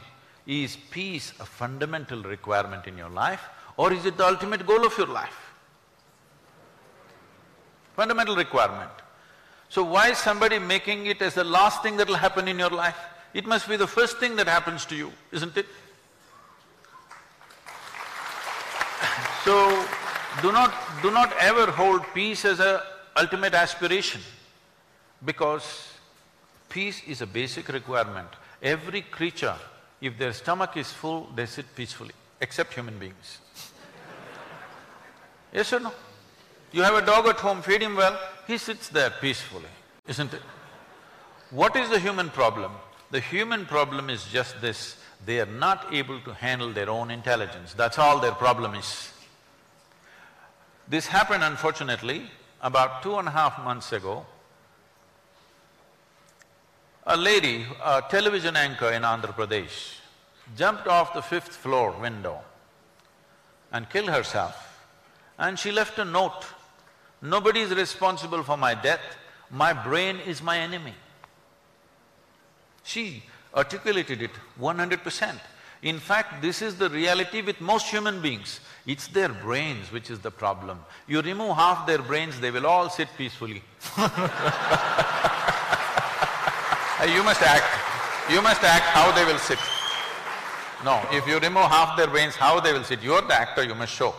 is 0.47 0.77
peace 0.91 1.33
a 1.39 1.45
fundamental 1.45 2.21
requirement 2.23 2.87
in 2.87 2.97
your 2.97 3.09
life 3.09 3.41
or 3.77 3.91
is 3.91 4.05
it 4.05 4.17
the 4.17 4.25
ultimate 4.25 4.65
goal 4.65 4.85
of 4.85 4.97
your 4.97 5.07
life? 5.07 5.53
Fundamental 7.95 8.35
requirement. 8.35 8.91
So 9.69 9.83
why 9.83 10.09
is 10.11 10.17
somebody 10.17 10.59
making 10.59 11.07
it 11.07 11.21
as 11.21 11.33
the 11.33 11.43
last 11.43 11.81
thing 11.81 11.97
that'll 11.97 12.15
happen 12.15 12.47
in 12.47 12.59
your 12.59 12.69
life? 12.69 12.97
It 13.33 13.45
must 13.45 13.67
be 13.67 13.75
the 13.75 13.87
first 13.87 14.17
thing 14.17 14.35
that 14.37 14.47
happens 14.47 14.85
to 14.85 14.95
you, 14.95 15.11
isn't 15.31 15.57
it? 15.57 15.65
So, 19.43 19.85
do 20.41 20.51
not… 20.51 20.73
do 21.01 21.11
not 21.11 21.33
ever 21.39 21.69
hold 21.69 22.03
peace 22.15 22.45
as 22.45 22.59
a 22.59 22.81
ultimate 23.15 23.53
aspiration 23.53 24.21
because 25.23 25.93
peace 26.69 27.01
is 27.07 27.21
a 27.21 27.27
basic 27.27 27.67
requirement. 27.69 28.27
Every 28.61 29.01
creature, 29.01 29.55
if 30.01 30.17
their 30.17 30.33
stomach 30.33 30.77
is 30.77 30.91
full, 30.91 31.29
they 31.35 31.45
sit 31.45 31.65
peacefully, 31.75 32.13
except 32.41 32.73
human 32.73 32.97
beings. 32.99 33.39
yes 35.53 35.71
or 35.73 35.79
no? 35.79 35.91
You 36.71 36.81
have 36.81 36.95
a 36.95 37.05
dog 37.05 37.27
at 37.27 37.37
home, 37.37 37.61
feed 37.61 37.81
him 37.81 37.95
well, 37.95 38.19
he 38.47 38.57
sits 38.57 38.89
there 38.89 39.09
peacefully, 39.09 39.69
isn't 40.07 40.33
it? 40.33 40.41
What 41.51 41.75
is 41.75 41.89
the 41.89 41.99
human 41.99 42.29
problem? 42.29 42.71
The 43.11 43.19
human 43.19 43.65
problem 43.65 44.09
is 44.09 44.25
just 44.25 44.59
this, 44.61 44.97
they 45.25 45.39
are 45.39 45.45
not 45.45 45.93
able 45.93 46.19
to 46.21 46.33
handle 46.33 46.71
their 46.73 46.89
own 46.89 47.11
intelligence, 47.11 47.73
that's 47.73 47.97
all 47.97 48.19
their 48.19 48.33
problem 48.33 48.75
is. 48.75 49.11
This 50.87 51.07
happened 51.07 51.43
unfortunately 51.43 52.29
about 52.61 53.01
two 53.01 53.15
and 53.17 53.27
a 53.27 53.31
half 53.31 53.57
months 53.63 53.91
ago. 53.91 54.25
A 57.07 57.15
lady, 57.15 57.65
a 57.83 58.01
television 58.09 58.55
anchor 58.55 58.91
in 58.91 59.03
Andhra 59.03 59.33
Pradesh, 59.35 59.97
jumped 60.57 60.87
off 60.87 61.13
the 61.13 61.21
fifth 61.21 61.55
floor 61.55 61.91
window 62.01 62.39
and 63.71 63.87
killed 63.89 64.09
herself. 64.09 64.83
And 65.37 65.59
she 65.59 65.71
left 65.71 65.99
a 65.99 66.05
note, 66.05 66.45
nobody 67.21 67.59
is 67.59 67.75
responsible 67.75 68.41
for 68.41 68.57
my 68.57 68.73
death, 68.73 69.01
my 69.51 69.71
brain 69.71 70.19
is 70.25 70.41
my 70.41 70.57
enemy. 70.57 70.95
She 72.83 73.23
articulated 73.53 74.23
it 74.23 74.31
one 74.57 74.79
hundred 74.79 75.03
percent. 75.03 75.39
In 75.83 75.99
fact, 75.99 76.41
this 76.41 76.63
is 76.63 76.75
the 76.77 76.89
reality 76.89 77.41
with 77.43 77.61
most 77.61 77.85
human 77.85 78.19
beings. 78.19 78.59
It's 78.87 79.07
their 79.07 79.29
brains 79.29 79.91
which 79.91 80.09
is 80.09 80.19
the 80.19 80.31
problem. 80.31 80.79
You 81.07 81.21
remove 81.21 81.55
half 81.55 81.85
their 81.85 82.01
brains, 82.01 82.39
they 82.39 82.49
will 82.49 82.65
all 82.65 82.89
sit 82.89 83.09
peacefully. 83.15 83.61
you 87.03 87.23
must 87.23 87.41
act. 87.41 87.65
You 88.31 88.41
must 88.41 88.63
act 88.63 88.85
how 88.85 89.11
they 89.11 89.25
will 89.25 89.37
sit. 89.37 89.59
No, 90.83 91.01
if 91.11 91.27
you 91.27 91.39
remove 91.39 91.65
half 91.65 91.97
their 91.97 92.07
brains, 92.07 92.35
how 92.35 92.59
they 92.59 92.71
will 92.71 92.83
sit. 92.83 93.01
You're 93.01 93.21
the 93.21 93.33
actor, 93.33 93.63
you 93.63 93.75
must 93.75 93.93
show. 93.93 94.13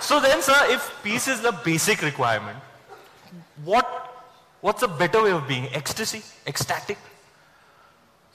So 0.00 0.20
then, 0.20 0.42
sir, 0.42 0.54
if 0.68 1.02
peace 1.02 1.28
is 1.28 1.40
the 1.40 1.52
basic 1.52 2.02
requirement, 2.02 2.58
what, 3.64 3.86
what's 4.60 4.82
a 4.82 4.88
better 4.88 5.22
way 5.22 5.32
of 5.32 5.48
being? 5.48 5.68
Ecstasy? 5.72 6.22
Ecstatic? 6.46 6.98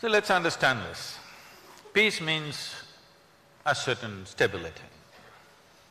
So 0.02 0.08
let's 0.08 0.32
understand 0.32 0.80
this. 0.90 1.18
Peace 1.94 2.22
means 2.22 2.74
a 3.66 3.76
certain 3.76 4.26
stability. 4.26 4.82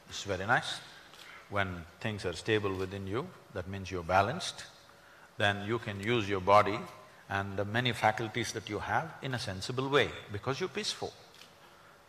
It's 0.08 0.22
very 0.22 0.46
nice. 0.46 0.80
When 1.50 1.84
things 2.00 2.24
are 2.24 2.34
stable 2.34 2.74
within 2.74 3.06
you, 3.06 3.26
that 3.54 3.68
means 3.68 3.90
you're 3.90 4.02
balanced, 4.02 4.64
then 5.38 5.66
you 5.66 5.78
can 5.78 6.00
use 6.00 6.28
your 6.28 6.40
body 6.40 6.78
and 7.30 7.56
the 7.56 7.64
many 7.64 7.92
faculties 7.92 8.52
that 8.52 8.68
you 8.68 8.78
have 8.78 9.12
in 9.22 9.34
a 9.34 9.38
sensible 9.38 9.88
way 9.88 10.08
because 10.32 10.60
you're 10.60 10.68
peaceful. 10.68 11.12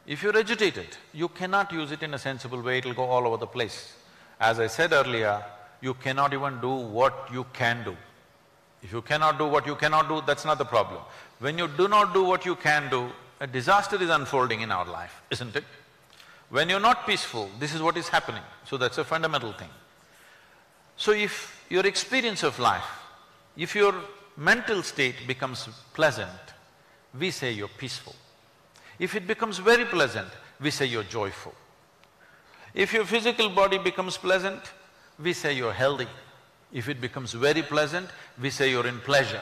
If 0.07 0.23
you're 0.23 0.37
agitated, 0.37 0.87
you 1.13 1.27
cannot 1.27 1.71
use 1.71 1.91
it 1.91 2.03
in 2.03 2.13
a 2.13 2.19
sensible 2.19 2.61
way, 2.61 2.79
it'll 2.79 2.93
go 2.93 3.03
all 3.03 3.27
over 3.27 3.37
the 3.37 3.47
place. 3.47 3.93
As 4.39 4.59
I 4.59 4.67
said 4.67 4.91
earlier, 4.93 5.43
you 5.81 5.93
cannot 5.93 6.33
even 6.33 6.59
do 6.59 6.69
what 6.69 7.29
you 7.31 7.45
can 7.53 7.83
do. 7.83 7.95
If 8.81 8.93
you 8.93 9.01
cannot 9.01 9.37
do 9.37 9.45
what 9.45 9.67
you 9.67 9.75
cannot 9.75 10.07
do, 10.07 10.21
that's 10.25 10.45
not 10.45 10.57
the 10.57 10.65
problem. 10.65 11.01
When 11.39 11.57
you 11.57 11.67
do 11.67 11.87
not 11.87 12.13
do 12.13 12.23
what 12.23 12.45
you 12.45 12.55
can 12.55 12.89
do, 12.89 13.09
a 13.39 13.47
disaster 13.47 14.01
is 14.01 14.09
unfolding 14.09 14.61
in 14.61 14.71
our 14.71 14.85
life, 14.85 15.21
isn't 15.31 15.55
it? 15.55 15.63
When 16.49 16.69
you're 16.69 16.79
not 16.79 17.05
peaceful, 17.05 17.49
this 17.59 17.73
is 17.73 17.81
what 17.81 17.95
is 17.97 18.09
happening. 18.09 18.41
So 18.65 18.77
that's 18.77 18.97
a 18.97 19.03
fundamental 19.03 19.53
thing. 19.53 19.69
So 20.97 21.11
if 21.11 21.63
your 21.69 21.85
experience 21.85 22.43
of 22.43 22.59
life, 22.59 22.87
if 23.55 23.75
your 23.75 23.93
mental 24.35 24.81
state 24.83 25.15
becomes 25.27 25.69
pleasant, 25.93 26.29
we 27.17 27.31
say 27.31 27.51
you're 27.51 27.67
peaceful. 27.67 28.15
If 28.97 29.15
it 29.15 29.27
becomes 29.27 29.59
very 29.59 29.85
pleasant, 29.85 30.29
we 30.59 30.71
say 30.71 30.85
you're 30.85 31.03
joyful. 31.03 31.53
If 32.73 32.93
your 32.93 33.05
physical 33.05 33.49
body 33.49 33.77
becomes 33.77 34.17
pleasant, 34.17 34.61
we 35.21 35.33
say 35.33 35.53
you're 35.53 35.73
healthy. 35.73 36.07
If 36.71 36.89
it 36.89 37.01
becomes 37.01 37.33
very 37.33 37.61
pleasant, 37.61 38.09
we 38.41 38.49
say 38.49 38.69
you're 38.71 38.87
in 38.87 38.99
pleasure. 38.99 39.41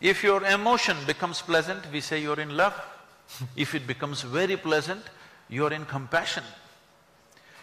If 0.00 0.22
your 0.22 0.44
emotion 0.44 0.96
becomes 1.06 1.40
pleasant, 1.40 1.90
we 1.92 2.00
say 2.00 2.20
you're 2.20 2.40
in 2.40 2.56
love. 2.56 2.74
if 3.56 3.74
it 3.74 3.86
becomes 3.86 4.22
very 4.22 4.56
pleasant, 4.56 5.02
you're 5.48 5.72
in 5.72 5.84
compassion. 5.84 6.44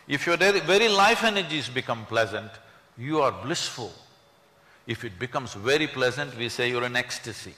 If 0.07 0.25
your 0.25 0.37
very 0.37 0.89
life 0.89 1.23
energies 1.23 1.69
become 1.69 2.05
pleasant, 2.05 2.51
you 2.97 3.21
are 3.21 3.31
blissful. 3.31 3.91
If 4.87 5.03
it 5.03 5.19
becomes 5.19 5.53
very 5.53 5.87
pleasant, 5.87 6.37
we 6.37 6.49
say 6.49 6.69
you're 6.69 6.83
in 6.83 6.95
ecstasy. 6.95 7.53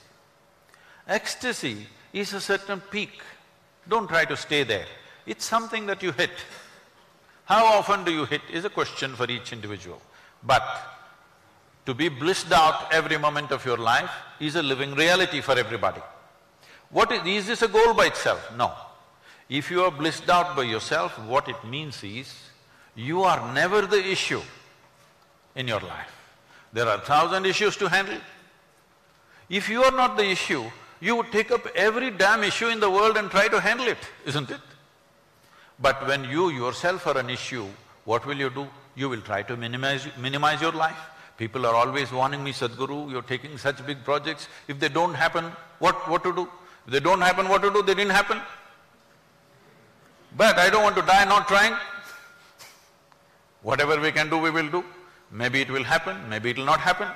Ecstasy 1.07 1.87
is 2.11 2.33
a 2.33 2.41
certain 2.41 2.79
peak. 2.79 3.21
Don't 3.87 4.07
try 4.07 4.25
to 4.25 4.37
stay 4.37 4.63
there. 4.63 4.85
It's 5.25 5.45
something 5.45 5.85
that 5.87 6.03
you 6.03 6.11
hit. 6.11 6.31
How 7.45 7.65
often 7.65 8.03
do 8.03 8.11
you 8.11 8.25
hit 8.25 8.41
is 8.51 8.65
a 8.65 8.69
question 8.69 9.15
for 9.15 9.29
each 9.29 9.51
individual. 9.51 10.01
But 10.43 10.63
to 11.85 11.93
be 11.93 12.09
blissed 12.09 12.51
out 12.51 12.93
every 12.93 13.17
moment 13.17 13.51
of 13.51 13.65
your 13.65 13.77
life 13.77 14.11
is 14.39 14.55
a 14.55 14.63
living 14.63 14.93
reality 14.93 15.41
for 15.41 15.57
everybody. 15.57 16.01
What 16.89 17.11
is… 17.11 17.25
is 17.25 17.47
this 17.47 17.61
a 17.61 17.67
goal 17.67 17.93
by 17.93 18.05
itself? 18.07 18.51
No. 18.55 18.71
If 19.53 19.69
you 19.69 19.83
are 19.83 19.91
blissed 19.91 20.29
out 20.31 20.55
by 20.55 20.63
yourself, 20.63 21.19
what 21.31 21.47
it 21.47 21.63
means 21.63 22.03
is, 22.03 22.33
you 22.95 23.21
are 23.21 23.53
never 23.53 23.83
the 23.83 24.03
issue 24.03 24.41
in 25.55 25.67
your 25.67 25.79
life. 25.79 26.13
There 26.77 26.87
are 26.87 26.97
thousand 26.97 27.45
issues 27.45 27.77
to 27.77 27.87
handle. 27.87 28.17
If 29.51 29.69
you 29.69 29.83
are 29.83 29.91
not 29.91 30.17
the 30.17 30.25
issue, 30.25 30.63
you 30.99 31.15
would 31.17 31.31
take 31.31 31.51
up 31.51 31.67
every 31.75 32.09
damn 32.09 32.43
issue 32.43 32.69
in 32.69 32.79
the 32.79 32.89
world 32.89 33.15
and 33.15 33.29
try 33.29 33.47
to 33.47 33.59
handle 33.59 33.85
it, 33.87 33.99
isn't 34.25 34.49
it? 34.49 34.59
But 35.79 36.07
when 36.07 36.23
you 36.23 36.49
yourself 36.49 37.05
are 37.05 37.19
an 37.19 37.29
issue, 37.29 37.67
what 38.05 38.25
will 38.25 38.37
you 38.37 38.49
do? 38.49 38.67
You 38.95 39.07
will 39.07 39.21
try 39.21 39.43
to 39.43 39.55
minimize… 39.55 40.07
minimize 40.17 40.61
your 40.61 40.71
life. 40.71 40.97
People 41.37 41.67
are 41.67 41.75
always 41.75 42.11
warning 42.11 42.43
me, 42.43 42.53
Sadhguru, 42.53 43.11
you're 43.11 43.29
taking 43.35 43.59
such 43.59 43.85
big 43.85 44.03
projects, 44.03 44.47
if 44.67 44.79
they 44.79 44.89
don't 44.89 45.13
happen, 45.13 45.45
what… 45.77 46.09
what 46.09 46.23
to 46.23 46.33
do? 46.33 46.49
If 46.87 46.93
they 46.93 46.99
don't 46.99 47.21
happen, 47.21 47.47
what 47.47 47.61
to 47.61 47.69
do? 47.69 47.83
They 47.83 47.93
didn't 47.93 48.17
happen. 48.23 48.41
But 50.35 50.57
I 50.57 50.69
don't 50.69 50.83
want 50.83 50.95
to 50.95 51.01
die 51.01 51.25
not 51.25 51.47
trying. 51.47 51.75
Whatever 53.61 53.99
we 53.99 54.11
can 54.11 54.29
do, 54.29 54.37
we 54.37 54.49
will 54.49 54.69
do. 54.69 54.83
Maybe 55.31 55.61
it 55.61 55.69
will 55.69 55.83
happen, 55.83 56.17
maybe 56.29 56.51
it 56.51 56.57
will 56.57 56.65
not 56.65 56.79
happen. 56.79 57.07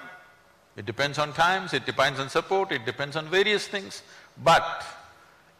It 0.75 0.85
depends 0.85 1.19
on 1.19 1.33
times, 1.33 1.73
it 1.73 1.85
depends 1.85 2.19
on 2.19 2.29
support, 2.29 2.71
it 2.71 2.85
depends 2.85 3.15
on 3.15 3.27
various 3.27 3.67
things. 3.67 4.01
But 4.43 4.85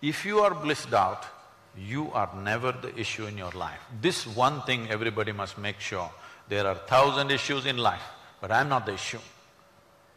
if 0.01 0.26
you 0.26 0.39
are 0.39 0.53
blissed 0.53 0.93
out, 0.93 1.26
you 1.78 2.12
are 2.14 2.30
never 2.36 2.72
the 2.72 2.97
issue 2.97 3.26
in 3.26 3.38
your 3.38 3.51
life. 3.51 3.80
This 4.01 4.26
one 4.26 4.62
thing 4.64 4.89
everybody 4.89 5.32
must 5.32 5.58
make 5.58 5.80
sure. 5.80 6.10
There 6.49 6.66
are 6.66 6.76
thousand 6.76 7.32
issues 7.32 7.66
in 7.66 7.78
life, 7.78 8.01
but 8.41 8.51
I'm 8.51 8.70
not 8.70 8.86
the 8.86 8.93
issue. 8.93 9.20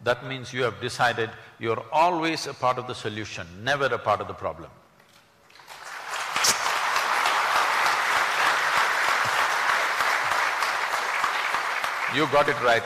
That 0.03 0.25
means 0.27 0.53
you 0.53 0.63
have 0.63 0.81
decided 0.81 1.31
you're 1.59 1.83
always 1.93 2.47
a 2.47 2.55
part 2.55 2.79
of 2.79 2.87
the 2.87 2.95
solution, 2.95 3.47
never 3.63 3.87
a 3.87 3.99
part 3.99 4.21
of 4.21 4.29
the 4.29 4.35
problem. 4.35 4.71
You 12.15 12.27
got 12.33 12.49
it 12.49 12.61
right. 12.63 12.83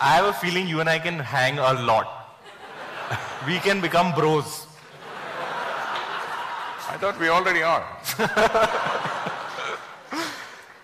I 0.00 0.14
have 0.16 0.24
a 0.24 0.32
feeling 0.32 0.66
you 0.66 0.80
and 0.80 0.88
I 0.88 0.98
can 0.98 1.18
hang 1.18 1.58
a 1.58 1.72
lot. 1.74 2.08
we 3.46 3.58
can 3.58 3.80
become 3.80 4.14
bros. 4.14 4.66
I 6.88 6.96
thought 6.98 7.18
we 7.20 7.28
already 7.28 7.62
are. 7.62 7.86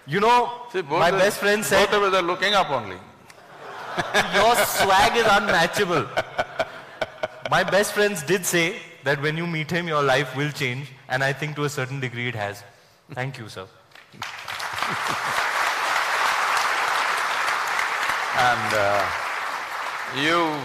You 0.07 0.21
know, 0.21 0.63
See, 0.73 0.81
my 0.83 1.11
the- 1.11 1.19
best 1.19 1.39
friend 1.39 1.63
said, 1.65 1.87
Both 1.91 1.95
of 1.97 2.03
us 2.05 2.15
are 2.15 2.23
looking 2.23 2.55
up 2.55 2.71
only. 2.71 2.97
your 4.35 4.55
swag 4.57 5.17
is 5.17 5.27
unmatchable. 5.29 6.07
My 7.51 7.63
best 7.65 7.93
friends 7.93 8.23
did 8.23 8.47
say 8.47 8.77
that 9.05 9.21
when 9.21 9.37
you 9.37 9.47
meet 9.47 9.71
him, 9.71 9.87
your 9.89 10.03
life 10.03 10.35
will 10.37 10.51
change, 10.51 10.93
and 11.09 11.23
I 11.25 11.33
think 11.35 11.57
to 11.57 11.65
a 11.65 11.69
certain 11.69 12.01
degree 12.01 12.29
it 12.29 12.35
has. 12.35 12.63
Thank 13.13 13.39
you, 13.39 13.49
sir. 13.49 13.67
And 18.39 18.75
uh, 18.75 19.05
you… 20.17 20.59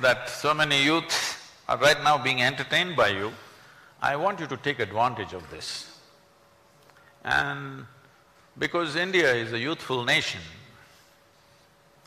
that 0.00 0.28
so 0.28 0.52
many 0.52 0.82
youths 0.82 1.38
are 1.68 1.78
right 1.78 2.02
now 2.02 2.18
being 2.18 2.42
entertained 2.42 2.96
by 2.96 3.10
you, 3.10 3.32
I 4.02 4.16
want 4.16 4.40
you 4.40 4.46
to 4.48 4.56
take 4.56 4.80
advantage 4.80 5.32
of 5.32 5.48
this. 5.50 6.00
And 7.24 7.86
because 8.58 8.96
India 8.96 9.32
is 9.32 9.52
a 9.52 9.58
youthful 9.58 10.04
nation, 10.04 10.40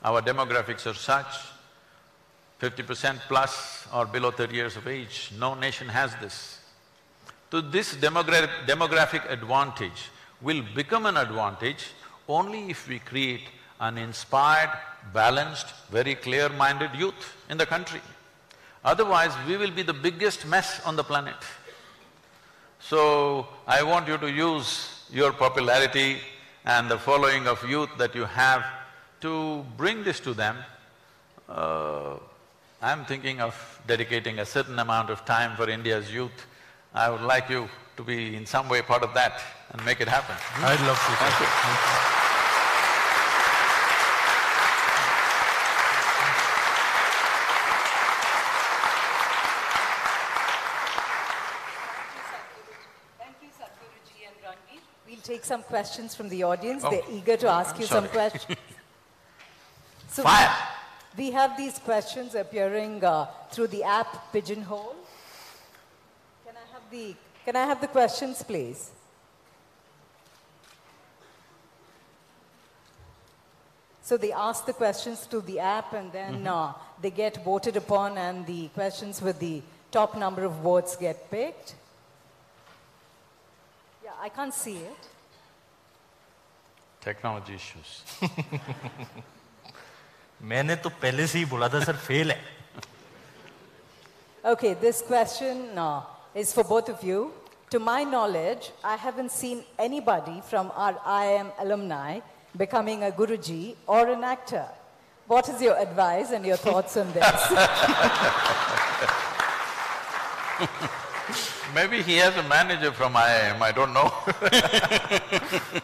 our 0.04 0.22
demographics 0.22 0.86
are 0.86 0.94
such, 0.94 1.32
fifty 2.60 2.84
percent 2.84 3.22
plus 3.30 3.88
or 3.94 4.06
below 4.06 4.32
thirty 4.32 4.56
years 4.56 4.76
of 4.76 4.86
age, 4.86 5.32
no 5.40 5.56
nation 5.56 5.88
has 5.88 6.14
this. 6.16 6.60
So 7.50 7.62
this 7.62 7.96
demogra 7.96 8.50
demographic 8.68 9.32
advantage 9.32 10.10
will 10.42 10.64
become 10.76 11.06
an 11.06 11.16
advantage 11.16 11.88
only 12.28 12.70
if 12.70 12.88
we 12.90 13.00
create 13.00 13.48
an 13.80 13.98
inspired, 13.98 14.72
balanced, 15.14 15.68
very 15.92 16.16
clear-minded 16.16 16.92
youth 16.96 17.36
in 17.50 17.58
the 17.58 17.66
country. 17.66 18.02
Otherwise, 18.84 19.32
we 19.48 19.58
will 19.58 19.72
be 19.72 19.84
the 19.84 19.94
biggest 19.94 20.46
mess 20.46 20.82
on 20.86 20.96
the 20.96 21.04
planet. 21.04 21.36
So, 22.80 23.48
I 23.68 23.84
want 23.84 24.08
you 24.08 24.18
to 24.18 24.32
use 24.32 25.06
your 25.12 25.32
popularity 25.34 26.18
and 26.66 26.90
the 26.90 26.98
following 26.98 27.48
of 27.48 27.64
youth 27.68 27.90
that 27.98 28.16
you 28.16 28.26
have 28.26 28.64
to 29.22 29.66
bring 29.78 30.04
this 30.04 30.20
to 30.22 30.34
them. 30.34 30.58
Uh, 31.50 32.16
I'm 32.82 33.06
thinking 33.06 33.42
of 33.42 33.82
dedicating 33.88 34.40
a 34.40 34.46
certain 34.46 34.78
amount 34.80 35.10
of 35.10 35.26
time 35.26 35.56
for 35.56 35.70
India's 35.70 36.14
youth. 36.14 36.46
I 36.94 37.10
would 37.10 37.22
like 37.22 37.50
you 37.50 37.70
to 37.96 38.04
be 38.04 38.36
in 38.36 38.46
some 38.46 38.70
way 38.70 38.82
part 38.82 39.04
of 39.04 39.14
that 39.16 39.42
and 39.72 39.84
make 39.86 40.02
it 40.02 40.08
happen. 40.08 40.36
I'd 40.58 40.80
love 40.86 40.98
to. 40.98 41.12
Thank 41.24 41.40
you. 41.40 41.46
Thank 41.46 42.27
some 55.48 55.64
questions 55.64 56.14
from 56.14 56.30
the 56.30 56.44
audience. 56.44 56.84
Oh. 56.84 56.92
They're 56.92 57.10
eager 57.10 57.38
to 57.38 57.48
ask 57.48 57.76
I'm 57.76 57.82
you 57.82 57.88
sorry. 57.88 58.02
some 58.02 58.12
questions. 58.12 58.60
so 60.10 60.24
Fire! 60.24 60.54
We, 61.18 61.32
have 61.32 61.58
these 61.58 61.80
questions 61.80 62.36
appearing 62.36 63.04
uh, 63.04 63.26
through 63.52 63.68
the 63.68 63.84
app 63.84 64.32
Pigeonhole. 64.32 64.96
Can 66.46 66.56
I 66.56 66.74
have 66.74 66.84
the, 66.92 67.16
can 67.46 67.56
I 67.56 67.66
have 67.66 67.82
the 67.82 67.88
questions, 67.88 68.44
please? 68.44 68.92
So 74.04 74.16
they 74.16 74.32
ask 74.32 74.66
the 74.66 74.74
questions 74.74 75.26
to 75.28 75.42
the 75.42 75.60
app 75.60 75.94
and 75.94 76.12
then 76.12 76.34
mm 76.34 76.46
-hmm. 76.46 76.70
uh, 76.70 76.74
they 77.02 77.12
get 77.12 77.44
voted 77.44 77.76
upon 77.78 78.18
and 78.18 78.46
the 78.46 78.70
questions 78.74 79.22
with 79.22 79.38
the 79.40 79.62
top 79.92 80.16
number 80.16 80.46
of 80.46 80.54
votes 80.64 80.98
get 80.98 81.30
picked. 81.30 81.76
Yeah, 84.04 84.26
I 84.26 84.30
can't 84.30 84.54
see 84.54 84.78
it 84.92 85.17
Technology 87.07 87.55
issues. 87.55 88.03
मैंने 90.43 90.77
तो 90.83 90.91
पहले 91.03 91.27
से 91.27 91.39
ही 91.39 91.45
बोला 91.45 91.69
था 91.69 91.81
sir 91.85 91.97
fail 91.97 92.31
है 92.31 92.41
Okay, 94.45 94.75
this 94.75 95.03
question 95.03 95.79
uh, 95.79 96.01
is 96.35 96.53
for 96.53 96.65
both 96.65 96.89
of 96.89 97.03
you. 97.05 97.31
To 97.71 97.79
my 97.79 98.03
knowledge, 98.03 98.73
I 98.83 98.97
haven't 98.97 99.31
seen 99.31 99.63
anybody 99.79 100.43
from 100.49 100.73
our 100.75 100.95
IIM 100.95 101.53
alumni 101.61 102.19
becoming 102.57 103.05
a 103.05 103.11
Guruji 103.13 103.77
or 103.87 104.09
an 104.09 104.25
actor. 104.25 104.67
What 105.29 105.49
is 105.49 105.63
your 105.63 105.79
advice 105.79 106.33
and 106.33 106.45
your 106.45 106.57
thoughts 106.57 106.97
on 106.97 107.13
this? 107.13 107.25
Maybe 111.75 112.03
he 112.03 112.17
has 112.17 112.37
a 112.37 112.43
manager 112.43 112.93
from 112.93 113.15
IIM, 113.15 113.63
I 113.63 113.73
don't 113.73 113.95
know. 113.95 114.13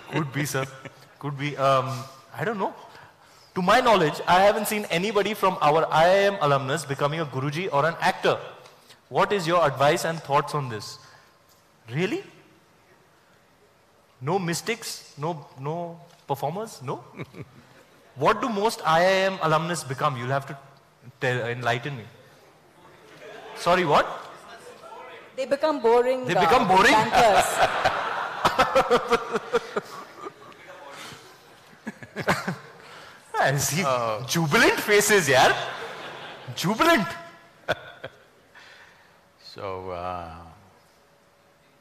Could 0.12 0.32
be, 0.32 0.45
sir. 0.45 0.66
Could 1.24 1.39
be. 1.39 1.55
Um, 1.55 1.89
I 2.38 2.43
don't 2.43 2.57
know. 2.59 2.74
To 3.55 3.61
my 3.61 3.80
knowledge, 3.80 4.19
I 4.28 4.41
haven't 4.41 4.67
seen 4.67 4.86
anybody 4.89 5.34
from 5.34 5.57
our 5.61 5.86
IIM 5.86 6.38
alumnus 6.41 6.84
becoming 6.86 7.21
a 7.21 7.26
Guruji 7.26 7.69
or 7.71 7.86
an 7.86 7.95
actor. 8.01 8.38
What 9.07 9.32
is 9.32 9.47
your 9.47 9.65
advice 9.65 10.03
and 10.03 10.19
thoughts 10.19 10.53
on 10.53 10.67
this? 10.67 10.99
Really? 11.89 12.24
No 14.19 14.38
mystics? 14.38 15.13
No, 15.17 15.47
no 15.61 15.97
performers? 16.28 16.82
No? 16.82 17.05
what 18.15 18.41
do 18.41 18.49
most 18.49 18.80
IIM 18.80 19.39
alumnus 19.43 19.86
become? 19.86 20.17
You'll 20.17 20.36
have 20.36 20.45
to 20.47 20.57
tell, 21.21 21.39
enlighten 21.47 21.95
me. 21.95 22.03
Sorry, 23.55 23.86
what? 23.86 24.05
they 25.38 25.45
become 25.45 25.82
boring. 25.82 26.26
They 26.26 26.36
uh, 26.36 26.41
become 26.41 26.67
boring? 26.67 26.91
bankers. 26.91 27.47
I 33.39 33.57
see 33.57 33.84
jubilant 34.28 34.80
faces, 34.80 35.30
yeah. 35.30 35.55
Jubilant. 36.55 37.07
So, 39.55 39.91
uh, 39.91 40.32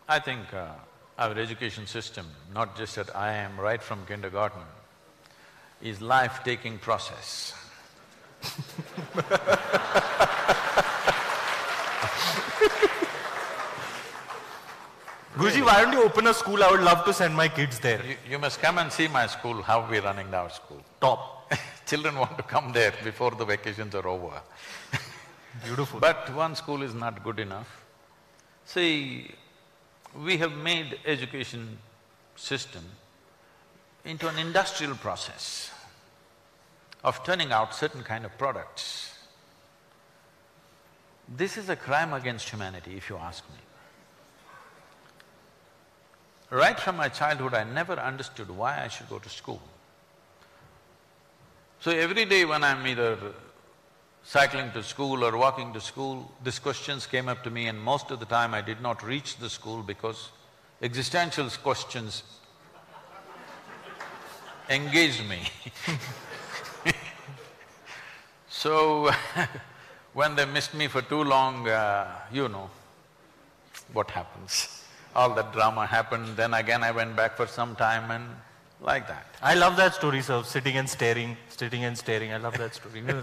I 0.06 0.18
think 0.18 0.52
uh, 0.52 0.72
our 1.18 1.38
education 1.38 1.86
system, 1.86 2.26
not 2.52 2.76
just 2.76 2.98
at 2.98 3.06
IIM, 3.06 3.56
right 3.56 3.82
from 3.82 4.04
kindergarten, 4.04 4.60
is 5.80 6.02
life-taking 6.02 6.80
process. 6.80 7.54
Guruji, 15.36 15.64
why 15.64 15.80
don't 15.80 15.94
you 15.94 16.04
open 16.04 16.26
a 16.26 16.34
school? 16.34 16.62
I 16.62 16.70
would 16.70 16.82
love 16.82 17.06
to 17.06 17.12
send 17.14 17.34
my 17.34 17.48
kids 17.48 17.78
there. 17.78 18.04
You, 18.04 18.16
you 18.32 18.38
must 18.38 18.60
come 18.60 18.76
and 18.76 18.92
see 18.92 19.08
my 19.08 19.26
school, 19.26 19.62
how 19.62 19.88
we're 19.88 20.02
running 20.02 20.32
our 20.34 20.50
school. 20.50 20.82
Top. 21.00 21.50
Children 21.86 22.16
want 22.16 22.36
to 22.36 22.42
come 22.42 22.70
there 22.72 22.92
before 23.02 23.30
the 23.30 23.46
vacations 23.46 23.94
are 23.94 24.06
over. 24.06 24.42
Beautiful. 25.64 26.00
But 26.00 26.34
one 26.34 26.54
school 26.54 26.82
is 26.82 26.92
not 26.92 27.24
good 27.24 27.40
enough. 27.40 27.66
See, 28.66 29.30
we 30.22 30.36
have 30.36 30.52
made 30.52 30.98
education 31.06 31.78
system 32.36 32.84
into 34.04 34.28
an 34.28 34.38
industrial 34.38 34.96
process 34.96 35.70
of 37.02 37.24
turning 37.24 37.52
out 37.52 37.74
certain 37.74 38.02
kind 38.02 38.26
of 38.26 38.36
products. 38.36 39.14
This 41.26 41.56
is 41.56 41.70
a 41.70 41.76
crime 41.76 42.12
against 42.12 42.50
humanity, 42.50 42.96
if 42.98 43.08
you 43.08 43.16
ask 43.16 43.48
me. 43.48 43.56
Right 46.52 46.78
from 46.78 46.98
my 46.98 47.08
childhood, 47.08 47.54
I 47.54 47.64
never 47.64 47.94
understood 47.94 48.50
why 48.50 48.84
I 48.84 48.88
should 48.88 49.08
go 49.08 49.18
to 49.18 49.28
school. 49.30 49.62
So 51.80 51.90
every 51.90 52.26
day 52.26 52.44
when 52.44 52.62
I'm 52.62 52.86
either 52.86 53.16
cycling 54.22 54.70
to 54.72 54.82
school 54.82 55.24
or 55.24 55.34
walking 55.34 55.72
to 55.72 55.80
school, 55.80 56.30
these 56.44 56.58
questions 56.58 57.06
came 57.06 57.26
up 57.26 57.42
to 57.44 57.50
me 57.50 57.68
and 57.68 57.80
most 57.80 58.10
of 58.10 58.20
the 58.20 58.26
time 58.26 58.52
I 58.52 58.60
did 58.60 58.82
not 58.82 59.02
reach 59.02 59.38
the 59.38 59.48
school 59.48 59.82
because 59.82 60.28
existential 60.82 61.48
questions 61.62 62.22
engaged 64.68 65.26
me. 65.26 65.40
so, 68.50 69.10
when 70.12 70.36
they 70.36 70.44
missed 70.44 70.74
me 70.74 70.86
for 70.86 71.00
too 71.00 71.24
long, 71.24 71.66
uh, 71.66 72.14
you 72.30 72.46
know 72.50 72.68
what 73.94 74.10
happens. 74.10 74.71
All 75.14 75.34
that 75.34 75.52
drama 75.52 75.86
happened, 75.86 76.36
then 76.36 76.54
again 76.54 76.82
I 76.82 76.90
went 76.90 77.16
back 77.16 77.36
for 77.36 77.46
some 77.46 77.76
time 77.76 78.10
and 78.10 78.24
like 78.80 79.06
that. 79.08 79.26
I 79.42 79.54
love 79.54 79.76
that 79.76 79.94
story, 79.94 80.22
sir. 80.22 80.42
Sitting 80.42 80.76
and 80.76 80.88
staring, 80.88 81.36
sitting 81.48 81.84
and 81.84 81.96
staring. 81.96 82.32
I 82.32 82.38
love 82.38 82.56
that 82.58 82.74
story. 82.74 83.02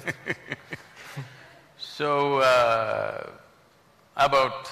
So, 1.78 2.40
uh, 2.40 3.30
about… 4.16 4.72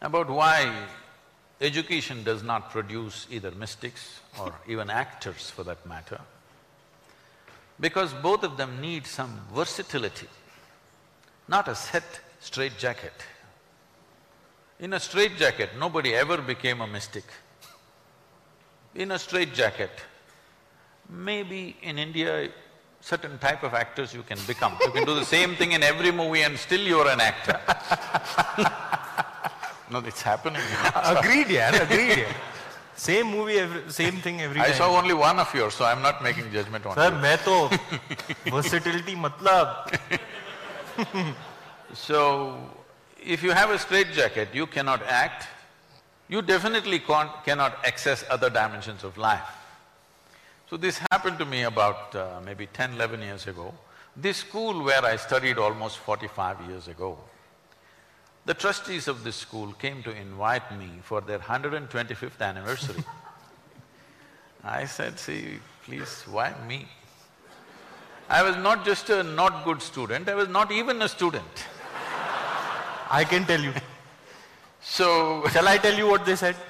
about 0.00 0.30
why 0.30 0.86
education 1.60 2.22
does 2.24 2.42
not 2.42 2.70
produce 2.70 3.26
either 3.30 3.50
mystics 3.52 4.20
or 4.40 4.54
even 4.68 4.90
actors 4.90 5.50
for 5.50 5.64
that 5.64 5.84
matter, 5.86 6.20
because 7.80 8.12
both 8.14 8.44
of 8.44 8.56
them 8.56 8.80
need 8.80 9.06
some 9.06 9.40
versatility, 9.52 10.28
not 11.48 11.68
a 11.68 11.74
set 11.74 12.20
straitjacket. 12.40 13.12
In 14.79 14.93
a 14.93 14.99
straitjacket, 14.99 15.77
nobody 15.79 16.13
ever 16.13 16.37
became 16.37 16.81
a 16.81 16.87
mystic. 16.87 17.23
In 18.95 19.11
a 19.11 19.19
straitjacket, 19.19 19.91
maybe 21.09 21.75
in 21.81 21.97
India, 21.97 22.49
certain 23.01 23.37
type 23.39 23.63
of 23.63 23.73
actors 23.73 24.13
you 24.13 24.23
can 24.23 24.37
become. 24.47 24.75
You 24.81 24.91
can 24.91 25.05
do 25.05 25.15
the 25.15 25.25
same 25.25 25.55
thing 25.55 25.71
in 25.73 25.83
every 25.83 26.11
movie 26.11 26.41
and 26.41 26.57
still 26.57 26.81
you're 26.81 27.07
an 27.07 27.21
actor. 27.21 27.59
no, 29.91 29.99
it's 29.99 30.21
happening. 30.21 30.61
agreed, 30.95 31.49
yeah, 31.49 31.75
agreed. 31.83 32.17
Yeah. 32.19 32.33
Same 32.95 33.27
movie, 33.31 33.55
every, 33.57 33.91
same 33.91 34.17
thing 34.17 34.41
every 34.41 34.61
I 34.61 34.67
time. 34.67 34.75
saw 34.75 34.97
only 34.97 35.15
one 35.15 35.39
of 35.39 35.51
yours, 35.55 35.73
so 35.73 35.83
I'm 35.85 36.01
not 36.03 36.21
making 36.23 36.51
judgment 36.51 36.85
on 36.85 36.95
Sir, 36.95 37.09
you. 37.09 37.21
मैं 37.21 37.37
तो 37.43 37.69
versatility 38.51 39.15
मतलब 39.15 39.89
So, 41.93 42.55
if 43.24 43.42
you 43.42 43.52
have 43.52 43.70
a 43.70 43.78
straitjacket, 43.78 44.48
you 44.54 44.66
cannot 44.66 45.02
act, 45.02 45.46
you 46.28 46.42
definitely 46.42 46.98
cannot 46.98 47.78
access 47.84 48.24
other 48.30 48.50
dimensions 48.50 49.04
of 49.04 49.16
life. 49.16 49.48
So 50.70 50.76
this 50.76 51.00
happened 51.10 51.38
to 51.38 51.46
me 51.46 51.62
about 51.62 52.14
uh, 52.14 52.40
maybe 52.44 52.66
10, 52.66 52.94
11 52.94 53.22
years 53.22 53.46
ago. 53.46 53.72
This 54.14 54.38
school 54.38 54.82
where 54.82 55.04
I 55.04 55.16
studied 55.16 55.58
almost 55.58 55.98
forty-five 55.98 56.60
years 56.68 56.88
ago, 56.88 57.16
the 58.44 58.54
trustees 58.54 59.08
of 59.08 59.24
this 59.24 59.36
school 59.36 59.72
came 59.72 60.02
to 60.02 60.10
invite 60.10 60.76
me 60.78 60.88
for 61.02 61.20
their 61.20 61.38
125th 61.38 62.40
anniversary. 62.40 63.04
I 64.64 64.86
said, 64.86 65.18
see, 65.18 65.58
please, 65.84 66.24
why 66.28 66.52
me? 66.66 66.88
I 68.28 68.42
was 68.42 68.56
not 68.56 68.84
just 68.84 69.08
a 69.08 69.22
not 69.22 69.64
good 69.64 69.80
student, 69.80 70.28
I 70.28 70.34
was 70.34 70.48
not 70.48 70.72
even 70.72 71.00
a 71.00 71.08
student. 71.08 71.66
I 73.10 73.24
can 73.24 73.44
tell 73.44 73.60
you. 73.60 73.72
So, 74.80 75.44
Shall 75.52 75.68
I 75.68 75.76
tell 75.76 75.94
you 75.94 76.06
what 76.06 76.24
they 76.24 76.36
said? 76.36 76.56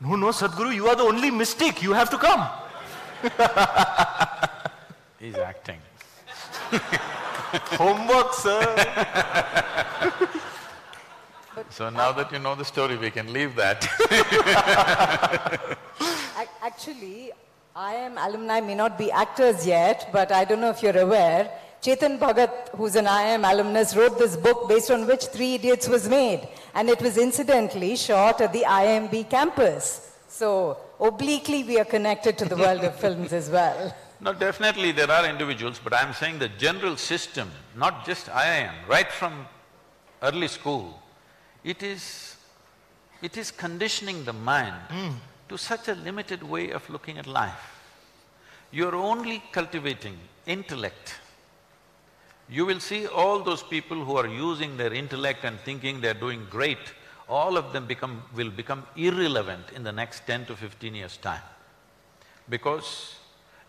No, 0.00 0.16
no, 0.16 0.26
Sadhguru, 0.28 0.74
you 0.74 0.88
are 0.88 0.96
the 0.96 1.04
only 1.04 1.30
mystic. 1.30 1.80
You 1.80 1.92
have 1.92 2.10
to 2.10 2.18
come. 2.18 2.48
he's 5.20 5.36
acting. 5.36 5.78
Homework, 7.78 8.34
sir. 8.34 8.60
So 11.70 11.88
now 11.88 12.10
that 12.12 12.32
you 12.32 12.40
know 12.40 12.56
the 12.56 12.64
story, 12.64 12.96
we 12.96 13.12
can 13.12 13.32
leave 13.32 13.54
that. 13.54 13.86
Actually, 16.62 17.30
IIM 17.76 18.16
alumni 18.18 18.60
may 18.60 18.74
not 18.74 18.98
be 18.98 19.10
actors 19.10 19.66
yet, 19.66 20.08
but 20.12 20.32
I 20.32 20.44
don't 20.44 20.60
know 20.60 20.70
if 20.70 20.82
you're 20.82 20.98
aware. 20.98 21.50
Chetan 21.82 22.16
Bhagat, 22.16 22.68
who's 22.76 22.94
an 22.94 23.06
IIM 23.06 23.42
alumnus, 23.42 23.96
wrote 23.96 24.16
this 24.16 24.36
book 24.36 24.68
based 24.68 24.92
on 24.92 25.04
which 25.04 25.24
Three 25.26 25.54
Idiots 25.54 25.88
was 25.88 26.08
made. 26.08 26.46
And 26.74 26.88
it 26.88 27.02
was 27.02 27.18
incidentally 27.18 27.96
shot 27.96 28.40
at 28.40 28.52
the 28.52 28.64
IIMB 28.68 29.28
campus. 29.28 30.12
So 30.28 30.78
obliquely, 31.00 31.64
we 31.64 31.80
are 31.80 31.84
connected 31.84 32.38
to 32.38 32.44
the 32.44 32.54
world 32.56 32.84
of 32.84 32.94
films 33.04 33.32
as 33.32 33.50
well. 33.50 33.92
No, 34.20 34.32
definitely 34.32 34.92
there 34.92 35.10
are 35.10 35.26
individuals, 35.26 35.80
but 35.82 35.92
I'm 35.92 36.14
saying 36.14 36.38
the 36.38 36.50
general 36.50 36.96
system, 36.96 37.50
not 37.76 38.06
just 38.06 38.26
IIM, 38.26 38.86
right 38.86 39.10
from 39.10 39.46
early 40.22 40.46
school, 40.46 41.02
it 41.64 41.82
is… 41.82 42.36
it 43.22 43.36
is 43.36 43.50
conditioning 43.50 44.24
the 44.24 44.32
mind 44.32 44.76
hmm. 44.88 45.14
to 45.48 45.58
such 45.58 45.88
a 45.88 45.96
limited 45.96 46.44
way 46.44 46.70
of 46.70 46.88
looking 46.88 47.18
at 47.18 47.26
life. 47.26 47.64
You're 48.70 48.94
only 48.94 49.42
cultivating 49.50 50.16
intellect. 50.46 51.16
You 52.52 52.66
will 52.66 52.80
see 52.80 53.06
all 53.06 53.38
those 53.40 53.62
people 53.62 54.04
who 54.04 54.14
are 54.18 54.26
using 54.26 54.76
their 54.76 54.92
intellect 54.92 55.42
and 55.42 55.58
thinking 55.60 56.02
they're 56.02 56.22
doing 56.26 56.46
great, 56.50 56.92
all 57.26 57.56
of 57.56 57.72
them 57.72 57.86
become… 57.86 58.22
will 58.36 58.50
become 58.50 58.84
irrelevant 58.94 59.72
in 59.74 59.82
the 59.84 59.92
next 60.00 60.26
ten 60.26 60.44
to 60.50 60.54
fifteen 60.54 60.94
years' 60.94 61.16
time. 61.16 61.40
Because 62.50 63.14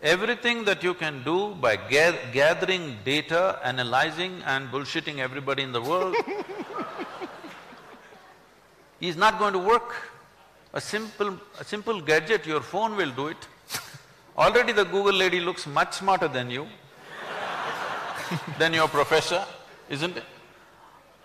everything 0.02 0.64
that 0.66 0.82
you 0.82 0.92
can 0.92 1.22
do 1.30 1.54
by 1.54 1.76
ga 1.76 2.12
gathering 2.34 2.98
data, 3.06 3.58
analyzing 3.72 4.42
and 4.44 4.70
bullshitting 4.70 5.18
everybody 5.30 5.62
in 5.62 5.72
the 5.72 5.80
world 5.80 6.14
is 9.00 9.16
not 9.16 9.38
going 9.38 9.54
to 9.54 9.64
work. 9.74 9.96
A 10.74 10.80
simple… 10.92 11.38
a 11.58 11.64
simple 11.64 12.02
gadget, 12.02 12.44
your 12.44 12.60
phone 12.60 12.96
will 12.96 13.12
do 13.22 13.28
it. 13.28 13.48
Already 14.36 14.72
the 14.74 14.84
Google 14.84 15.14
lady 15.24 15.40
looks 15.40 15.66
much 15.66 15.94
smarter 15.94 16.28
than 16.28 16.50
you, 16.50 16.66
than 18.58 18.72
your 18.72 18.88
professor, 18.88 19.44
isn't 19.88 20.16
it? 20.16 20.24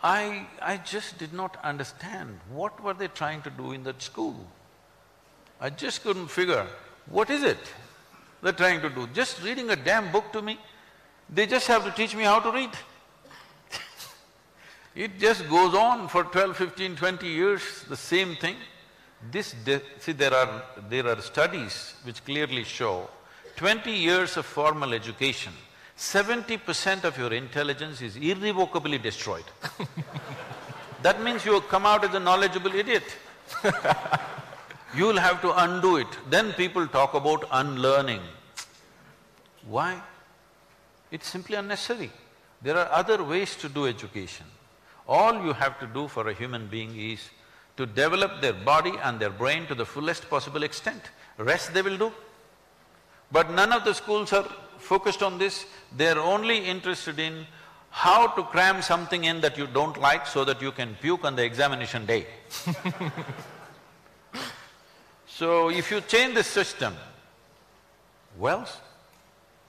I… 0.01 0.47
I 0.61 0.77
just 0.77 1.17
did 1.17 1.33
not 1.33 1.57
understand 1.63 2.39
what 2.49 2.81
were 2.83 2.93
they 2.93 3.07
trying 3.07 3.41
to 3.43 3.49
do 3.49 3.71
in 3.71 3.83
that 3.83 4.01
school. 4.01 4.35
I 5.59 5.69
just 5.69 6.03
couldn't 6.03 6.27
figure, 6.27 6.65
what 7.07 7.29
is 7.29 7.43
it 7.43 7.57
they're 8.41 8.53
trying 8.53 8.81
to 8.81 8.89
do? 8.89 9.07
Just 9.07 9.43
reading 9.43 9.69
a 9.69 9.75
damn 9.75 10.11
book 10.11 10.31
to 10.33 10.41
me? 10.41 10.57
They 11.29 11.45
just 11.45 11.67
have 11.67 11.83
to 11.83 11.91
teach 11.91 12.15
me 12.15 12.23
how 12.23 12.39
to 12.39 12.51
read. 12.51 12.71
it 14.95 15.19
just 15.19 15.47
goes 15.49 15.75
on 15.75 16.07
for 16.07 16.23
12, 16.23 16.55
15, 16.55 16.95
20 16.95 17.27
years, 17.27 17.83
the 17.89 17.97
same 17.97 18.35
thing. 18.37 18.55
This… 19.31 19.53
see, 19.99 20.13
there 20.13 20.33
are… 20.33 20.63
there 20.89 21.07
are 21.07 21.21
studies 21.21 21.95
which 22.03 22.23
clearly 22.23 22.63
show 22.63 23.09
twenty 23.59 23.91
years 23.91 24.37
of 24.37 24.45
formal 24.45 24.93
education, 24.93 25.51
seventy 25.99 26.55
percent 26.57 27.03
of 27.03 27.17
your 27.17 27.33
intelligence 27.33 28.01
is 28.01 28.15
irrevocably 28.15 28.97
destroyed. 28.97 29.43
that 31.01 31.21
means 31.21 31.45
you 31.45 31.59
come 31.61 31.85
out 31.85 32.05
as 32.05 32.13
a 32.13 32.19
knowledgeable 32.19 32.73
idiot. 32.73 33.03
You'll 34.95 35.19
have 35.19 35.41
to 35.41 35.53
undo 35.63 35.97
it. 35.97 36.07
Then 36.29 36.53
people 36.53 36.87
talk 36.87 37.13
about 37.13 37.47
unlearning. 37.51 38.21
Why? 39.67 40.01
It's 41.11 41.27
simply 41.27 41.55
unnecessary. 41.57 42.11
There 42.61 42.77
are 42.77 42.89
other 42.91 43.23
ways 43.23 43.55
to 43.57 43.69
do 43.69 43.85
education. 43.85 44.45
All 45.07 45.43
you 45.45 45.53
have 45.53 45.79
to 45.79 45.87
do 45.87 46.07
for 46.07 46.29
a 46.29 46.33
human 46.33 46.67
being 46.67 46.97
is 46.97 47.19
to 47.77 47.85
develop 47.85 48.41
their 48.41 48.53
body 48.53 48.93
and 49.03 49.19
their 49.19 49.29
brain 49.29 49.67
to 49.67 49.75
the 49.75 49.85
fullest 49.85 50.29
possible 50.29 50.63
extent. 50.63 51.01
Rest 51.37 51.73
they 51.73 51.81
will 51.81 51.97
do. 51.97 52.11
But 53.31 53.51
none 53.51 53.73
of 53.73 53.83
the 53.85 53.93
schools 53.93 54.33
are 54.33 54.47
focused 54.79 55.23
on 55.23 55.37
this, 55.37 55.65
they're 55.95 56.19
only 56.19 56.65
interested 56.65 57.19
in 57.19 57.45
how 57.91 58.27
to 58.27 58.43
cram 58.43 58.81
something 58.81 59.23
in 59.23 59.41
that 59.41 59.57
you 59.57 59.67
don't 59.67 59.99
like 59.99 60.27
so 60.27 60.45
that 60.45 60.61
you 60.61 60.71
can 60.71 60.95
puke 61.01 61.25
on 61.25 61.35
the 61.35 61.43
examination 61.43 62.05
day. 62.05 62.27
so 65.27 65.69
if 65.69 65.89
you 65.91 66.01
change 66.01 66.35
the 66.35 66.43
system, 66.43 66.95
well, 68.37 68.67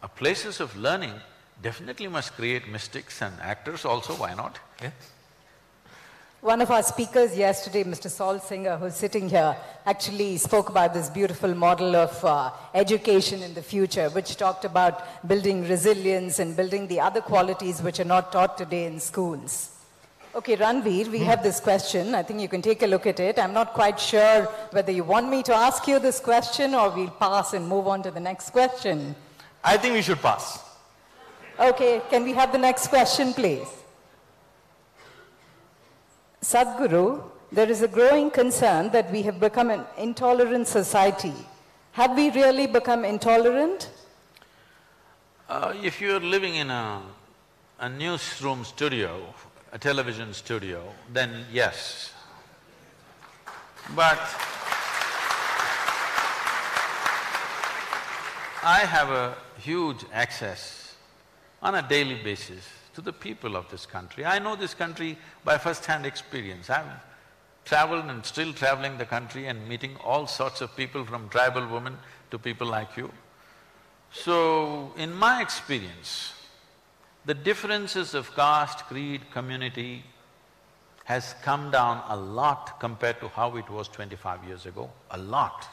uh, 0.03 0.09
places 0.09 0.61
of 0.61 0.77
learning 0.77 1.15
definitely 1.63 2.09
must 2.09 2.35
create 2.35 2.69
mystics 2.69 3.23
and 3.23 3.35
actors 3.41 3.85
also, 3.85 4.15
why 4.15 4.35
not? 4.35 4.59
Yeah. 4.83 4.91
One 6.43 6.63
of 6.63 6.71
our 6.71 6.83
speakers 6.83 7.37
yesterday, 7.37 7.85
Mr. 7.85 8.09
Saul 8.09 8.39
Singer, 8.39 8.79
who's 8.79 8.95
sitting 8.95 9.29
here, 9.29 9.55
actually 9.85 10.39
spoke 10.39 10.71
about 10.71 10.95
this 10.95 11.11
beautiful 11.11 11.55
model 11.55 11.95
of 11.95 12.25
uh, 12.25 12.51
education 12.73 13.43
in 13.43 13.53
the 13.53 13.61
future, 13.61 14.09
which 14.09 14.37
talked 14.37 14.65
about 14.65 15.29
building 15.29 15.69
resilience 15.69 16.39
and 16.39 16.57
building 16.57 16.87
the 16.87 16.99
other 16.99 17.21
qualities 17.21 17.83
which 17.83 18.01
are 18.01 18.07
not 18.07 18.33
taught 18.33 18.57
today 18.57 18.87
in 18.87 18.99
schools. 18.99 19.77
Okay, 20.35 20.57
Ranveer, 20.57 21.09
we 21.09 21.19
have 21.19 21.43
this 21.43 21.61
question. 21.61 22.15
I 22.15 22.23
think 22.23 22.41
you 22.41 22.49
can 22.49 22.63
take 22.63 22.83
a 22.83 22.87
look 22.87 23.07
at 23.07 23.21
it. 23.21 23.39
I'm 23.39 23.53
not 23.53 23.75
quite 23.75 24.01
sure 24.01 24.45
whether 24.71 24.93
you 24.93 25.05
want 25.05 25.29
me 25.29 25.43
to 25.43 25.55
ask 25.55 25.87
you 25.87 25.99
this 25.99 26.21
question 26.21 26.75
or 26.75 26.89
we'll 26.89 27.11
pass 27.11 27.53
and 27.53 27.69
move 27.69 27.87
on 27.87 28.03
to 28.05 28.11
the 28.11 28.21
next 28.21 28.49
question. 28.49 29.15
I 29.63 29.77
think 29.77 29.93
we 29.93 30.01
should 30.01 30.23
pass. 30.23 30.65
Okay, 31.59 32.01
can 32.09 32.25
we 32.25 32.33
have 32.33 32.51
the 32.51 32.59
next 32.59 32.87
question, 32.87 33.35
please? 33.35 33.80
Sadhguru, 36.43 37.23
there 37.53 37.69
is 37.69 37.83
a 37.83 37.89
growing 37.89 38.31
concern 38.31 38.91
that 38.91 39.11
we 39.13 39.23
have 39.23 39.39
become 39.39 39.71
an 39.71 39.85
intolerant 39.99 40.67
society. 40.67 41.35
Have 41.93 42.17
we 42.17 42.31
really 42.31 42.67
become 42.67 43.05
intolerant? 43.05 43.91
Uh, 45.49 45.75
if 45.83 46.01
you're 46.01 46.21
living 46.21 46.55
in 46.55 46.71
a, 46.71 47.03
a 47.81 47.89
newsroom 47.89 48.65
studio, 48.65 49.21
a 49.73 49.79
television 49.79 50.33
studio, 50.33 50.83
then 51.13 51.45
yes. 51.53 52.13
But 53.95 54.19
I 58.63 58.81
have 58.81 59.11
a 59.11 59.35
huge 59.59 60.05
access 60.13 60.95
on 61.63 61.75
a 61.75 61.83
daily 61.83 62.23
basis 62.23 62.65
to 63.01 63.05
the 63.05 63.13
people 63.13 63.57
of 63.57 63.71
this 63.71 63.87
country. 63.87 64.25
I 64.25 64.39
know 64.39 64.57
this 64.57 64.75
country 64.75 65.17
by 65.45 65.57
first-hand 65.57 66.05
experience. 66.05 66.69
I've 66.69 66.85
traveled 67.65 68.05
and 68.07 68.25
still 68.25 68.53
traveling 68.53 68.99
the 68.99 69.07
country 69.07 69.47
and 69.47 69.67
meeting 69.69 69.97
all 70.05 70.27
sorts 70.27 70.61
of 70.61 70.77
people 70.77 71.05
from 71.05 71.29
tribal 71.31 71.67
women 71.67 71.97
to 72.31 72.39
people 72.39 72.67
like 72.67 72.97
you. 72.97 73.11
So, 74.13 74.93
in 74.97 75.15
my 75.15 75.41
experience, 75.41 76.35
the 77.25 77.35
differences 77.35 78.15
of 78.15 78.35
caste, 78.35 78.81
creed, 78.87 79.23
community 79.33 80.05
has 81.05 81.35
come 81.43 81.71
down 81.71 82.03
a 82.09 82.17
lot 82.17 82.81
compared 82.81 83.21
to 83.21 83.29
how 83.29 83.57
it 83.57 83.69
was 83.71 83.89
twenty-five 83.89 84.45
years 84.45 84.67
ago, 84.67 84.91
a 85.11 85.19
lot. 85.19 85.67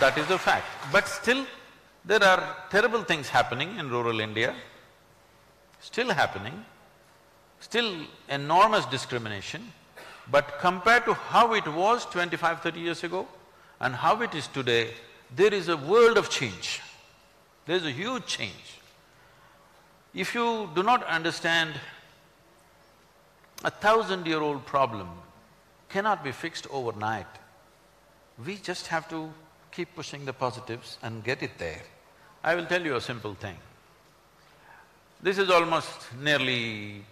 That 0.00 0.16
is 0.16 0.30
a 0.30 0.38
fact. 0.38 0.66
But 0.92 1.06
still, 1.08 1.44
there 2.08 2.24
are 2.24 2.56
terrible 2.70 3.02
things 3.02 3.28
happening 3.28 3.78
in 3.78 3.90
rural 3.90 4.20
India, 4.20 4.54
still 5.78 6.08
happening, 6.08 6.64
still 7.60 7.90
enormous 8.30 8.86
discrimination, 8.86 9.70
but 10.30 10.58
compared 10.58 11.04
to 11.04 11.12
how 11.12 11.52
it 11.52 11.68
was 11.68 12.06
25, 12.06 12.62
30 12.62 12.80
years 12.80 13.04
ago 13.04 13.28
and 13.80 13.94
how 13.94 14.22
it 14.22 14.34
is 14.34 14.46
today, 14.46 14.88
there 15.36 15.52
is 15.52 15.68
a 15.68 15.76
world 15.76 16.16
of 16.16 16.30
change. 16.30 16.80
There 17.66 17.76
is 17.76 17.84
a 17.84 17.90
huge 17.90 18.24
change. 18.24 18.80
If 20.14 20.34
you 20.34 20.70
do 20.74 20.82
not 20.82 21.04
understand 21.04 21.74
a 23.64 23.70
thousand-year-old 23.70 24.64
problem 24.64 25.10
cannot 25.90 26.24
be 26.24 26.32
fixed 26.32 26.66
overnight. 26.70 27.26
We 28.46 28.56
just 28.56 28.86
have 28.86 29.10
to 29.10 29.30
keep 29.72 29.94
pushing 29.94 30.24
the 30.24 30.32
positives 30.32 30.96
and 31.02 31.22
get 31.22 31.42
it 31.42 31.58
there. 31.58 31.82
I 32.42 32.54
will 32.54 32.66
tell 32.66 32.82
you 32.82 32.96
a 32.96 33.00
simple 33.00 33.34
thing. 33.34 33.56
This 35.20 35.38
is 35.38 35.50
almost 35.50 36.14
nearly 36.20 37.04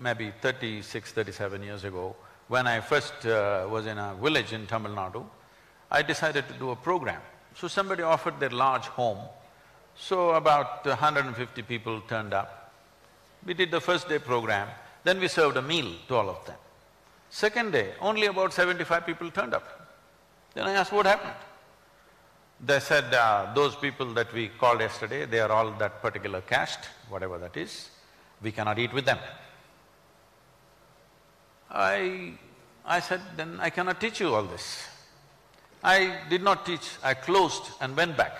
maybe 0.00 0.32
36, 0.40 1.12
37 1.12 1.62
years 1.62 1.84
ago, 1.84 2.16
when 2.48 2.66
I 2.66 2.80
first 2.80 3.24
uh, 3.24 3.66
was 3.70 3.86
in 3.86 3.98
a 3.98 4.14
village 4.14 4.52
in 4.52 4.66
Tamil 4.66 4.92
Nadu, 4.92 5.24
I 5.90 6.02
decided 6.02 6.48
to 6.48 6.54
do 6.54 6.70
a 6.70 6.76
program. 6.76 7.20
So 7.54 7.68
somebody 7.68 8.02
offered 8.02 8.40
their 8.40 8.50
large 8.50 8.86
home, 8.86 9.18
so 9.94 10.30
about 10.30 10.84
150 10.84 11.62
people 11.62 12.00
turned 12.08 12.34
up. 12.34 12.72
We 13.46 13.54
did 13.54 13.70
the 13.70 13.80
first 13.80 14.08
day 14.08 14.18
program, 14.18 14.68
then 15.04 15.20
we 15.20 15.28
served 15.28 15.56
a 15.56 15.62
meal 15.62 15.92
to 16.08 16.14
all 16.16 16.30
of 16.30 16.44
them. 16.46 16.56
Second 17.30 17.72
day, 17.72 17.94
only 18.00 18.26
about 18.26 18.52
seventy-five 18.52 19.06
people 19.06 19.30
turned 19.30 19.54
up. 19.54 19.88
Then 20.54 20.66
I 20.66 20.72
asked, 20.72 20.92
what 20.92 21.06
happened? 21.06 21.32
They 22.64 22.78
said, 22.78 23.12
uh, 23.12 23.52
those 23.54 23.74
people 23.74 24.14
that 24.14 24.32
we 24.32 24.48
called 24.48 24.80
yesterday, 24.80 25.26
they 25.26 25.40
are 25.40 25.50
all 25.50 25.72
that 25.72 26.00
particular 26.00 26.40
caste, 26.42 26.88
whatever 27.08 27.36
that 27.38 27.56
is, 27.56 27.90
we 28.40 28.52
cannot 28.52 28.78
eat 28.78 28.92
with 28.92 29.04
them. 29.04 29.18
I… 31.70 32.34
I 32.84 33.00
said, 33.00 33.20
then 33.36 33.58
I 33.60 33.70
cannot 33.70 34.00
teach 34.00 34.20
you 34.20 34.34
all 34.34 34.42
this. 34.42 34.84
I 35.84 36.18
did 36.28 36.42
not 36.42 36.66
teach, 36.66 36.96
I 37.02 37.14
closed 37.14 37.62
and 37.80 37.96
went 37.96 38.16
back. 38.16 38.32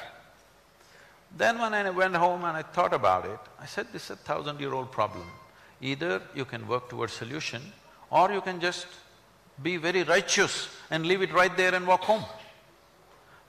Then 1.36 1.58
when 1.58 1.74
I 1.74 1.88
went 1.90 2.14
home 2.16 2.44
and 2.44 2.56
I 2.56 2.62
thought 2.62 2.92
about 2.92 3.24
it, 3.24 3.38
I 3.60 3.66
said, 3.66 3.86
this 3.92 4.04
is 4.04 4.10
a 4.10 4.16
thousand-year-old 4.16 4.90
problem. 4.90 5.26
Either 5.80 6.22
you 6.34 6.44
can 6.44 6.66
work 6.66 6.88
towards 6.88 7.12
solution 7.12 7.62
or 8.10 8.30
you 8.32 8.40
can 8.40 8.60
just 8.60 8.86
be 9.62 9.76
very 9.76 10.02
righteous 10.02 10.68
and 10.90 11.06
leave 11.06 11.22
it 11.22 11.32
right 11.32 11.56
there 11.56 11.74
and 11.74 11.86
walk 11.86 12.02
home. 12.02 12.24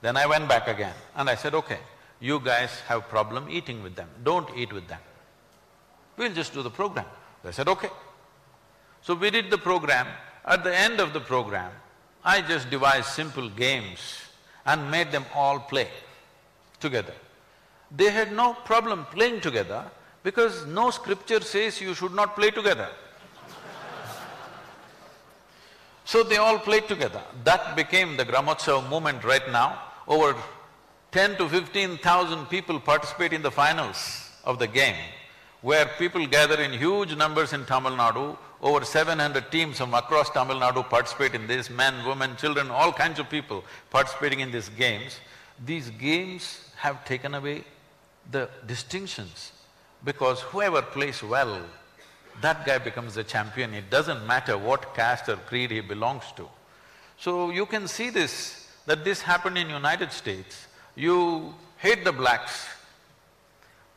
Then 0.04 0.18
I 0.18 0.26
went 0.26 0.46
back 0.50 0.68
again 0.68 0.92
and 1.16 1.30
I 1.30 1.34
said, 1.34 1.54
okay, 1.54 1.78
you 2.20 2.38
guys 2.38 2.80
have 2.88 3.08
problem 3.08 3.48
eating 3.48 3.82
with 3.82 3.94
them, 3.96 4.06
don't 4.22 4.46
eat 4.54 4.70
with 4.70 4.86
them. 4.86 5.00
We'll 6.18 6.34
just 6.34 6.52
do 6.52 6.60
the 6.62 6.68
program. 6.68 7.06
They 7.42 7.52
said, 7.52 7.68
okay. 7.68 7.88
So 9.00 9.14
we 9.14 9.30
did 9.30 9.50
the 9.50 9.56
program. 9.56 10.06
At 10.44 10.62
the 10.62 10.76
end 10.76 11.00
of 11.00 11.14
the 11.14 11.20
program, 11.20 11.72
I 12.22 12.42
just 12.42 12.68
devised 12.68 13.06
simple 13.06 13.48
games 13.48 14.00
and 14.66 14.90
made 14.90 15.10
them 15.10 15.24
all 15.34 15.58
play 15.58 15.88
together. 16.80 17.14
They 17.90 18.10
had 18.10 18.30
no 18.30 18.52
problem 18.52 19.06
playing 19.06 19.40
together 19.40 19.86
because 20.22 20.66
no 20.66 20.90
scripture 20.90 21.40
says 21.40 21.80
you 21.80 21.94
should 21.94 22.12
not 22.12 22.36
play 22.36 22.50
together. 22.50 22.90
So 26.04 26.22
they 26.22 26.36
all 26.36 26.58
played 26.58 26.88
together. 26.88 27.22
That 27.44 27.74
became 27.74 28.18
the 28.18 28.26
Gramotsav 28.26 28.90
movement 28.90 29.24
right 29.24 29.50
now. 29.50 29.92
Over 30.06 30.36
ten 31.10 31.36
to 31.36 31.48
fifteen 31.48 31.98
thousand 31.98 32.46
people 32.46 32.78
participate 32.80 33.32
in 33.32 33.42
the 33.42 33.50
finals 33.50 34.30
of 34.44 34.58
the 34.58 34.66
game, 34.66 34.96
where 35.62 35.86
people 35.98 36.26
gather 36.26 36.60
in 36.60 36.72
huge 36.72 37.16
numbers 37.16 37.52
in 37.52 37.64
Tamil 37.64 37.92
Nadu. 37.92 38.36
Over 38.62 38.84
seven 38.84 39.18
hundred 39.18 39.50
teams 39.50 39.78
from 39.78 39.92
across 39.92 40.30
Tamil 40.30 40.58
Nadu 40.60 40.88
participate 40.88 41.34
in 41.34 41.46
this, 41.46 41.68
men, 41.68 41.94
women, 42.06 42.34
children, 42.36 42.70
all 42.70 42.92
kinds 42.92 43.18
of 43.18 43.28
people 43.28 43.64
participating 43.90 44.40
in 44.40 44.50
these 44.50 44.70
games. 44.70 45.20
These 45.64 45.90
games 45.90 46.70
have 46.76 47.04
taken 47.04 47.34
away 47.34 47.64
the 48.30 48.48
distinctions 48.66 49.52
because 50.02 50.40
whoever 50.40 50.80
plays 50.80 51.22
well 51.22 51.60
that 52.40 52.66
guy 52.66 52.78
becomes 52.78 53.14
the 53.14 53.22
champion, 53.22 53.74
it 53.74 53.90
doesn't 53.90 54.26
matter 54.26 54.58
what 54.58 54.94
caste 54.94 55.28
or 55.28 55.36
creed 55.36 55.70
he 55.70 55.80
belongs 55.80 56.24
to. 56.36 56.48
So 57.16 57.50
you 57.50 57.64
can 57.64 57.86
see 57.86 58.10
this, 58.10 58.63
that 58.86 59.04
this 59.04 59.22
happened 59.22 59.58
in 59.58 59.68
United 59.68 60.12
States. 60.12 60.66
You 60.94 61.54
hate 61.78 62.04
the 62.04 62.12
blacks, 62.12 62.66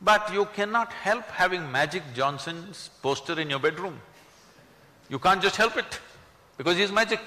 but 0.00 0.32
you 0.32 0.46
cannot 0.46 0.92
help 0.92 1.24
having 1.26 1.70
Magic 1.70 2.02
Johnson's 2.14 2.90
poster 3.02 3.38
in 3.38 3.50
your 3.50 3.58
bedroom. 3.58 4.00
You 5.08 5.18
can't 5.18 5.42
just 5.42 5.56
help 5.56 5.76
it, 5.76 6.00
because 6.56 6.76
he's 6.76 6.92
magic 6.92 7.20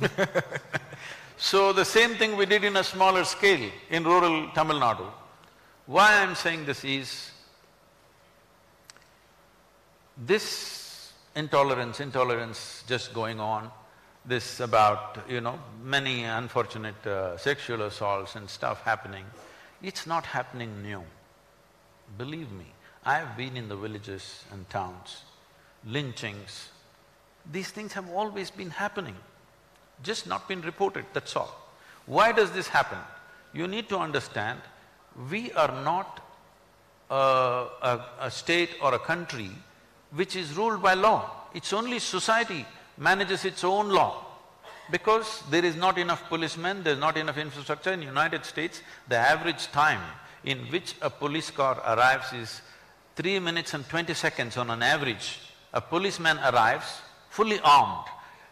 So 1.40 1.72
the 1.72 1.86
same 1.86 2.16
thing 2.16 2.36
we 2.36 2.44
did 2.44 2.64
in 2.64 2.76
a 2.76 2.84
smaller 2.84 3.24
scale 3.24 3.70
in 3.88 4.04
rural 4.04 4.50
Tamil 4.50 4.78
Nadu. 4.78 5.06
Why 5.86 6.20
I'm 6.20 6.34
saying 6.34 6.66
this 6.66 6.84
is, 6.84 7.30
this 10.18 11.12
intolerance, 11.34 12.00
intolerance 12.00 12.84
just 12.86 13.14
going 13.14 13.40
on, 13.40 13.70
this 14.24 14.60
about, 14.60 15.18
you 15.28 15.40
know, 15.40 15.58
many 15.82 16.24
unfortunate 16.24 17.06
uh, 17.06 17.36
sexual 17.38 17.82
assaults 17.82 18.36
and 18.36 18.48
stuff 18.48 18.82
happening, 18.82 19.24
it's 19.82 20.06
not 20.06 20.26
happening 20.26 20.82
new. 20.82 21.02
Believe 22.18 22.50
me, 22.52 22.66
I've 23.04 23.36
been 23.36 23.56
in 23.56 23.68
the 23.68 23.76
villages 23.76 24.44
and 24.52 24.68
towns, 24.68 25.22
lynchings, 25.86 26.68
these 27.50 27.70
things 27.70 27.92
have 27.94 28.08
always 28.10 28.50
been 28.50 28.70
happening, 28.70 29.16
just 30.02 30.26
not 30.26 30.48
been 30.48 30.60
reported, 30.60 31.06
that's 31.12 31.34
all. 31.36 31.56
Why 32.06 32.32
does 32.32 32.50
this 32.52 32.68
happen? 32.68 32.98
You 33.52 33.66
need 33.66 33.88
to 33.88 33.98
understand, 33.98 34.60
we 35.30 35.52
are 35.52 35.82
not 35.82 36.20
a, 37.10 37.14
a, 37.82 38.06
a 38.20 38.30
state 38.30 38.70
or 38.82 38.94
a 38.94 38.98
country 38.98 39.50
which 40.12 40.36
is 40.36 40.56
ruled 40.56 40.82
by 40.82 40.94
law. 40.94 41.30
It's 41.54 41.72
only 41.72 41.98
society 41.98 42.66
manages 43.00 43.44
its 43.44 43.64
own 43.64 43.88
law. 43.88 44.26
Because 44.92 45.42
there 45.50 45.64
is 45.64 45.74
not 45.74 45.98
enough 45.98 46.28
policemen, 46.28 46.82
there's 46.84 46.98
not 46.98 47.16
enough 47.16 47.38
infrastructure. 47.38 47.92
In 47.92 48.02
United 48.02 48.44
States, 48.44 48.82
the 49.08 49.16
average 49.16 49.66
time 49.72 50.00
in 50.44 50.58
which 50.72 50.94
a 51.00 51.10
police 51.10 51.50
car 51.50 51.80
arrives 51.86 52.32
is 52.32 52.60
three 53.16 53.38
minutes 53.38 53.74
and 53.74 53.88
twenty 53.88 54.14
seconds 54.14 54.56
on 54.56 54.70
an 54.70 54.82
average. 54.82 55.40
A 55.72 55.80
policeman 55.80 56.38
arrives 56.38 57.00
fully 57.30 57.60
armed. 57.60 58.06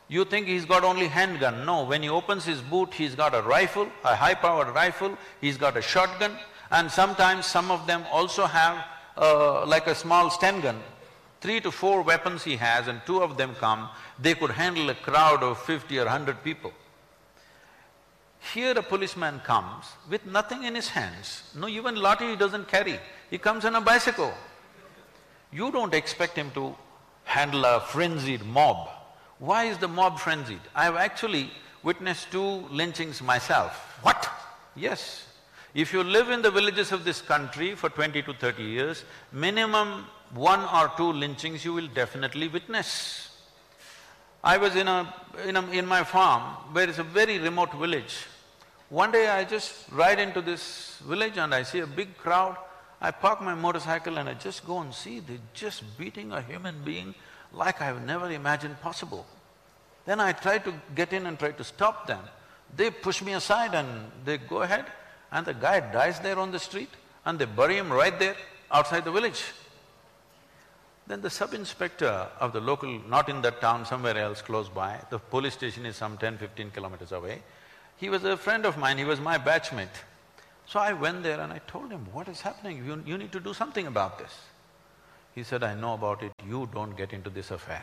You 0.08 0.24
think 0.24 0.46
he's 0.46 0.64
got 0.64 0.84
only 0.84 1.08
handgun. 1.08 1.66
No, 1.66 1.84
when 1.84 2.02
he 2.02 2.08
opens 2.08 2.44
his 2.44 2.60
boot, 2.60 2.94
he's 2.94 3.14
got 3.14 3.34
a 3.34 3.42
rifle, 3.42 3.88
a 4.04 4.14
high-powered 4.14 4.74
rifle, 4.74 5.18
he's 5.40 5.58
got 5.58 5.76
a 5.76 5.82
shotgun, 5.82 6.38
and 6.70 6.90
sometimes 6.90 7.44
some 7.44 7.70
of 7.70 7.86
them 7.86 8.04
also 8.10 8.46
have 8.46 8.84
uh, 9.18 9.66
like 9.66 9.86
a 9.86 9.94
small 9.94 10.30
Sten 10.30 10.60
gun 10.60 10.80
Three 11.40 11.60
to 11.60 11.70
four 11.70 12.02
weapons 12.02 12.42
he 12.42 12.56
has 12.56 12.88
and 12.88 13.00
two 13.06 13.22
of 13.22 13.36
them 13.36 13.54
come, 13.54 13.88
they 14.18 14.34
could 14.34 14.50
handle 14.50 14.90
a 14.90 14.94
crowd 14.94 15.42
of 15.42 15.58
fifty 15.62 15.98
or 15.98 16.06
hundred 16.06 16.42
people. 16.42 16.72
Here 18.52 18.72
a 18.76 18.82
policeman 18.82 19.40
comes 19.40 19.86
with 20.08 20.24
nothing 20.26 20.64
in 20.64 20.74
his 20.74 20.88
hands, 20.88 21.42
no 21.54 21.68
even 21.68 21.96
lathi 21.96 22.30
he 22.30 22.36
doesn't 22.36 22.68
carry, 22.68 22.98
he 23.30 23.38
comes 23.38 23.64
on 23.64 23.74
a 23.76 23.80
bicycle. 23.80 24.32
You 25.52 25.70
don't 25.70 25.94
expect 25.94 26.36
him 26.36 26.50
to 26.52 26.74
handle 27.24 27.64
a 27.64 27.80
frenzied 27.80 28.44
mob. 28.44 28.88
Why 29.38 29.64
is 29.64 29.78
the 29.78 29.88
mob 29.88 30.18
frenzied? 30.18 30.60
I 30.74 30.84
have 30.84 30.96
actually 30.96 31.50
witnessed 31.82 32.30
two 32.30 32.66
lynchings 32.70 33.22
myself. 33.22 33.98
What? 34.02 34.28
Yes. 34.74 35.26
If 35.74 35.92
you 35.92 36.02
live 36.02 36.30
in 36.30 36.42
the 36.42 36.50
villages 36.50 36.92
of 36.92 37.04
this 37.04 37.20
country 37.20 37.74
for 37.74 37.88
twenty 37.88 38.22
to 38.22 38.34
thirty 38.34 38.64
years, 38.64 39.04
minimum 39.32 40.06
one 40.34 40.60
or 40.60 40.90
two 40.96 41.12
lynchings 41.12 41.64
you 41.64 41.72
will 41.72 41.88
definitely 41.88 42.48
witness. 42.48 43.30
I 44.42 44.56
was 44.58 44.76
in 44.76 44.88
a… 44.88 45.14
in 45.46 45.56
a… 45.56 45.70
in 45.70 45.86
my 45.86 46.04
farm, 46.04 46.42
where 46.72 46.88
it's 46.88 46.98
a 46.98 47.02
very 47.02 47.38
remote 47.38 47.72
village. 47.74 48.26
One 48.88 49.10
day 49.10 49.28
I 49.28 49.44
just 49.44 49.90
ride 49.92 50.18
into 50.18 50.40
this 50.40 50.98
village 51.00 51.36
and 51.36 51.54
I 51.54 51.62
see 51.62 51.80
a 51.80 51.86
big 51.86 52.16
crowd. 52.16 52.56
I 53.00 53.10
park 53.10 53.42
my 53.42 53.54
motorcycle 53.54 54.18
and 54.18 54.28
I 54.28 54.34
just 54.34 54.66
go 54.66 54.80
and 54.80 54.92
see, 54.94 55.20
they're 55.20 55.36
just 55.54 55.82
beating 55.98 56.32
a 56.32 56.40
human 56.40 56.82
being 56.84 57.14
like 57.52 57.80
I've 57.80 58.04
never 58.04 58.30
imagined 58.30 58.80
possible. 58.80 59.26
Then 60.06 60.20
I 60.20 60.32
try 60.32 60.58
to 60.58 60.72
get 60.94 61.12
in 61.12 61.26
and 61.26 61.38
try 61.38 61.52
to 61.52 61.64
stop 61.64 62.06
them. 62.06 62.22
They 62.74 62.90
push 62.90 63.22
me 63.22 63.34
aside 63.34 63.74
and 63.74 64.10
they 64.24 64.38
go 64.38 64.62
ahead 64.62 64.86
and 65.30 65.44
the 65.44 65.54
guy 65.54 65.80
dies 65.80 66.18
there 66.20 66.38
on 66.38 66.50
the 66.50 66.58
street 66.58 66.90
and 67.24 67.38
they 67.38 67.44
bury 67.44 67.76
him 67.76 67.92
right 67.92 68.18
there 68.18 68.36
outside 68.70 69.04
the 69.04 69.12
village. 69.12 69.44
Then 71.08 71.22
the 71.22 71.30
sub-inspector 71.30 72.28
of 72.38 72.52
the 72.52 72.60
local, 72.60 73.00
not 73.08 73.30
in 73.30 73.40
that 73.40 73.62
town, 73.62 73.86
somewhere 73.86 74.18
else 74.18 74.42
close 74.42 74.68
by, 74.68 75.00
the 75.08 75.18
police 75.18 75.54
station 75.54 75.86
is 75.86 75.96
some 75.96 76.18
10, 76.18 76.36
15 76.36 76.70
kilometers 76.70 77.12
away, 77.12 77.42
he 77.96 78.10
was 78.10 78.24
a 78.24 78.36
friend 78.36 78.66
of 78.66 78.76
mine, 78.76 78.98
he 78.98 79.04
was 79.04 79.18
my 79.18 79.38
batchmate. 79.38 80.04
So 80.66 80.78
I 80.78 80.92
went 80.92 81.22
there 81.22 81.40
and 81.40 81.50
I 81.50 81.60
told 81.66 81.90
him, 81.90 82.06
what 82.12 82.28
is 82.28 82.42
happening? 82.42 82.84
You, 82.84 83.02
you 83.06 83.16
need 83.16 83.32
to 83.32 83.40
do 83.40 83.54
something 83.54 83.86
about 83.86 84.18
this. 84.18 84.32
He 85.34 85.42
said, 85.44 85.64
I 85.64 85.74
know 85.74 85.94
about 85.94 86.22
it, 86.22 86.32
you 86.46 86.68
don't 86.74 86.94
get 86.94 87.14
into 87.14 87.30
this 87.30 87.50
affair. 87.50 87.82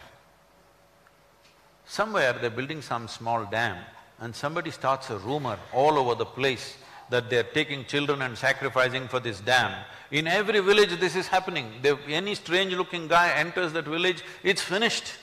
Somewhere 1.85 2.33
they're 2.33 2.51
building 2.51 2.83
some 2.83 3.07
small 3.07 3.43
dam 3.45 3.77
and 4.19 4.35
somebody 4.35 4.69
starts 4.69 5.09
a 5.09 5.17
rumor 5.17 5.57
all 5.73 5.97
over 5.97 6.13
the 6.13 6.25
place 6.25 6.77
that 7.09 7.29
they're 7.29 7.43
taking 7.43 7.85
children 7.85 8.21
and 8.21 8.37
sacrificing 8.37 9.07
for 9.07 9.19
this 9.19 9.39
dam. 9.39 9.71
In 10.11 10.27
every 10.27 10.59
village 10.59 10.99
this 10.99 11.15
is 11.15 11.27
happening. 11.27 11.71
They, 11.81 11.95
any 12.07 12.35
strange 12.35 12.73
looking 12.73 13.07
guy 13.07 13.31
enters 13.31 13.73
that 13.73 13.85
village, 13.85 14.23
it's 14.43 14.61
finished. 14.61 15.13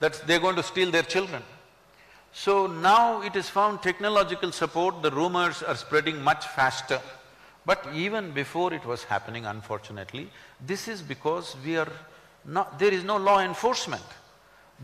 That's… 0.00 0.20
they're 0.20 0.40
going 0.40 0.56
to 0.56 0.62
steal 0.62 0.90
their 0.90 1.02
children. 1.02 1.42
So 2.32 2.66
now 2.66 3.22
it 3.22 3.34
is 3.34 3.48
found 3.48 3.82
technological 3.82 4.52
support, 4.52 5.02
the 5.02 5.10
rumors 5.10 5.62
are 5.62 5.74
spreading 5.74 6.22
much 6.22 6.46
faster. 6.46 7.00
But 7.64 7.84
even 7.94 8.30
before 8.30 8.72
it 8.72 8.84
was 8.84 9.02
happening, 9.04 9.46
unfortunately, 9.46 10.30
this 10.64 10.86
is 10.86 11.02
because 11.02 11.56
we 11.64 11.76
are 11.76 11.90
not… 12.44 12.78
there 12.78 12.92
is 12.92 13.04
no 13.04 13.16
law 13.16 13.40
enforcement. 13.40 14.04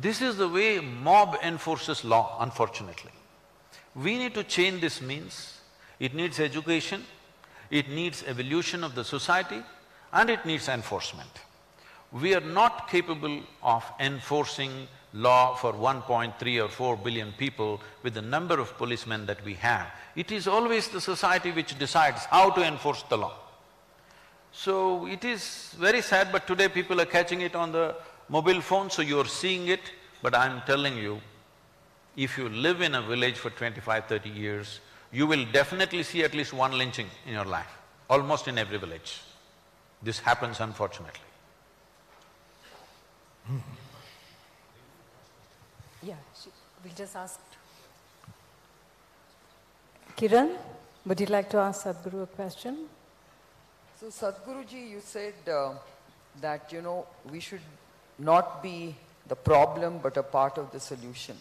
This 0.01 0.23
is 0.23 0.37
the 0.37 0.49
way 0.49 0.81
mob 0.81 1.37
enforces 1.45 2.05
law, 2.05 2.39
unfortunately. 2.41 3.13
We 3.95 4.17
need 4.17 4.35
to 4.35 4.43
change 4.43 4.81
this 4.81 5.03
means, 5.03 5.52
it 6.07 6.15
needs 6.15 6.41
education, 6.41 7.05
it 7.71 7.89
needs 7.89 8.25
evolution 8.27 8.83
of 8.83 8.97
the 8.97 9.05
society 9.05 9.63
and 10.13 10.29
it 10.29 10.45
needs 10.45 10.69
enforcement. 10.69 11.31
We 12.11 12.35
are 12.35 12.47
not 12.61 12.89
capable 12.91 13.39
of 13.63 13.85
enforcing 14.01 14.89
law 15.15 15.55
for 15.55 15.73
1.3 15.73 16.65
or 16.65 16.69
4 16.69 16.97
billion 16.97 17.31
people 17.33 17.81
with 18.03 18.15
the 18.15 18.23
number 18.23 18.59
of 18.59 18.77
policemen 18.79 19.27
that 19.27 19.45
we 19.45 19.55
have. 19.55 19.87
It 20.17 20.33
is 20.33 20.49
always 20.49 20.89
the 20.89 21.01
society 21.01 21.53
which 21.53 21.79
decides 21.79 22.25
how 22.25 22.51
to 22.51 22.67
enforce 22.67 23.05
the 23.05 23.19
law. 23.19 23.35
So 24.51 25.07
it 25.07 25.25
is 25.25 25.73
very 25.79 26.03
sad, 26.03 26.33
but 26.33 26.49
today 26.49 26.69
people 26.69 27.01
are 27.01 27.07
catching 27.07 27.43
it 27.43 27.55
on 27.55 27.71
the 27.71 27.95
mobile 28.29 28.61
phone, 28.61 28.91
so 28.91 29.03
you're 29.03 29.33
seeing 29.43 29.69
it, 29.69 29.93
but 30.21 30.35
I'm 30.35 30.63
telling 30.63 30.97
you, 30.97 31.21
if 32.17 32.37
you 32.37 32.49
live 32.49 32.83
in 32.83 32.97
a 32.97 33.03
village 33.03 33.37
for 33.37 33.51
25, 33.51 34.07
30 34.07 34.29
years, 34.29 34.81
you 35.13 35.27
will 35.27 35.45
definitely 35.53 36.03
see 36.03 36.25
at 36.25 36.35
least 36.35 36.53
one 36.53 36.77
lynching 36.77 37.09
in 37.27 37.35
your 37.35 37.45
life, 37.45 37.79
almost 38.09 38.49
in 38.49 38.59
every 38.59 38.79
village. 38.79 39.21
This 40.03 40.19
happens 40.19 40.61
unfortunately. 40.61 41.21
Yeah, 46.03 46.15
we'll 46.83 46.95
just 46.97 47.15
ask. 47.15 47.39
Kiran, 50.17 50.57
would 51.07 51.21
you 51.21 51.27
like 51.27 51.49
to 51.51 51.59
ask 51.59 51.85
Sadhguru 51.85 52.25
a 52.25 52.27
question? 52.27 52.89
So 54.01 54.07
Sadhguruji, 54.07 54.91
you 54.91 55.01
said 55.01 55.35
uh, 55.49 55.75
that, 56.41 56.73
you 56.73 56.83
know, 56.83 57.07
we 57.31 57.39
should 57.39 57.61
not 58.19 58.63
be 58.63 58.97
the 59.29 59.37
problem 59.37 59.99
but 60.03 60.17
a 60.17 60.23
part 60.23 60.59
of 60.59 60.73
the 60.73 60.81
solution. 60.81 61.37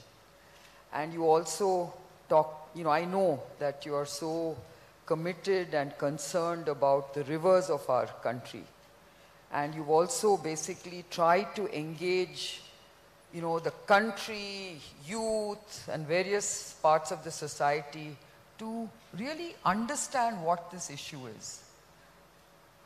and 0.93 1.13
you 1.13 1.25
also 1.25 1.93
talk, 2.29 2.60
you 2.75 2.83
know, 2.83 2.89
I 2.89 3.05
know 3.05 3.41
that 3.59 3.85
you 3.85 3.95
are 3.95 4.05
so 4.05 4.57
committed 5.05 5.73
and 5.73 5.97
concerned 5.97 6.67
about 6.67 7.13
the 7.13 7.23
rivers 7.25 7.69
of 7.69 7.89
our 7.89 8.07
country. 8.23 8.63
And 9.51 9.75
you've 9.75 9.89
also 9.89 10.37
basically 10.37 11.03
tried 11.09 11.55
to 11.55 11.67
engage, 11.77 12.61
you 13.33 13.41
know, 13.41 13.59
the 13.59 13.71
country, 13.71 14.79
youth, 15.05 15.89
and 15.91 16.07
various 16.07 16.73
parts 16.81 17.11
of 17.11 17.23
the 17.23 17.31
society 17.31 18.15
to 18.59 18.89
really 19.17 19.55
understand 19.65 20.41
what 20.43 20.71
this 20.71 20.89
issue 20.89 21.27
is. 21.37 21.63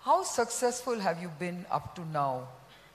How 0.02 0.24
successful 0.24 1.00
have 1.00 1.22
you 1.22 1.30
been 1.40 1.66
up 1.70 1.96
to 1.96 2.06
now 2.08 2.48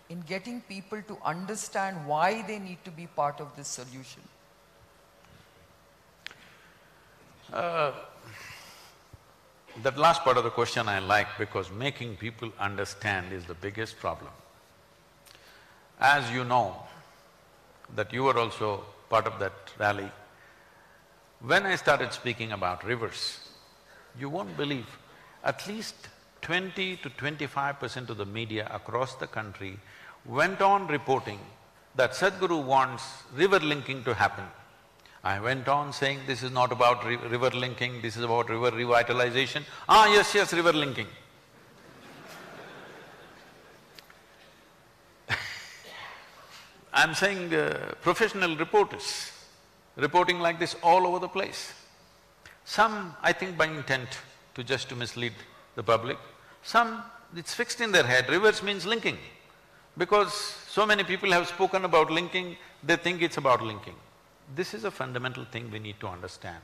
in 0.09 0.23
getting 0.23 0.61
people 0.62 1.03
to 1.03 1.19
understand 1.25 2.07
why 2.07 2.43
they 2.43 2.59
need 2.59 2.85
to 2.85 2.91
be 2.91 3.07
part 3.07 3.41
of 3.41 3.55
this 3.57 3.69
solution? 3.69 4.23
Uh, 7.52 7.93
that 9.82 9.98
last 9.98 10.22
part 10.22 10.36
of 10.36 10.44
the 10.44 10.51
question 10.51 10.89
I 10.89 11.01
like 11.01 11.27
because 11.36 11.70
making 11.70 12.16
people 12.16 12.52
understand 12.60 13.32
is 13.32 13.44
the 13.44 13.55
biggest 13.55 13.98
problem. 13.98 14.31
As 15.98 16.31
you 16.31 16.44
know, 16.44 16.77
that 17.97 18.12
you 18.12 18.22
were 18.22 18.39
also 18.39 18.85
part 19.09 19.27
of 19.27 19.40
that 19.40 19.52
rally, 19.78 20.09
when 21.40 21.66
I 21.66 21.74
started 21.74 22.12
speaking 22.12 22.52
about 22.52 22.85
rivers, 22.85 23.40
you 24.18 24.28
won't 24.28 24.56
believe, 24.56 24.86
at 25.43 25.66
least 25.66 26.09
twenty 26.43 26.97
to 26.98 27.10
twenty-five 27.10 27.81
percent 27.81 28.10
of 28.10 28.16
the 28.16 28.27
media 28.27 28.70
across 28.72 29.16
the 29.16 29.27
country 29.27 29.77
went 30.24 30.60
on 30.60 30.86
reporting 30.86 31.40
that 31.97 32.12
Sadhguru 32.12 32.62
wants 32.62 33.02
river 33.35 33.59
linking 33.59 34.05
to 34.05 34.14
happen. 34.14 34.44
I 35.22 35.38
went 35.38 35.68
on 35.68 35.92
saying, 35.92 36.20
this 36.26 36.42
is 36.42 36.51
not 36.51 36.72
about 36.72 37.05
ri- 37.05 37.16
river 37.16 37.51
linking, 37.51 38.01
this 38.01 38.16
is 38.16 38.24
about 38.24 38.48
river 38.48 38.70
revitalization. 38.70 39.64
Ah, 39.86 40.10
yes, 40.10 40.34
yes, 40.34 40.55
river 40.55 40.72
linking. 40.72 41.06
I'm 46.94 47.14
saying 47.14 47.52
uh, 47.52 47.92
professional 48.01 48.56
reporters 48.56 49.30
reporting 49.97 50.40
like 50.40 50.59
this 50.59 50.74
all 50.82 51.06
over 51.06 51.18
the 51.18 51.28
place. 51.28 51.74
Some, 52.64 53.14
I 53.22 53.32
think 53.32 53.59
by 53.59 53.66
intent 53.66 54.09
to 54.55 54.64
just 54.64 54.88
to 54.88 54.97
mislead 54.97 55.34
the 55.74 55.82
public. 55.82 56.16
Some, 56.62 57.02
it's 57.36 57.52
fixed 57.52 57.82
in 57.82 57.92
their 57.92 58.05
head, 58.05 58.30
rivers 58.30 58.62
means 58.62 58.86
linking. 58.86 59.18
Because 59.98 60.32
so 60.32 60.86
many 60.86 61.05
people 61.05 61.30
have 61.32 61.47
spoken 61.47 61.84
about 61.84 62.10
linking, 62.10 62.56
they 62.82 62.97
think 62.97 63.20
it's 63.20 63.36
about 63.36 63.62
linking. 63.62 63.97
This 64.55 64.74
is 64.74 64.85
a 64.85 64.90
fundamental 64.90 65.44
thing 65.44 65.70
we 65.70 65.78
need 65.78 66.01
to 66.01 66.09
understand. 66.09 66.59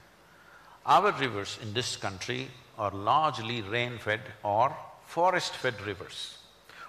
Our 0.84 1.12
rivers 1.12 1.58
in 1.62 1.72
this 1.72 1.96
country 1.96 2.48
are 2.78 2.90
largely 2.90 3.62
rain-fed 3.62 4.20
or 4.42 4.76
forest-fed 5.06 5.80
rivers. 5.82 6.38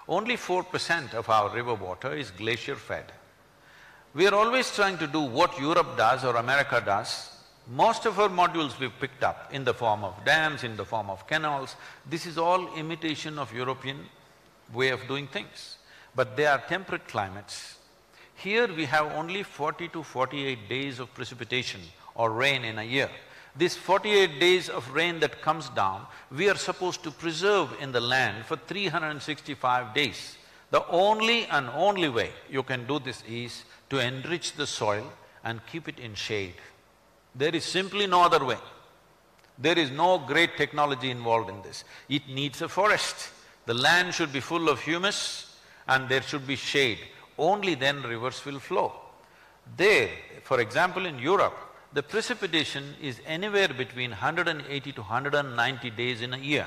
Only 0.08 0.36
four 0.36 0.62
percent 0.62 1.14
of 1.14 1.28
our 1.28 1.54
river 1.54 1.74
water 1.74 2.14
is 2.14 2.30
glacier-fed. 2.30 3.12
We 4.14 4.26
are 4.26 4.34
always 4.34 4.74
trying 4.74 4.98
to 4.98 5.06
do 5.06 5.20
what 5.20 5.58
Europe 5.60 5.96
does 5.96 6.24
or 6.24 6.36
America 6.36 6.82
does. 6.84 7.30
Most 7.68 8.06
of 8.06 8.18
our 8.18 8.28
modules 8.28 8.78
we've 8.80 8.98
picked 8.98 9.22
up 9.22 9.50
in 9.52 9.64
the 9.64 9.74
form 9.74 10.02
of 10.02 10.24
dams, 10.24 10.64
in 10.64 10.76
the 10.76 10.84
form 10.84 11.10
of 11.10 11.26
canals. 11.26 11.76
This 12.08 12.26
is 12.26 12.38
all 12.38 12.74
imitation 12.74 13.38
of 13.38 13.54
European 13.54 14.06
way 14.72 14.88
of 14.88 15.06
doing 15.06 15.26
things. 15.26 15.76
But 16.14 16.36
they 16.36 16.46
are 16.46 16.62
temperate 16.66 17.06
climates. 17.06 17.76
Here 18.38 18.68
we 18.72 18.84
have 18.84 19.12
only 19.14 19.42
forty 19.42 19.88
to 19.88 20.04
forty-eight 20.04 20.68
days 20.68 21.00
of 21.00 21.12
precipitation 21.12 21.80
or 22.14 22.30
rain 22.30 22.64
in 22.64 22.78
a 22.78 22.84
year. 22.84 23.10
This 23.56 23.74
forty-eight 23.74 24.38
days 24.38 24.68
of 24.68 24.88
rain 24.94 25.18
that 25.20 25.42
comes 25.42 25.68
down, 25.70 26.06
we 26.30 26.48
are 26.48 26.54
supposed 26.56 27.02
to 27.02 27.10
preserve 27.10 27.74
in 27.80 27.90
the 27.90 28.00
land 28.00 28.46
for 28.46 28.56
three 28.56 28.86
hundred 28.86 29.10
and 29.10 29.20
sixty-five 29.20 29.92
days. 29.92 30.36
The 30.70 30.86
only 30.86 31.46
and 31.46 31.68
only 31.70 32.08
way 32.08 32.30
you 32.48 32.62
can 32.62 32.86
do 32.86 33.00
this 33.00 33.24
is 33.28 33.64
to 33.90 33.98
enrich 33.98 34.52
the 34.52 34.68
soil 34.68 35.12
and 35.42 35.66
keep 35.66 35.88
it 35.88 35.98
in 35.98 36.14
shade. 36.14 36.54
There 37.34 37.54
is 37.54 37.64
simply 37.64 38.06
no 38.06 38.22
other 38.22 38.44
way. 38.44 38.58
There 39.58 39.76
is 39.76 39.90
no 39.90 40.18
great 40.18 40.56
technology 40.56 41.10
involved 41.10 41.50
in 41.50 41.60
this. 41.62 41.82
It 42.08 42.28
needs 42.28 42.62
a 42.62 42.68
forest. 42.68 43.30
The 43.66 43.74
land 43.74 44.14
should 44.14 44.32
be 44.32 44.40
full 44.40 44.68
of 44.68 44.80
humus 44.80 45.56
and 45.88 46.08
there 46.08 46.22
should 46.22 46.46
be 46.46 46.54
shade. 46.54 46.98
Only 47.38 47.74
then 47.74 48.02
rivers 48.02 48.44
will 48.44 48.58
flow. 48.58 48.92
There, 49.76 50.10
for 50.42 50.60
example 50.60 51.06
in 51.06 51.18
Europe, 51.18 51.56
the 51.92 52.02
precipitation 52.02 52.94
is 53.00 53.20
anywhere 53.26 53.68
between 53.68 54.10
180 54.10 54.92
to 54.92 55.00
190 55.00 55.90
days 55.90 56.20
in 56.20 56.34
a 56.34 56.38
year. 56.38 56.66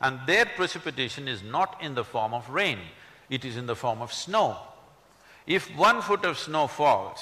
And 0.00 0.18
their 0.26 0.44
precipitation 0.44 1.28
is 1.28 1.42
not 1.42 1.80
in 1.80 1.94
the 1.94 2.04
form 2.04 2.34
of 2.34 2.48
rain, 2.50 2.78
it 3.30 3.44
is 3.44 3.56
in 3.56 3.66
the 3.66 3.76
form 3.76 4.02
of 4.02 4.12
snow. 4.12 4.58
If 5.46 5.74
one 5.76 6.02
foot 6.02 6.24
of 6.24 6.38
snow 6.38 6.66
falls, 6.66 7.20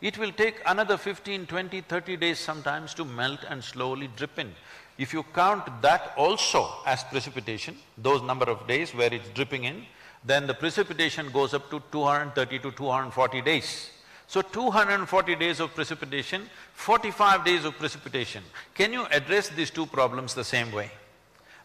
it 0.00 0.16
will 0.16 0.32
take 0.32 0.56
another 0.66 0.96
15, 0.96 1.46
20, 1.46 1.82
30 1.82 2.16
days 2.16 2.38
sometimes 2.38 2.94
to 2.94 3.04
melt 3.04 3.40
and 3.48 3.62
slowly 3.62 4.08
drip 4.16 4.38
in. 4.38 4.54
If 4.96 5.12
you 5.12 5.22
count 5.34 5.82
that 5.82 6.12
also 6.16 6.68
as 6.86 7.04
precipitation, 7.04 7.76
those 7.96 8.22
number 8.22 8.46
of 8.46 8.66
days 8.66 8.94
where 8.94 9.12
it's 9.12 9.28
dripping 9.30 9.64
in, 9.64 9.84
then 10.24 10.46
the 10.46 10.54
precipitation 10.54 11.30
goes 11.30 11.54
up 11.54 11.70
to 11.70 11.82
230 11.92 12.58
to 12.58 12.70
240 12.72 13.40
days. 13.42 13.90
So 14.26 14.42
240 14.42 15.34
days 15.36 15.60
of 15.60 15.74
precipitation, 15.74 16.48
45 16.74 17.44
days 17.44 17.64
of 17.64 17.76
precipitation. 17.78 18.44
Can 18.74 18.92
you 18.92 19.06
address 19.10 19.48
these 19.48 19.70
two 19.70 19.86
problems 19.86 20.34
the 20.34 20.44
same 20.44 20.70
way? 20.70 20.90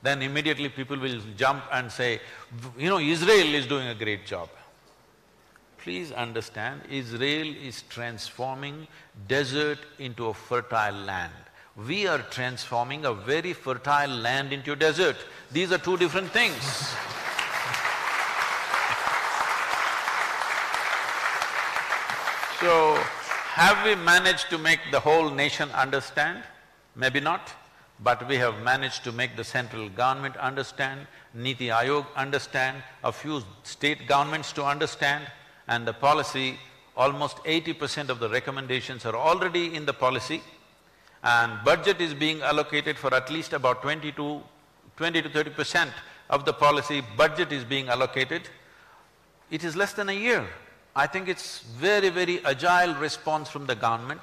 Then 0.01 0.21
immediately 0.21 0.69
people 0.69 0.97
will 0.97 1.19
jump 1.37 1.63
and 1.71 1.91
say, 1.91 2.19
you 2.77 2.89
know, 2.89 2.99
Israel 2.99 3.53
is 3.53 3.67
doing 3.67 3.87
a 3.87 3.95
great 3.95 4.25
job. 4.25 4.49
Please 5.77 6.11
understand, 6.11 6.81
Israel 6.89 7.47
is 7.61 7.83
transforming 7.83 8.87
desert 9.27 9.79
into 9.99 10.27
a 10.27 10.33
fertile 10.33 10.95
land. 10.95 11.33
We 11.75 12.07
are 12.07 12.19
transforming 12.19 13.05
a 13.05 13.13
very 13.13 13.53
fertile 13.53 14.09
land 14.09 14.53
into 14.53 14.71
a 14.71 14.75
desert. 14.75 15.17
These 15.51 15.71
are 15.71 15.77
two 15.77 15.97
different 15.97 16.31
things. 16.31 16.95
So, 22.65 22.95
have 23.61 23.85
we 23.85 23.93
managed 23.93 24.49
to 24.49 24.57
make 24.57 24.79
the 24.89 24.99
whole 24.99 25.29
nation 25.29 25.69
understand? 25.69 26.41
Maybe 26.95 27.19
not, 27.19 27.53
but 27.99 28.27
we 28.27 28.37
have 28.37 28.59
managed 28.63 29.03
to 29.03 29.11
make 29.11 29.37
the 29.37 29.43
central 29.43 29.87
government 29.87 30.35
understand, 30.37 31.05
Niti 31.35 31.67
Aayog 31.67 32.07
understand, 32.15 32.81
a 33.03 33.11
few 33.11 33.43
state 33.61 34.07
governments 34.07 34.51
to 34.53 34.65
understand, 34.65 35.27
and 35.67 35.87
the 35.87 35.93
policy, 35.93 36.57
almost 36.97 37.37
eighty 37.45 37.71
percent 37.71 38.09
of 38.09 38.19
the 38.19 38.29
recommendations 38.29 39.05
are 39.05 39.15
already 39.15 39.75
in 39.75 39.85
the 39.85 39.93
policy, 39.93 40.41
and 41.21 41.63
budget 41.63 42.01
is 42.01 42.15
being 42.15 42.41
allocated 42.41 42.97
for 42.97 43.13
at 43.13 43.29
least 43.29 43.53
about 43.53 43.83
twenty 43.83 44.11
to… 44.13 44.41
twenty 44.97 45.21
to 45.21 45.29
thirty 45.29 45.51
percent 45.51 45.91
of 46.31 46.45
the 46.45 46.53
policy, 46.53 47.03
budget 47.15 47.51
is 47.51 47.63
being 47.63 47.89
allocated. 47.89 48.49
It 49.51 49.63
is 49.63 49.75
less 49.75 49.93
than 49.93 50.09
a 50.09 50.19
year. 50.29 50.47
I 50.97 51.07
think 51.07 51.27
it's 51.27 51.59
very, 51.59 52.07
very 52.07 52.39
agile 52.45 52.95
response 52.95 53.49
from 53.49 53.65
the 53.65 53.75
government. 53.75 54.21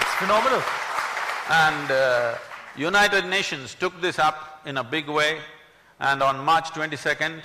It's 0.00 0.14
phenomenal. 0.18 0.62
And 1.48 1.90
uh, 1.90 2.34
United 2.76 3.24
Nations 3.24 3.74
took 3.74 3.98
this 4.02 4.18
up 4.18 4.60
in 4.66 4.76
a 4.76 4.84
big 4.84 5.08
way 5.08 5.38
and 6.00 6.22
on 6.22 6.44
March 6.44 6.68
twenty-second, 6.72 7.40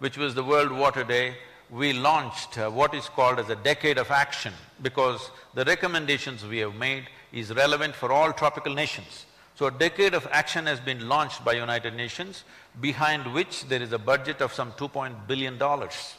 which 0.00 0.18
was 0.18 0.34
the 0.34 0.42
World 0.42 0.72
Water 0.72 1.04
Day, 1.04 1.36
we 1.70 1.92
launched 1.92 2.58
uh, 2.58 2.68
what 2.68 2.94
is 2.94 3.08
called 3.08 3.38
as 3.38 3.48
a 3.48 3.54
decade 3.54 3.96
of 3.96 4.10
action 4.10 4.52
because 4.82 5.30
the 5.54 5.64
recommendations 5.66 6.44
we 6.44 6.58
have 6.58 6.74
made 6.74 7.04
is 7.32 7.54
relevant 7.54 7.94
for 7.94 8.10
all 8.10 8.32
tropical 8.32 8.74
nations. 8.74 9.26
So 9.54 9.66
a 9.66 9.70
decade 9.70 10.14
of 10.14 10.26
action 10.32 10.66
has 10.66 10.80
been 10.80 11.08
launched 11.08 11.44
by 11.44 11.52
United 11.52 11.94
Nations, 11.94 12.44
behind 12.80 13.32
which 13.32 13.66
there 13.68 13.82
is 13.82 13.92
a 13.92 13.98
budget 13.98 14.40
of 14.40 14.52
some 14.52 14.72
two 14.76 14.88
point 14.88 15.26
billion 15.26 15.58
dollars. 15.58 16.14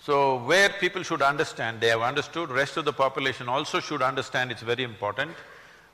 So 0.00 0.38
where 0.38 0.70
people 0.70 1.02
should 1.02 1.20
understand, 1.20 1.82
they 1.82 1.88
have 1.88 2.00
understood, 2.00 2.48
rest 2.50 2.78
of 2.78 2.86
the 2.86 2.94
population 2.94 3.46
also 3.46 3.78
should 3.78 4.00
understand, 4.00 4.50
it's 4.50 4.62
very 4.62 4.82
important. 4.82 5.32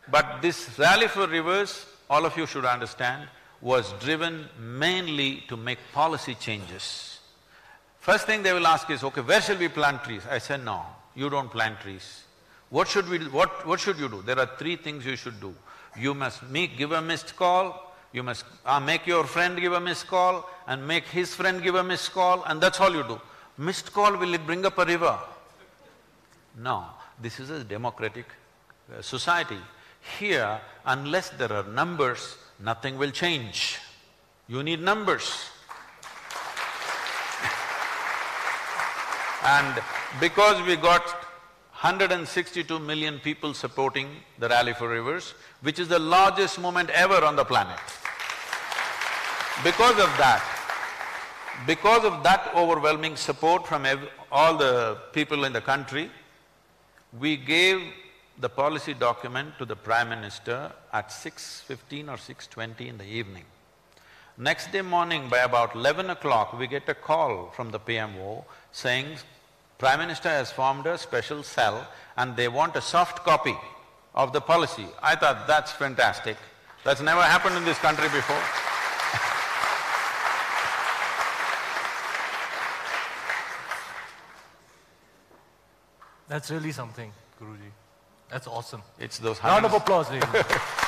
But 0.09 0.41
this 0.41 0.79
rally 0.79 1.09
for 1.09 1.27
rivers, 1.27 1.85
all 2.09 2.25
of 2.25 2.37
you 2.37 2.47
should 2.47 2.65
understand, 2.65 3.29
was 3.61 3.93
driven 3.95 4.49
mainly 4.61 5.43
to 5.49 5.57
make 5.57 5.79
policy 5.93 6.37
changes. 6.37 7.19
First 7.99 8.27
thing 8.27 8.43
they 8.43 8.53
will 8.53 8.67
ask 8.67 8.89
is, 8.91 9.03
okay, 9.03 9.23
where 9.23 9.41
shall 9.41 9.57
we 9.57 9.69
plant 9.69 10.05
trees? 10.05 10.23
I 10.31 10.39
said, 10.39 10.65
no, 10.65 10.85
you 11.17 11.29
don't 11.29 11.51
plant 11.51 11.81
trees. 11.81 12.24
What 12.71 12.89
should 12.89 13.09
we… 13.09 13.19
what… 13.29 13.67
what 13.67 13.81
should 13.81 13.99
you 13.99 14.09
do? 14.09 14.23
There 14.23 14.39
are 14.39 14.51
three 14.59 14.77
things 14.77 15.05
you 15.07 15.17
should 15.17 15.41
do. 15.41 15.55
You 15.97 16.15
must 16.15 16.43
make… 16.51 16.77
give 16.77 16.93
a 16.93 17.01
missed 17.01 17.37
call, 17.37 17.95
You 18.13 18.23
must 18.23 18.45
uh, 18.65 18.79
make 18.79 19.09
your 19.09 19.25
friend 19.25 19.61
give 19.61 19.73
a 19.73 19.81
missed 19.81 20.07
call 20.07 20.49
and 20.69 20.87
make 20.87 21.05
his 21.05 21.35
friend 21.35 21.61
give 21.61 21.75
a 21.75 21.83
missed 21.83 22.13
call 22.13 22.45
and 22.45 22.61
that's 22.61 22.81
all 22.81 22.95
you 22.95 23.03
do. 23.03 23.21
Missed 23.59 23.93
call, 23.93 24.17
will 24.17 24.35
it 24.35 24.47
bring 24.47 24.65
up 24.65 24.79
a 24.79 24.85
river? 24.85 25.19
No, 26.57 26.85
this 27.21 27.41
is 27.41 27.51
a 27.51 27.65
democratic 27.65 28.27
uh, 28.97 29.03
society. 29.03 29.59
Here, 30.19 30.61
unless 30.87 31.31
there 31.31 31.53
are 31.53 31.65
numbers, 31.65 32.37
nothing 32.61 32.99
will 32.99 33.11
change. 33.11 33.81
You 34.47 34.63
need 34.63 34.81
numbers. 34.81 35.27
And 39.45 39.83
because 40.21 40.63
we 40.67 40.77
got 40.77 41.24
162 41.85 42.79
million 42.79 43.19
people 43.19 43.53
supporting 43.53 44.09
the 44.39 44.49
Rally 44.49 44.73
for 44.73 44.89
Rivers, 44.89 45.35
which 45.61 45.79
is 45.79 45.87
the 45.87 45.99
largest 45.99 46.59
movement 46.59 46.89
ever 46.89 47.23
on 47.23 47.37
the 47.37 47.45
planet. 47.45 47.79
Because 49.63 49.99
of 49.99 50.09
that, 50.17 50.43
because 51.67 52.07
of 52.07 52.23
that 52.23 52.51
overwhelming 52.57 53.17
support 53.17 53.67
from 53.67 53.87
all 54.33 54.57
the 54.57 54.97
people 55.13 55.45
in 55.45 55.53
the 55.53 55.61
country, 55.61 56.11
we 57.21 57.37
gave 57.37 57.83
the 58.39 58.49
policy 58.49 58.95
document 58.95 59.51
to 59.59 59.67
the 59.67 59.77
Prime 59.77 60.09
Minister 60.09 60.73
at 60.91 61.11
6.15 61.11 62.09
or 62.09 62.17
6.20 62.17 62.89
in 62.89 62.97
the 62.97 63.05
evening. 63.05 63.45
Next 64.39 64.73
day 64.73 64.81
morning 64.81 65.29
by 65.29 65.41
about 65.41 65.75
eleven 65.75 66.09
o'clock, 66.09 66.59
we 66.59 66.67
get 66.67 66.89
a 66.89 66.95
call 66.95 67.53
from 67.55 67.71
the 67.71 67.79
PMO 67.79 68.45
saying, 68.73 69.19
Prime 69.79 69.99
Minister 69.99 70.29
has 70.29 70.53
formed 70.53 70.87
a 70.87 70.97
special 70.97 71.43
cell 71.43 71.87
and 72.17 72.37
they 72.37 72.49
want 72.49 72.77
a 72.77 72.81
soft 72.81 73.25
copy 73.25 73.57
of 74.15 74.33
the 74.33 74.41
policy. 74.41 74.87
I 75.03 75.17
thought, 75.17 75.47
that's 75.47 75.73
fantastic. 75.73 76.37
That's 76.85 77.01
never 77.01 77.23
happened 77.23 77.57
in 77.57 77.65
this 77.65 77.79
country 77.79 78.09
before. 78.09 78.43
That's 86.29 86.51
really 86.51 86.73
something, 86.73 87.13
Guruji. 87.41 87.71
That's 88.31 88.47
awesome. 88.47 88.83
It's 88.99 89.19
those 89.19 89.43
Round 89.43 89.65
of 89.65 89.75
applause, 89.75 90.11
ladies. 90.11 90.29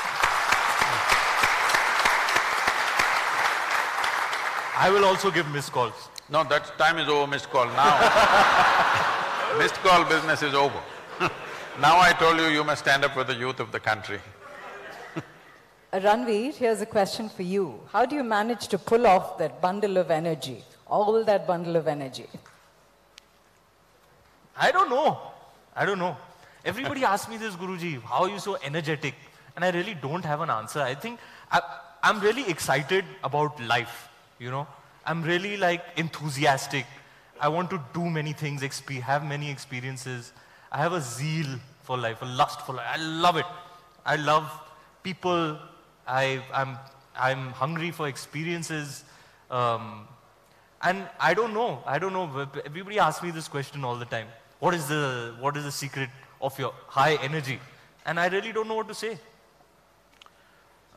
I 4.76 4.90
will 4.90 5.04
also 5.04 5.30
give 5.30 5.48
missed 5.50 5.72
calls. 5.72 6.08
No, 6.28 6.44
that 6.44 6.76
time 6.78 6.98
is 6.98 7.08
over, 7.08 7.26
missed 7.26 7.48
call 7.50 7.66
now. 7.66 7.94
missed 9.58 9.76
call 9.76 10.04
business 10.04 10.42
is 10.42 10.54
over. 10.54 10.80
now 11.80 11.98
I 11.98 12.12
told 12.12 12.38
you, 12.38 12.46
you 12.46 12.62
must 12.62 12.82
stand 12.82 13.04
up 13.04 13.12
for 13.12 13.24
the 13.24 13.34
youth 13.34 13.58
of 13.58 13.72
the 13.72 13.80
country. 13.80 14.20
Ranveer, 15.92 16.54
here's 16.54 16.82
a 16.82 16.86
question 16.86 17.28
for 17.28 17.42
you. 17.42 17.80
How 17.90 18.04
do 18.04 18.16
you 18.16 18.24
manage 18.24 18.68
to 18.68 18.78
pull 18.78 19.06
off 19.06 19.38
that 19.38 19.62
bundle 19.62 19.96
of 19.96 20.10
energy, 20.10 20.62
all 20.86 21.24
that 21.24 21.46
bundle 21.46 21.76
of 21.76 21.88
energy? 21.88 22.26
I 24.56 24.72
don't 24.72 24.90
know. 24.90 25.18
I 25.74 25.86
don't 25.86 25.98
know. 25.98 26.16
Everybody 26.64 27.04
asks 27.04 27.30
me 27.30 27.36
this, 27.36 27.54
Guruji, 27.54 28.02
how 28.02 28.24
are 28.24 28.28
you 28.28 28.38
so 28.38 28.58
energetic? 28.64 29.14
And 29.54 29.64
I 29.64 29.70
really 29.70 29.94
don't 29.94 30.24
have 30.24 30.40
an 30.40 30.50
answer. 30.50 30.80
I 30.80 30.94
think 30.94 31.20
I, 31.50 31.60
I'm 32.02 32.20
really 32.20 32.48
excited 32.48 33.04
about 33.22 33.60
life, 33.62 34.08
you 34.38 34.50
know. 34.50 34.66
I'm 35.04 35.22
really 35.22 35.56
like 35.56 35.84
enthusiastic. 35.96 36.86
I 37.40 37.48
want 37.48 37.70
to 37.70 37.80
do 37.94 38.08
many 38.10 38.32
things, 38.32 38.62
have 39.02 39.24
many 39.24 39.50
experiences. 39.50 40.32
I 40.72 40.78
have 40.78 40.92
a 40.92 41.00
zeal 41.00 41.46
for 41.84 41.96
life, 41.96 42.22
a 42.22 42.24
lust 42.24 42.62
for 42.62 42.74
life. 42.74 42.86
I 42.88 42.96
love 42.96 43.36
it. 43.36 43.46
I 44.04 44.16
love 44.16 44.50
people. 45.02 45.58
I, 46.06 46.42
I'm, 46.52 46.76
I'm 47.16 47.50
hungry 47.50 47.90
for 47.90 48.08
experiences. 48.08 49.04
Um, 49.50 50.08
and 50.82 51.08
I 51.20 51.34
don't 51.34 51.54
know, 51.54 51.82
I 51.86 51.98
don't 51.98 52.12
know, 52.12 52.48
everybody 52.64 52.98
asks 52.98 53.22
me 53.22 53.30
this 53.30 53.48
question 53.48 53.84
all 53.84 53.96
the 53.96 54.04
time. 54.04 54.26
What 54.58 54.74
is 54.74 54.86
the, 54.88 55.34
what 55.40 55.56
is 55.56 55.64
the 55.64 55.72
secret 55.72 56.10
of 56.40 56.58
your 56.58 56.72
high 56.88 57.14
energy? 57.16 57.58
And 58.04 58.20
I 58.20 58.28
really 58.28 58.52
don't 58.52 58.68
know 58.68 58.74
what 58.74 58.88
to 58.88 58.94
say. 58.94 59.18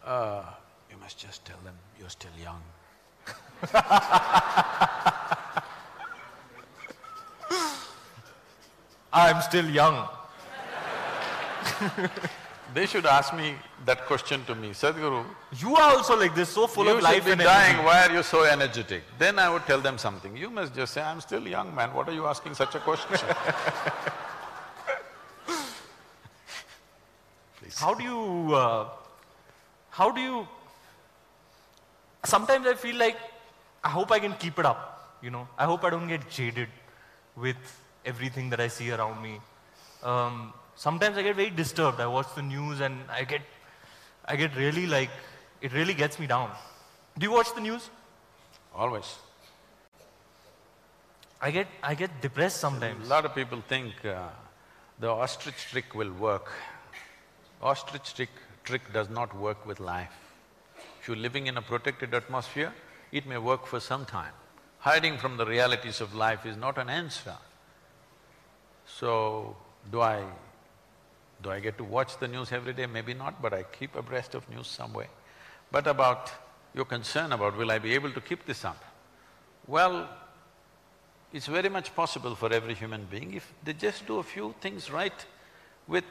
Uh, 0.06 0.44
you 0.92 0.98
must 0.98 1.18
just 1.18 1.46
tell 1.46 1.58
them 1.64 1.76
you're 2.00 2.10
still 2.10 2.32
young. 2.42 2.62
I'm 9.14 9.42
still 9.42 9.70
young. 9.70 10.08
They 12.72 12.86
should 12.86 13.08
ask 13.08 13.34
me 13.34 13.56
that 13.86 14.06
question 14.06 14.46
to 14.46 14.54
me, 14.54 14.70
Sadhguru, 14.70 15.26
You 15.58 15.76
are 15.76 15.96
also 15.98 16.16
like 16.16 16.36
this, 16.36 16.50
so 16.50 16.68
full 16.68 16.88
of 16.88 17.02
life 17.02 17.16
should 17.16 17.26
be 17.26 17.32
and 17.32 17.42
dying, 17.42 17.74
energy. 17.74 17.86
why 17.86 18.06
are 18.06 18.12
you 18.14 18.22
so 18.22 18.44
energetic? 18.44 19.02
Then 19.18 19.40
I 19.40 19.50
would 19.50 19.66
tell 19.66 19.82
them 19.82 19.98
something. 19.98 20.38
You 20.38 20.52
must 20.52 20.76
just 20.76 20.94
say, 20.94 21.02
I'm 21.02 21.20
still 21.20 21.48
young, 21.48 21.74
man, 21.74 21.92
what 21.96 22.08
are 22.08 22.14
you 22.14 22.28
asking 22.28 22.54
such 22.54 22.76
a 22.76 22.80
question? 22.80 23.18
How 27.78 27.94
do 27.94 28.04
you, 28.04 28.54
uh, 28.56 28.90
how 29.92 30.12
do 30.12 30.20
you, 30.20 30.48
sometimes 32.26 32.68
I 32.68 32.74
feel 32.74 32.98
like, 32.98 33.16
I 33.84 33.90
hope 33.90 34.12
I 34.12 34.20
can 34.20 34.34
keep 34.34 34.60
it 34.60 34.66
up, 34.66 35.18
you 35.22 35.30
know. 35.30 35.48
I 35.58 35.66
hope 35.66 35.84
I 35.84 35.90
don't 35.90 36.08
get 36.08 36.30
jaded 36.30 36.70
with 37.36 37.58
everything 38.06 38.50
that 38.50 38.60
I 38.60 38.68
see 38.68 38.92
around 38.92 39.22
me. 39.22 39.40
Um, 40.04 40.54
sometimes 40.76 41.18
I 41.18 41.24
get 41.24 41.36
very 41.36 41.50
disturbed. 41.50 42.00
I 42.00 42.08
watch 42.08 42.28
the 42.36 42.42
news 42.42 42.82
and 42.82 42.96
I 43.10 43.24
get, 43.24 43.42
I 44.26 44.36
get 44.36 44.56
really 44.56 44.86
like, 44.86 45.10
it 45.62 45.74
really 45.74 45.94
gets 45.94 46.20
me 46.20 46.28
down. 46.28 46.52
Do 47.18 47.26
you 47.26 47.32
watch 47.32 47.54
the 47.56 47.62
news? 47.62 47.90
Always. 48.76 49.16
I 51.42 51.52
get, 51.52 51.68
I 51.82 51.96
get 51.96 52.22
depressed 52.22 52.58
sometimes. 52.58 53.06
A 53.06 53.10
lot 53.10 53.26
of 53.26 53.34
people 53.34 53.62
think 53.68 53.94
uh, 54.06 54.28
the 55.00 55.08
ostrich 55.10 55.68
trick 55.72 55.96
will 55.96 56.12
work. 56.12 56.52
Ostrich 57.62 58.14
trick, 58.14 58.30
trick 58.64 58.82
does 58.94 59.10
not 59.10 59.36
work 59.38 59.66
with 59.66 59.80
life. 59.80 60.12
If 61.02 61.08
you're 61.08 61.18
living 61.18 61.48
in 61.48 61.58
a 61.58 61.62
protected 61.62 62.14
atmosphere, 62.14 62.74
it 63.12 63.26
may 63.26 63.38
work 63.38 63.66
for 63.66 63.80
some 63.80 64.06
time. 64.06 64.34
Hiding 64.80 65.18
from 65.18 65.38
the 65.38 65.46
realities 65.46 66.02
of 66.02 66.16
life 66.16 66.46
is 66.46 66.56
not 66.56 66.78
an 66.78 66.90
answer. 66.90 67.36
So, 68.86 69.56
do 69.92 70.02
I… 70.02 70.24
do 71.42 71.52
I 71.52 71.60
get 71.60 71.78
to 71.78 71.84
watch 71.84 72.18
the 72.20 72.28
news 72.28 72.52
every 72.52 72.74
day? 72.74 72.86
Maybe 72.86 73.14
not, 73.14 73.42
but 73.42 73.54
I 73.54 73.64
keep 73.64 73.96
abreast 73.96 74.36
of 74.36 74.50
news 74.50 74.68
some 74.68 74.94
way. 74.94 75.08
But 75.72 75.88
about 75.88 76.32
your 76.74 76.86
concern 76.86 77.32
about 77.32 77.58
will 77.58 77.72
I 77.72 77.80
be 77.80 77.94
able 77.94 78.12
to 78.12 78.22
keep 78.22 78.46
this 78.46 78.64
up? 78.66 78.84
Well, 79.68 80.10
it's 81.32 81.48
very 81.48 81.70
much 81.70 81.96
possible 81.96 82.36
for 82.36 82.52
every 82.52 82.74
human 82.74 83.06
being 83.06 83.34
if 83.34 83.54
they 83.64 83.74
just 83.74 84.08
do 84.08 84.18
a 84.18 84.24
few 84.24 84.56
things 84.62 84.90
right 84.90 85.26
with 85.88 86.06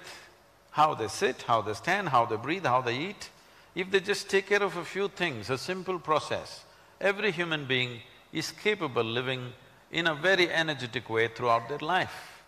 how 0.71 0.95
they 0.95 1.09
sit, 1.09 1.43
how 1.43 1.61
they 1.63 1.75
stand, 1.75 2.09
how 2.09 2.25
they 2.27 2.37
breathe, 2.37 2.65
how 2.65 2.81
they 2.81 2.97
eat. 2.97 3.31
If 3.75 3.91
they 3.91 4.01
just 4.01 4.29
take 4.29 4.47
care 4.47 4.63
of 4.63 4.77
a 4.77 4.85
few 4.85 5.09
things, 5.09 5.51
a 5.51 5.59
simple 5.59 5.99
process, 5.99 6.65
every 7.01 7.31
human 7.31 7.67
being 7.67 8.01
is 8.33 8.51
capable 8.51 9.05
living 9.05 9.53
in 9.91 10.07
a 10.07 10.15
very 10.15 10.51
energetic 10.51 11.09
way 11.09 11.29
throughout 11.29 11.69
their 11.69 11.79
life. 11.79 12.43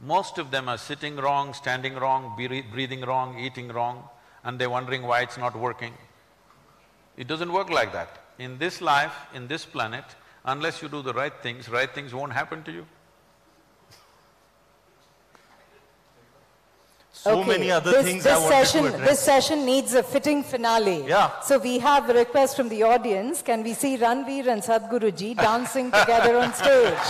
Most 0.00 0.38
of 0.38 0.50
them 0.50 0.68
are 0.68 0.78
sitting 0.78 1.16
wrong, 1.16 1.54
standing 1.54 1.94
wrong, 1.94 2.34
breathing 2.36 3.02
wrong, 3.02 3.38
eating 3.38 3.68
wrong, 3.68 4.08
and 4.44 4.58
they're 4.58 4.70
wondering 4.70 5.02
why 5.02 5.20
it's 5.20 5.38
not 5.38 5.54
working. 5.56 5.94
It 7.16 7.28
doesn't 7.28 7.52
work 7.52 7.70
like 7.70 7.92
that. 7.92 8.18
In 8.38 8.58
this 8.58 8.80
life, 8.80 9.14
in 9.34 9.46
this 9.46 9.64
planet, 9.64 10.04
unless 10.44 10.82
you 10.82 10.88
do 10.88 11.02
the 11.02 11.12
right 11.12 11.32
things, 11.42 11.68
right 11.68 11.92
things 11.94 12.12
won't 12.14 12.32
happen 12.32 12.62
to 12.64 12.72
you. 12.72 12.86
So 17.22 17.38
Okay, 17.38 17.50
many 17.50 17.70
other 17.70 17.92
this, 17.92 18.04
things 18.04 18.24
this 18.24 18.36
I 18.36 18.48
session, 18.48 19.00
This 19.00 19.20
session 19.20 19.64
needs 19.64 19.94
a 19.94 20.02
fitting 20.02 20.42
finale. 20.42 21.04
Yeah. 21.06 21.40
So 21.42 21.56
we 21.56 21.78
have 21.78 22.10
a 22.10 22.14
request 22.14 22.56
from 22.56 22.68
the 22.68 22.82
audience. 22.82 23.42
Can 23.42 23.62
we 23.62 23.74
see 23.74 23.96
Ranveer 23.96 24.48
and 24.48 24.60
Sadhguruji 24.60 25.36
dancing 25.36 25.92
together 25.92 26.36
on 26.38 26.52
stage? 26.52 26.98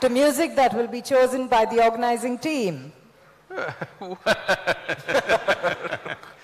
to 0.00 0.08
music 0.08 0.56
that 0.56 0.74
will 0.74 0.88
be 0.88 1.02
chosen 1.02 1.46
by 1.46 1.66
the 1.66 1.84
organizing 1.84 2.36
team. 2.36 2.92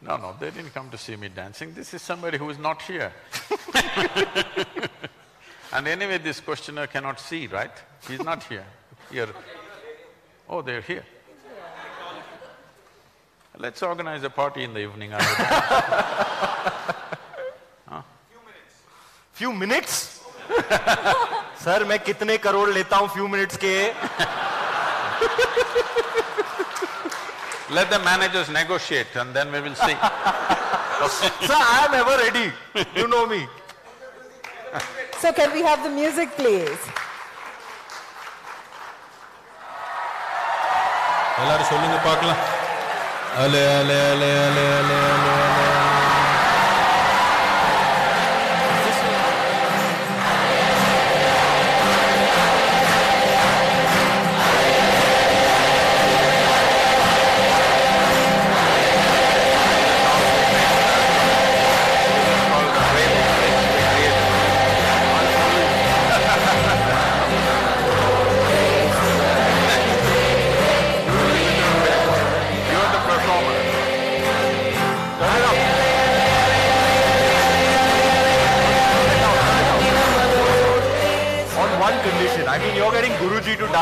No, 0.00 0.16
no, 0.16 0.34
they 0.38 0.50
didn't 0.50 0.74
come 0.74 0.90
to 0.90 0.98
see 0.98 1.16
me 1.16 1.28
dancing, 1.28 1.72
this 1.74 1.94
is 1.94 2.02
somebody 2.02 2.38
who 2.38 2.50
is 2.50 2.58
not 2.58 2.82
here. 2.82 3.12
And 5.74 5.88
anyway, 5.88 6.18
this 6.18 6.38
questioner 6.38 6.86
cannot 6.86 7.18
see, 7.18 7.48
right? 7.48 7.72
He's 8.06 8.22
not 8.22 8.44
here, 8.44 8.64
here. 9.10 9.28
Oh, 10.48 10.62
they're 10.62 10.80
here. 10.80 11.04
Let's 13.58 13.82
organize 13.82 14.22
a 14.22 14.30
party 14.30 14.62
in 14.62 14.72
the 14.72 14.80
evening, 14.80 15.14
I 15.14 15.16
would. 15.16 15.46
Huh? 17.88 18.02
few 19.32 19.52
minutes? 19.52 20.20
Sir 21.64 21.84
मैं 21.84 21.98
कितने 21.98 22.36
करोड़ 22.38 22.68
लेता 22.70 22.96
हूं 22.96 23.08
few 23.08 23.28
minutes 23.28 23.56
के 23.64 23.74
Let 27.70 27.90
the 27.90 27.98
managers 28.00 28.48
negotiate 28.50 29.14
and 29.16 29.32
then 29.34 29.50
we 29.52 29.60
will 29.60 29.74
see. 29.74 29.96
Sir, 31.48 31.60
I 31.76 31.86
am 31.86 31.94
ever 31.94 32.16
ready. 32.24 32.46
You 32.94 33.08
know 33.08 33.26
me. 33.26 33.46
So 35.20 35.32
can 35.32 35.52
we 35.52 35.62
have 35.62 35.82
the 35.82 35.90
music, 35.90 36.28
please? 36.36 36.82
எல்லாரும் 41.42 41.68
சொல்லுங்க 41.70 41.96
பார்க்கலாம் 42.08 42.42
அலே 43.42 43.62
அலே 43.78 43.96
அலே 44.10 44.28
அலே 44.46 44.66
அலே 44.80 44.98
அலே 45.14 45.34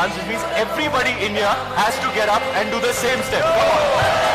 dance, 0.02 0.16
which 0.16 0.28
means 0.28 0.44
everybody 0.54 1.10
in 1.24 1.34
here 1.34 1.56
has 1.74 1.94
to 1.98 2.08
get 2.14 2.28
up 2.28 2.42
and 2.54 2.70
do 2.70 2.80
the 2.80 2.92
same 2.92 3.20
step. 3.22 3.42
Come 3.42 3.58
on. 3.58 4.27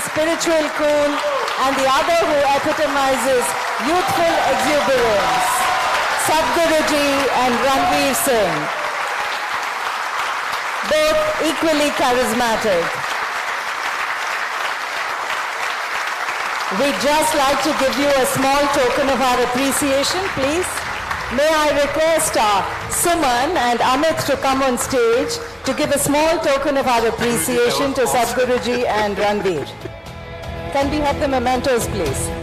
Spiritual 0.00 0.64
cool 0.80 1.10
and 1.64 1.72
the 1.76 1.88
other 1.88 2.20
who 2.24 2.38
epitomizes 2.56 3.44
youthful 3.84 4.34
exuberance. 4.52 5.50
Sadhguruji 6.24 7.08
and 7.42 7.52
Ranveer 7.64 8.14
Singh. 8.14 8.58
Both 10.88 11.20
equally 11.50 11.90
charismatic. 12.00 12.86
We'd 16.78 17.00
just 17.02 17.34
like 17.34 17.60
to 17.64 17.72
give 17.82 17.98
you 17.98 18.08
a 18.08 18.26
small 18.26 18.62
token 18.72 19.08
of 19.08 19.20
our 19.20 19.42
appreciation, 19.42 20.22
please. 20.38 20.68
May 21.34 21.48
I 21.48 21.82
request 21.82 22.36
uh, 22.36 22.62
Suman 22.90 23.56
and 23.56 23.80
Amit 23.80 24.24
to 24.26 24.36
come 24.36 24.62
on 24.62 24.78
stage 24.78 25.38
to 25.64 25.74
give 25.74 25.90
a 25.90 25.98
small 25.98 26.38
token 26.38 26.76
of 26.76 26.86
our 26.86 27.06
appreciation 27.08 27.92
to 27.94 28.02
Sadhguruji 28.02 28.84
and 28.86 29.16
Ranveer. 29.16 29.89
Can 30.72 30.88
we 30.88 30.98
have 30.98 31.18
the 31.18 31.26
mementos, 31.26 31.88
please? 31.88 32.39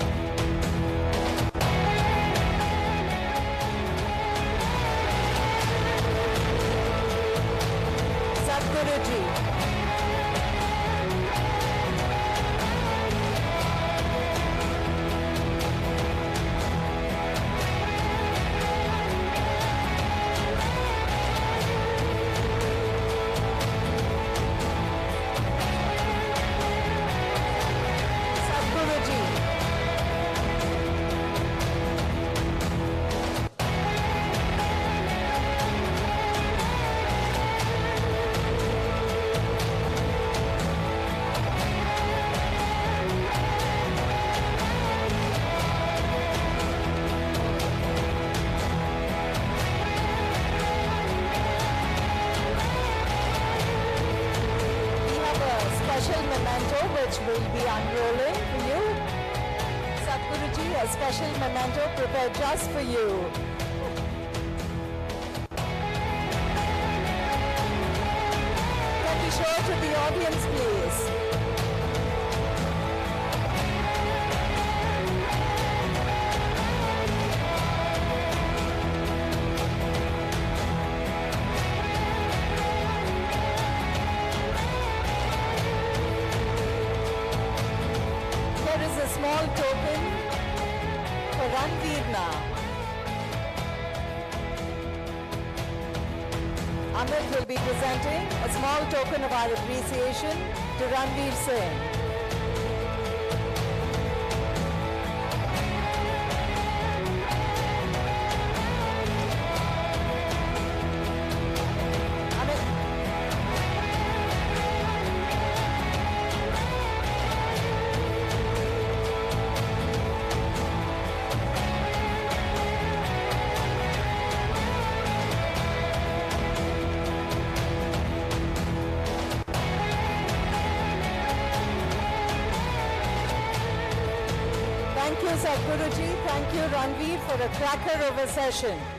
Sadhguruji. 135.47 136.09
Thank 136.27 136.53
you, 136.55 136.63
Ranveer, 136.75 137.19
for 137.25 137.41
a 137.41 137.47
cracker 137.55 138.03
of 138.03 138.17
a 138.17 138.27
session. 138.27 138.96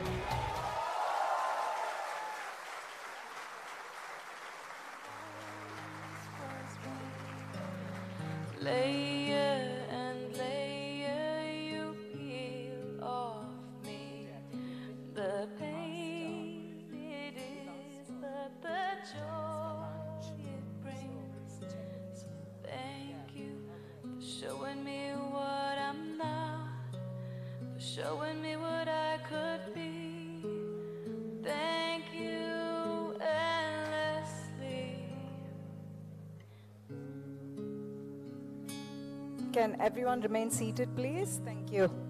Everyone 39.99 40.21
remain 40.21 40.49
seated, 40.49 40.87
please? 40.95 41.41
Thank 41.43 41.73
you. 41.73 42.08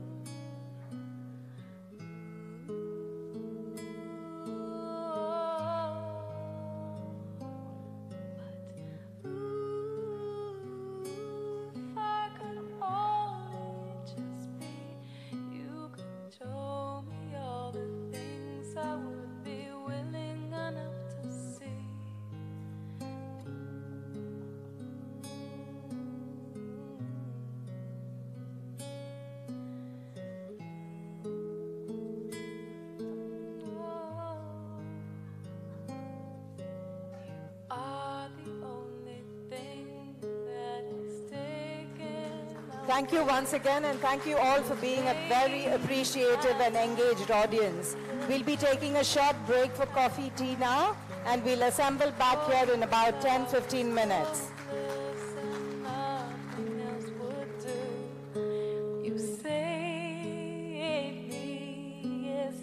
Thank 43.10 43.22
you 43.22 43.28
once 43.28 43.54
again, 43.54 43.86
and 43.86 44.00
thank 44.02 44.28
you 44.28 44.38
all 44.38 44.62
for 44.62 44.76
being 44.76 45.08
a 45.08 45.16
very 45.28 45.66
appreciative 45.66 46.62
and 46.62 46.76
engaged 46.76 47.32
audience. 47.32 47.96
We'll 48.28 48.44
be 48.44 48.56
taking 48.56 48.98
a 48.98 49.04
short 49.04 49.36
break 49.48 49.72
for 49.72 49.88
coffee 49.88 50.32
tea 50.36 50.56
now, 50.58 50.96
and 51.26 51.44
we'll 51.44 51.64
assemble 51.64 52.12
back 52.20 52.38
here 52.46 52.72
in 52.72 52.84
about 52.84 53.20
10 53.20 53.48
15 53.48 53.92
minutes. 53.92 54.52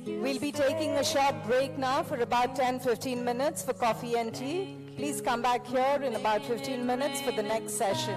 We'll 0.06 0.39
be 0.39 0.52
taking 0.52 0.93
a 0.93 1.05
short 1.05 1.44
break 1.44 1.77
now 1.77 2.05
for 2.05 2.20
about 2.20 2.55
10 2.55 2.78
15 2.78 3.24
minutes 3.24 3.64
for 3.64 3.73
coffee 3.73 4.14
and 4.14 4.32
tea. 4.32 4.77
Please 4.97 5.20
come 5.20 5.43
back 5.43 5.66
here 5.66 6.01
in 6.05 6.14
about 6.14 6.44
15 6.44 6.86
minutes 6.86 7.20
for 7.20 7.32
the 7.32 7.43
next 7.43 7.73
session. 7.73 8.16